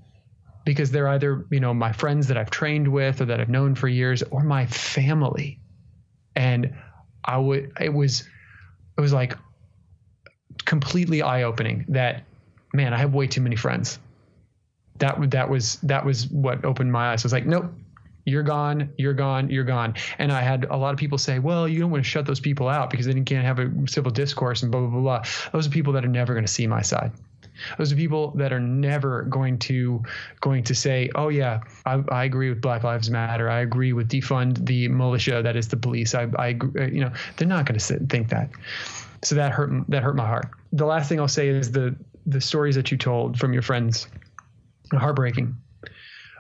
[0.65, 3.75] because they're either you know my friends that I've trained with or that I've known
[3.75, 5.61] for years, or my family.
[6.37, 6.75] And
[7.25, 8.29] I would, it was,
[8.97, 9.37] it was like
[10.65, 12.23] completely eye-opening that
[12.73, 13.99] man i have way too many friends.
[14.99, 17.25] That that was that was what opened my eyes.
[17.25, 17.73] I was like nope.
[18.27, 18.91] You're gone.
[18.97, 19.51] You're gone.
[19.51, 19.95] You're gone.
[20.19, 22.41] And i had a lot of people say well you don't want to shut those
[22.41, 25.23] people out because then you can't have a civil discourse and blah blah blah, blah.
[25.53, 27.11] those are people that are never going to see my side
[27.79, 30.03] those are people that are never going to
[30.41, 34.09] going to say oh yeah I, I agree with black lives matter i agree with
[34.09, 37.79] defund the militia that is the police i, I agree- you know they're not going
[37.79, 38.51] to sit and think that
[39.25, 40.51] so that hurt that hurt my heart.
[40.73, 44.07] The last thing I'll say is the the stories that you told from your friends
[44.93, 45.57] are heartbreaking.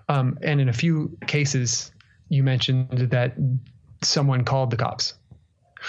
[0.08, 1.92] Um, and in a few cases,
[2.28, 3.34] you mentioned that
[4.02, 5.14] someone called the cops.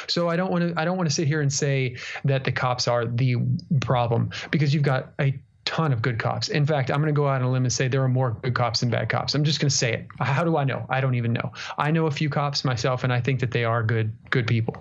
[0.07, 2.51] So I don't want to I don't want to sit here and say that the
[2.51, 3.37] cops are the
[3.81, 6.49] problem because you've got a ton of good cops.
[6.49, 8.37] In fact, I'm going to go out on a limb and say there are more
[8.43, 9.33] good cops than bad cops.
[9.33, 10.07] I'm just going to say it.
[10.19, 10.85] How do I know?
[10.89, 11.53] I don't even know.
[11.77, 14.75] I know a few cops myself, and I think that they are good good people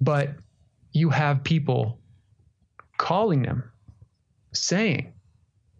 [0.00, 0.30] but
[0.92, 1.98] you have people
[2.96, 3.70] calling them
[4.52, 5.12] saying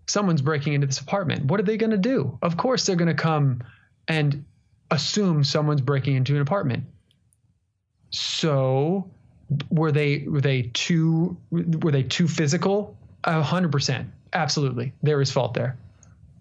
[0.06, 3.08] someone's breaking into this apartment what are they going to do of course they're going
[3.08, 3.62] to come
[4.06, 4.44] and
[4.90, 6.84] assume someone's breaking into an apartment
[8.10, 9.10] so
[9.70, 12.96] were they were they too were they too physical?
[13.24, 14.10] A hundred percent.
[14.32, 14.92] Absolutely.
[15.02, 15.78] There is fault there.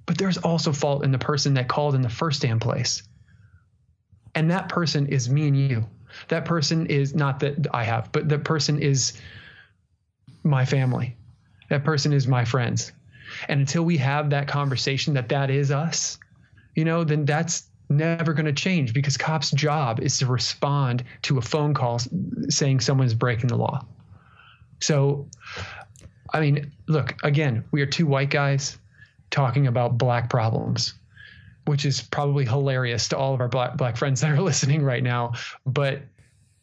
[0.06, 3.04] But there's also fault in the person that called in the first damn place.
[4.36, 5.86] And that person is me and you.
[6.30, 9.14] That person is not that I have, but that person is
[10.44, 11.16] my family.
[11.70, 12.92] That person is my friends.
[13.50, 16.18] And until we have that conversation that that is us,
[16.76, 21.38] you know, then that's never going to change because cops' job is to respond to
[21.38, 22.00] a phone call
[22.50, 23.86] saying someone's breaking the law.
[24.80, 25.28] So,
[26.34, 28.78] I mean, look, again, we are two white guys
[29.30, 30.94] talking about black problems
[31.68, 35.04] which is probably hilarious to all of our black black friends that are listening right
[35.04, 35.34] now.
[35.66, 36.02] But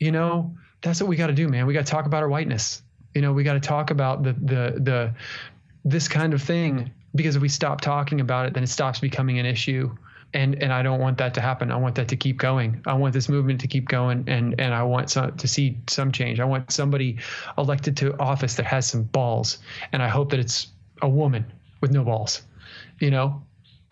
[0.00, 1.66] you know, that's what we got to do, man.
[1.66, 2.82] We got to talk about our whiteness.
[3.14, 5.14] You know, we got to talk about the the the
[5.84, 9.38] this kind of thing because if we stop talking about it, then it stops becoming
[9.38, 9.94] an issue.
[10.34, 11.70] And and I don't want that to happen.
[11.70, 12.82] I want that to keep going.
[12.86, 16.10] I want this movement to keep going, and and I want some, to see some
[16.10, 16.40] change.
[16.40, 17.18] I want somebody
[17.56, 19.58] elected to office that has some balls,
[19.92, 20.68] and I hope that it's
[21.02, 21.46] a woman
[21.80, 22.42] with no balls.
[22.98, 23.42] You know,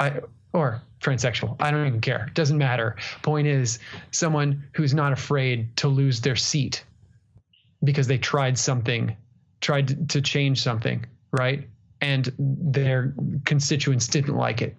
[0.00, 0.20] I
[0.52, 1.56] or transsexual.
[1.60, 2.30] I don't even care.
[2.34, 2.96] Doesn't matter.
[3.22, 3.78] Point is,
[4.10, 6.84] someone who's not afraid to lose their seat
[7.84, 9.16] because they tried something,
[9.60, 11.68] tried to change something, right?
[12.00, 13.14] And their
[13.44, 14.76] constituents didn't like it.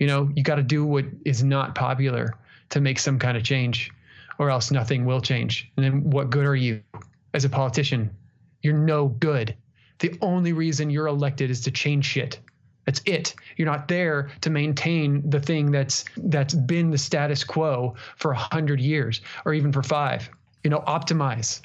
[0.00, 2.34] You know, you got to do what is not popular
[2.70, 3.92] to make some kind of change,
[4.38, 5.70] or else nothing will change.
[5.76, 6.82] And then what good are you
[7.34, 8.10] as a politician?
[8.62, 9.54] You're no good.
[9.98, 12.40] The only reason you're elected is to change shit.
[12.86, 13.34] That's it.
[13.56, 18.36] You're not there to maintain the thing that's that's been the status quo for a
[18.36, 20.30] hundred years or even for five.
[20.64, 21.60] You know, optimize,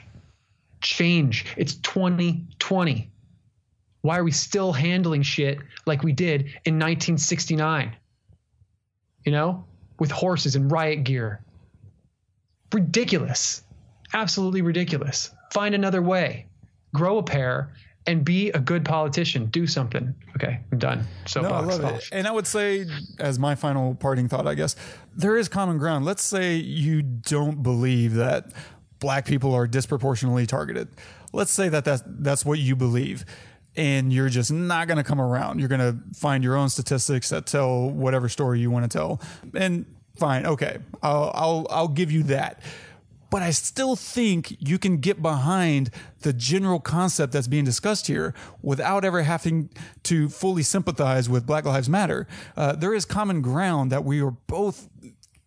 [0.82, 1.46] change.
[1.56, 3.10] It's 2020.
[4.02, 7.96] Why are we still handling shit like we did in 1969?
[9.26, 9.66] You know,
[10.00, 11.42] with horses and riot gear.
[12.74, 13.64] Ridiculous.
[14.14, 15.32] Absolutely ridiculous.
[15.52, 16.46] Find another way.
[16.94, 17.74] Grow a pair
[18.08, 19.48] and be a good politician.
[19.48, 20.14] Do something.
[20.36, 21.06] Okay, I'm done.
[21.26, 22.08] So no, I love it.
[22.12, 22.86] And I would say,
[23.20, 24.76] as my final parting thought, I guess
[25.16, 26.06] there is common ground.
[26.06, 28.52] Let's say you don't believe that
[29.00, 30.90] black people are disproportionately targeted.
[31.34, 33.26] Let's say that that's, that's what you believe.
[33.78, 35.60] And you're just not going to come around.
[35.60, 39.22] You're going to find your own statistics that tell whatever story you want to tell.
[39.54, 39.86] And
[40.18, 42.62] fine, okay, I'll, I'll, I'll give you that
[43.36, 45.90] but I still think you can get behind
[46.22, 49.70] the general concept that's being discussed here without ever having
[50.04, 52.28] to fully sympathize with Black Lives Matter.
[52.56, 54.88] Uh, there is common ground that we are both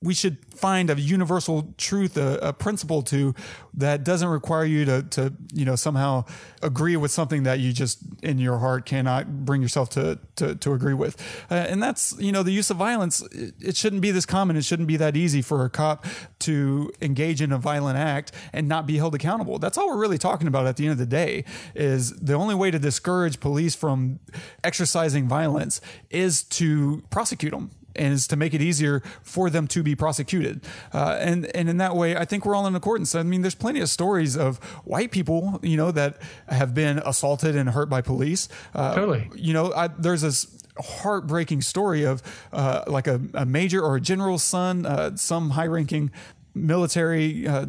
[0.01, 3.35] we should find a universal truth, a, a, principle to
[3.75, 6.25] that doesn't require you to, to, you know, somehow
[6.63, 10.73] agree with something that you just in your heart cannot bring yourself to, to, to
[10.73, 11.17] agree with.
[11.51, 13.23] Uh, and that's, you know, the use of violence.
[13.33, 14.57] It, it, shouldn't be this common.
[14.57, 16.07] It shouldn't be that easy for a cop
[16.41, 19.59] to engage in a violent act and not be held accountable.
[19.59, 21.45] That's all we're really talking about at the end of the day
[21.75, 24.21] is the only way to discourage police from
[24.63, 25.81] exercising violence
[26.11, 30.65] is to prosecute them and is to make it easier for them to be prosecuted.
[30.93, 33.15] Uh, and and in that way, I think we're all in accordance.
[33.15, 36.19] I mean, there's plenty of stories of white people, you know, that
[36.49, 38.49] have been assaulted and hurt by police.
[38.75, 39.31] Uh, totally.
[39.35, 40.47] You know, I, there's this
[40.79, 42.23] heartbreaking story of
[42.53, 46.11] uh, like a, a, major or a general's son, uh, some high-ranking
[46.55, 47.67] military uh,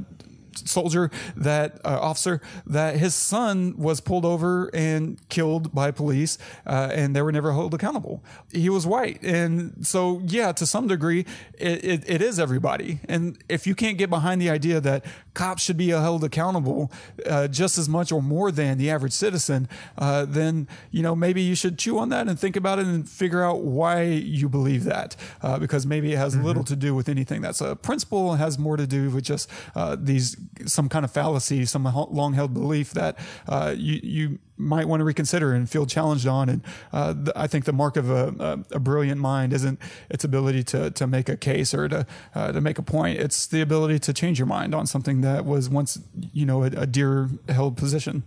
[0.55, 6.89] soldier that uh, officer that his son was pulled over and killed by police uh,
[6.93, 8.23] and they were never held accountable.
[8.51, 9.21] He was white.
[9.23, 12.99] And so yeah to some degree it, it, it is everybody.
[13.07, 15.05] And if you can't get behind the idea that
[15.40, 16.91] cops should be held accountable
[17.26, 19.68] uh, just as much or more than the average citizen
[19.98, 23.07] uh, then you know maybe you should chew on that and think about it and
[23.07, 26.45] figure out why you believe that uh, because maybe it has mm-hmm.
[26.45, 29.95] little to do with anything that's a principle has more to do with just uh,
[29.99, 30.36] these
[30.66, 33.18] some kind of fallacy, some long held belief that
[33.48, 36.49] uh, you, you might want to reconsider and feel challenged on.
[36.49, 38.34] And uh, the, I think the mark of a,
[38.72, 39.80] a, a, brilliant mind isn't
[40.10, 42.06] its ability to, to make a case or to,
[42.36, 43.19] uh, to make a point.
[43.19, 45.99] It's the ability to change your mind on something that was once,
[46.34, 48.23] you know, a, a dear held position.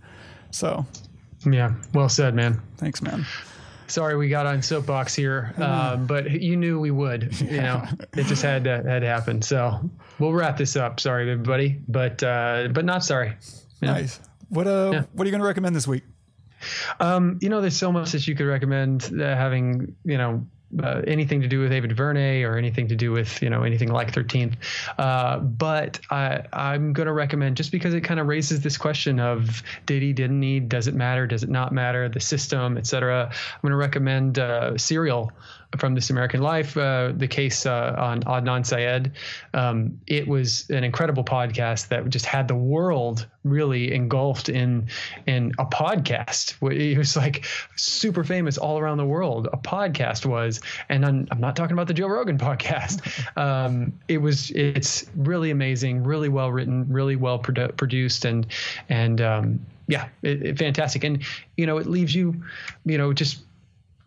[0.51, 0.85] So,
[1.45, 2.61] yeah, well said, man.
[2.77, 3.25] Thanks, man
[3.93, 7.31] sorry we got on soapbox here, um, but you knew we would.
[7.53, 7.85] You know,
[8.17, 9.41] it just had to had to happen.
[9.43, 9.87] So
[10.17, 10.99] we'll wrap this up.
[10.99, 13.35] Sorry, everybody, but uh, but not sorry.
[13.81, 14.19] Nice.
[14.49, 15.03] What uh, yeah.
[15.11, 16.03] what are you going to recommend this week?
[16.99, 19.11] Um, you know, there's so much that you could recommend.
[19.13, 20.45] Uh, having you know
[20.81, 23.91] uh, anything to do with David DuVernay or anything to do with you know anything
[23.91, 24.55] like 13th.
[24.97, 29.19] Uh, but I, I'm going to recommend just because it kind of raises this question
[29.19, 33.29] of did he, didn't he, does it matter, does it not matter, the system, etc.
[33.31, 35.31] I'm going to recommend uh, Serial
[35.77, 39.11] from This American Life, uh, the case uh, on Adnan Syed.
[39.53, 44.87] Um, it was an incredible podcast that just had the world really engulfed in
[45.25, 46.55] in a podcast.
[46.71, 47.45] It was like
[47.75, 49.47] super famous all around the world.
[49.51, 53.01] A podcast was, and I'm, I'm not talking about the Joe Rogan podcast.
[53.37, 54.51] Um, it was.
[54.51, 58.47] It's really amazing, really well written, really well produ- produced, and
[58.89, 61.03] and um, yeah, it, it, fantastic.
[61.03, 61.23] And
[61.57, 62.43] you know, it leaves you,
[62.85, 63.41] you know, just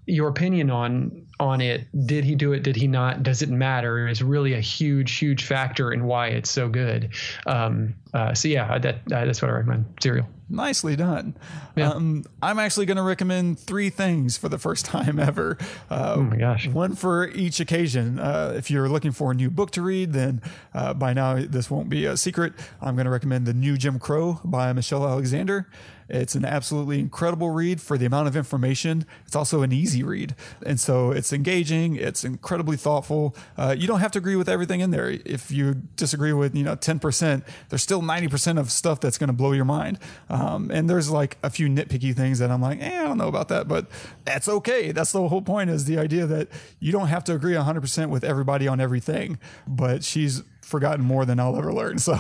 [0.07, 1.87] your opinion on on it.
[2.07, 2.63] Did he do it?
[2.63, 3.23] Did he not?
[3.23, 4.09] Does it matter?
[4.09, 7.11] Is really a huge huge factor in why it's so good.
[7.47, 9.85] Um, uh, so yeah that uh, that's what i recommend.
[10.01, 10.27] Serial.
[10.49, 11.37] Nicely done.
[11.75, 11.91] Yeah.
[11.91, 15.59] Um, i'm actually going to recommend three things for the first time ever.
[15.91, 16.67] Uh, oh my gosh.
[16.69, 18.19] one for each occasion.
[18.19, 20.41] Uh, if you're looking for a new book to read then
[20.73, 22.55] uh, by now this won't be a secret.
[22.81, 25.69] I'm going to recommend the new jim crow by michelle alexander.
[26.09, 29.07] It's an absolutely incredible read for the amount of information.
[29.27, 30.35] It's also an easy read.
[30.65, 33.35] And so it's engaging, it's incredibly thoughtful.
[33.57, 35.11] Uh, you don't have to agree with everything in there.
[35.11, 39.35] If you disagree with, you know, 10%, there's still 90% of stuff that's going to
[39.35, 39.99] blow your mind.
[40.29, 43.29] Um, and there's like a few nitpicky things that I'm like, eh, I don't know
[43.29, 43.87] about that, but
[44.25, 44.93] that's okay.
[44.93, 46.49] That's the whole point is the idea that
[46.81, 49.39] you don't have to agree 100% with everybody on everything.
[49.67, 51.99] But she's forgotten more than I'll ever learn.
[52.07, 52.13] So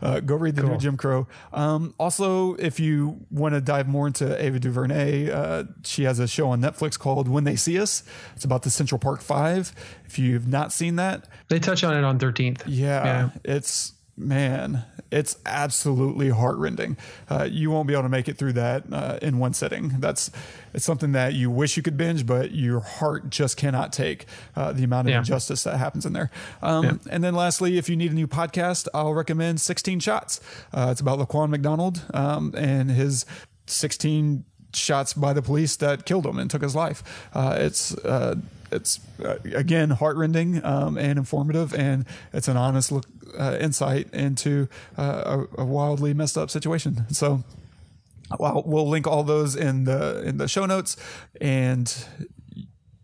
[0.00, 0.72] uh, go read the cool.
[0.72, 1.26] new Jim Crow.
[1.52, 6.28] Um, also, if you want to dive more into Ava DuVernay, uh, she has a
[6.28, 8.04] show on Netflix called When They See Us.
[8.36, 9.72] It's about the Central Park Five.
[10.04, 12.62] If you've not seen that, they touch on it on 13th.
[12.66, 13.30] Yeah, yeah.
[13.44, 16.96] it's man, it's absolutely heartrending.
[17.28, 19.94] Uh, you won't be able to make it through that uh, in one sitting.
[19.98, 20.30] That's
[20.72, 24.26] it's something that you wish you could binge, but your heart just cannot take
[24.56, 25.18] uh, the amount of yeah.
[25.18, 26.30] injustice that happens in there.
[26.62, 26.92] Um, yeah.
[27.10, 30.40] And then lastly, if you need a new podcast, I'll recommend 16 Shots.
[30.72, 33.24] Uh, it's about Laquan McDonald um, and his
[33.66, 34.44] 16
[34.76, 37.28] shots by the police that killed him and took his life.
[37.32, 38.36] Uh, it's uh,
[38.70, 43.06] it's uh, again heartrending um, and informative, and it's an honest look
[43.38, 44.68] uh, insight into
[44.98, 47.06] uh, a, a wildly messed up situation.
[47.10, 47.44] So.
[48.40, 50.96] Well, we'll link all those in the in the show notes,
[51.42, 51.94] and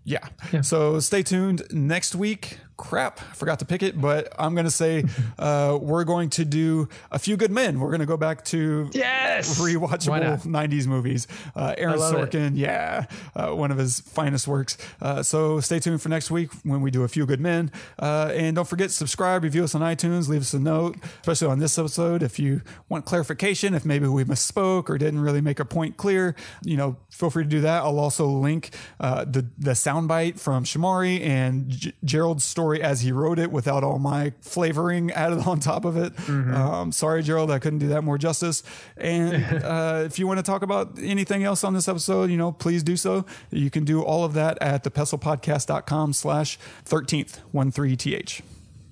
[0.02, 0.26] yeah.
[0.62, 2.58] So stay tuned next week.
[2.80, 5.04] Crap, I forgot to pick it, but I'm going to say
[5.38, 7.78] uh, we're going to do A Few Good Men.
[7.78, 11.28] We're going to go back to yes Why rewatchable 90s movies.
[11.54, 12.30] Uh, Aaron I love it.
[12.30, 13.04] Sorkin, yeah,
[13.36, 14.78] uh, one of his finest works.
[15.02, 17.70] Uh, so stay tuned for next week when we do A Few Good Men.
[17.98, 21.58] Uh, and don't forget, subscribe, review us on iTunes, leave us a note, especially on
[21.58, 22.22] this episode.
[22.22, 26.34] If you want clarification, if maybe we misspoke or didn't really make a point clear,
[26.64, 27.82] you know, feel free to do that.
[27.82, 33.12] I'll also link uh, the, the soundbite from Shomari and J- Gerald's story as he
[33.12, 36.12] wrote it without all my flavoring added on top of it.
[36.28, 38.62] Um, sorry, Gerald, I couldn't do that more justice.
[38.96, 42.52] And uh, if you want to talk about anything else on this episode, you know,
[42.52, 43.24] please do so.
[43.50, 48.42] You can do all of that at thepestlepodcast.com slash 13th, 13th.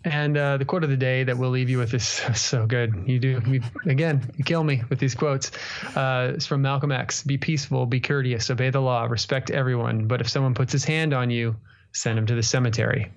[0.04, 3.04] And uh, the quote of the day that we'll leave you with is so good.
[3.06, 5.50] You do, you, again, you kill me with these quotes.
[5.94, 10.06] Uh, it's from Malcolm X Be peaceful, be courteous, obey the law, respect everyone.
[10.06, 11.56] But if someone puts his hand on you,
[11.92, 13.10] send him to the cemetery.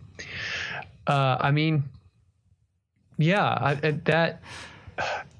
[1.07, 1.83] Uh, I mean,
[3.17, 3.73] yeah, I,
[4.05, 4.41] that.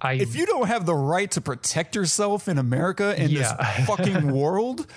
[0.02, 3.56] I, If you don't have the right to protect yourself in America in Yeah.
[3.78, 4.88] this fucking world,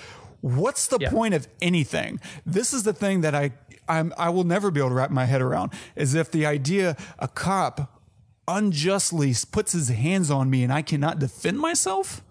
[0.41, 2.19] what's the point of anything?
[2.45, 3.51] This is the thing that I
[3.87, 5.71] I'm, I will never be able to wrap my head around.
[5.95, 8.01] Is if the idea a cop
[8.47, 12.23] unjustly puts his hands on me and I cannot defend myself.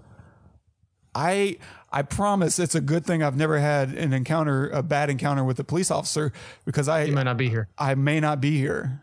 [1.14, 1.58] I
[1.94, 5.60] I promise it's a good thing I've never had an encounter, a bad encounter with
[5.60, 6.32] a police officer
[6.64, 7.68] because I might not be here.
[7.78, 9.00] I may not be here.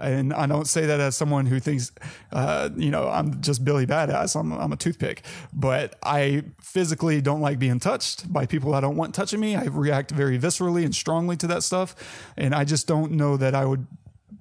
[0.00, 1.92] And I don't say that as someone who thinks,
[2.32, 4.38] uh, you know, I'm just Billy Badass.
[4.38, 5.22] I'm, I'm a toothpick.
[5.52, 9.54] But I physically don't like being touched by people I don't want touching me.
[9.54, 11.94] I react very viscerally and strongly to that stuff.
[12.36, 13.86] And I just don't know that I would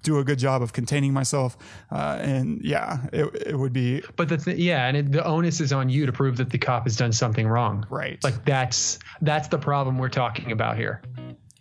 [0.03, 1.57] do a good job of containing myself.
[1.91, 4.02] Uh, and yeah, it, it would be.
[4.16, 6.57] But the th- yeah, and it, the onus is on you to prove that the
[6.57, 7.86] cop has done something wrong.
[7.90, 8.24] Right.
[8.24, 11.02] Like that's that's the problem we're talking about here.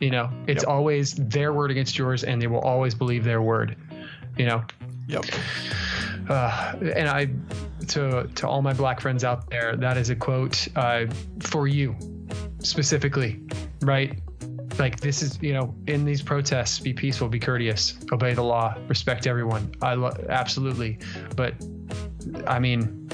[0.01, 3.77] You know, it's always their word against yours, and they will always believe their word.
[4.37, 4.65] You know.
[5.07, 5.25] Yep.
[6.29, 7.29] Uh, and I,
[7.89, 11.07] to to all my black friends out there, that is a quote uh,
[11.41, 11.95] for you
[12.59, 13.41] specifically,
[13.83, 14.19] right?
[14.79, 18.77] Like this is, you know, in these protests, be peaceful, be courteous, obey the law,
[18.89, 19.73] respect everyone.
[19.81, 20.99] I lo- absolutely,
[21.37, 21.55] but
[22.47, 23.09] I mean,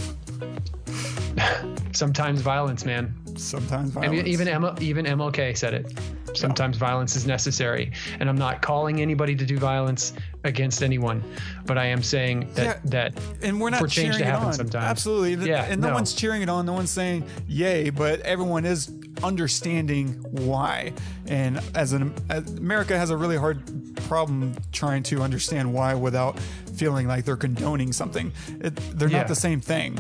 [1.92, 3.14] sometimes violence, man.
[3.36, 4.12] Sometimes violence.
[4.12, 5.92] I mean, even M- even MLK said it.
[6.34, 10.12] Sometimes violence is necessary, and I'm not calling anybody to do violence
[10.44, 11.22] against anyone,
[11.66, 14.52] but I am saying that Yeah, that and we're not for change to happen on.
[14.54, 14.84] sometimes.
[14.86, 15.48] Absolutely.
[15.48, 15.94] Yeah, And no, no.
[15.94, 16.64] one's cheering it on.
[16.66, 18.90] No one's saying yay, but everyone is
[19.22, 20.92] understanding why.
[21.26, 23.60] And as an as America has a really hard
[24.08, 26.38] problem trying to understand why without
[26.76, 28.32] feeling like they're condoning something.
[28.60, 29.18] It, they're Yeah.
[29.18, 29.98] not the same thing.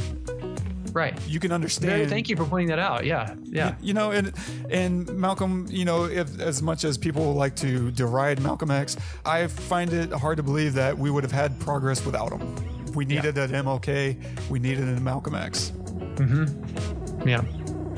[0.92, 1.18] Right.
[1.26, 1.92] You can understand.
[1.92, 3.04] Very- Thank you for pointing that out.
[3.04, 3.74] Yeah, yeah.
[3.80, 4.32] You know, and
[4.70, 9.46] and Malcolm, you know, if as much as people like to deride Malcolm X, I
[9.46, 12.54] find it hard to believe that we would have had progress without him.
[12.94, 14.16] We needed an MLK.
[14.50, 15.72] We needed a Malcolm X.
[16.16, 17.28] Mm-hmm.
[17.28, 17.42] Yeah.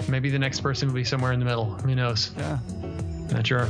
[0.08, 1.70] Maybe the next person will be somewhere in the middle.
[1.78, 2.32] Who knows?
[2.36, 2.58] Yeah.
[3.32, 3.68] Not sure.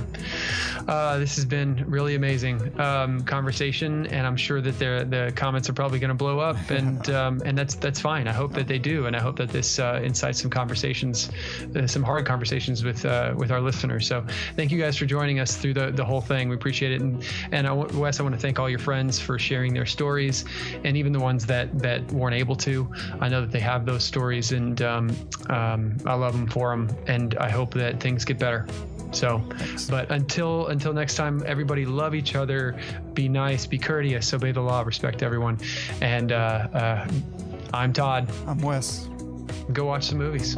[0.88, 5.68] Uh, this has been really amazing um, conversation, and I'm sure that the the comments
[5.68, 8.26] are probably going to blow up, and um, and that's that's fine.
[8.26, 11.30] I hope that they do, and I hope that this uh, incites some conversations,
[11.76, 14.06] uh, some hard conversations with uh, with our listeners.
[14.06, 14.24] So
[14.56, 16.48] thank you guys for joining us through the the whole thing.
[16.48, 19.38] We appreciate it, and and I, Wes, I want to thank all your friends for
[19.38, 20.44] sharing their stories,
[20.84, 22.90] and even the ones that that weren't able to.
[23.20, 25.16] I know that they have those stories, and um,
[25.48, 28.66] um, I love them for them, and I hope that things get better.
[29.12, 29.42] So,
[29.90, 32.78] but until until next time, everybody love each other,
[33.14, 35.58] be nice, be courteous, obey the law, respect everyone.
[36.00, 37.08] And uh, uh,
[37.72, 38.28] I'm Todd.
[38.46, 39.08] I'm Wes.
[39.72, 40.56] Go watch some movies.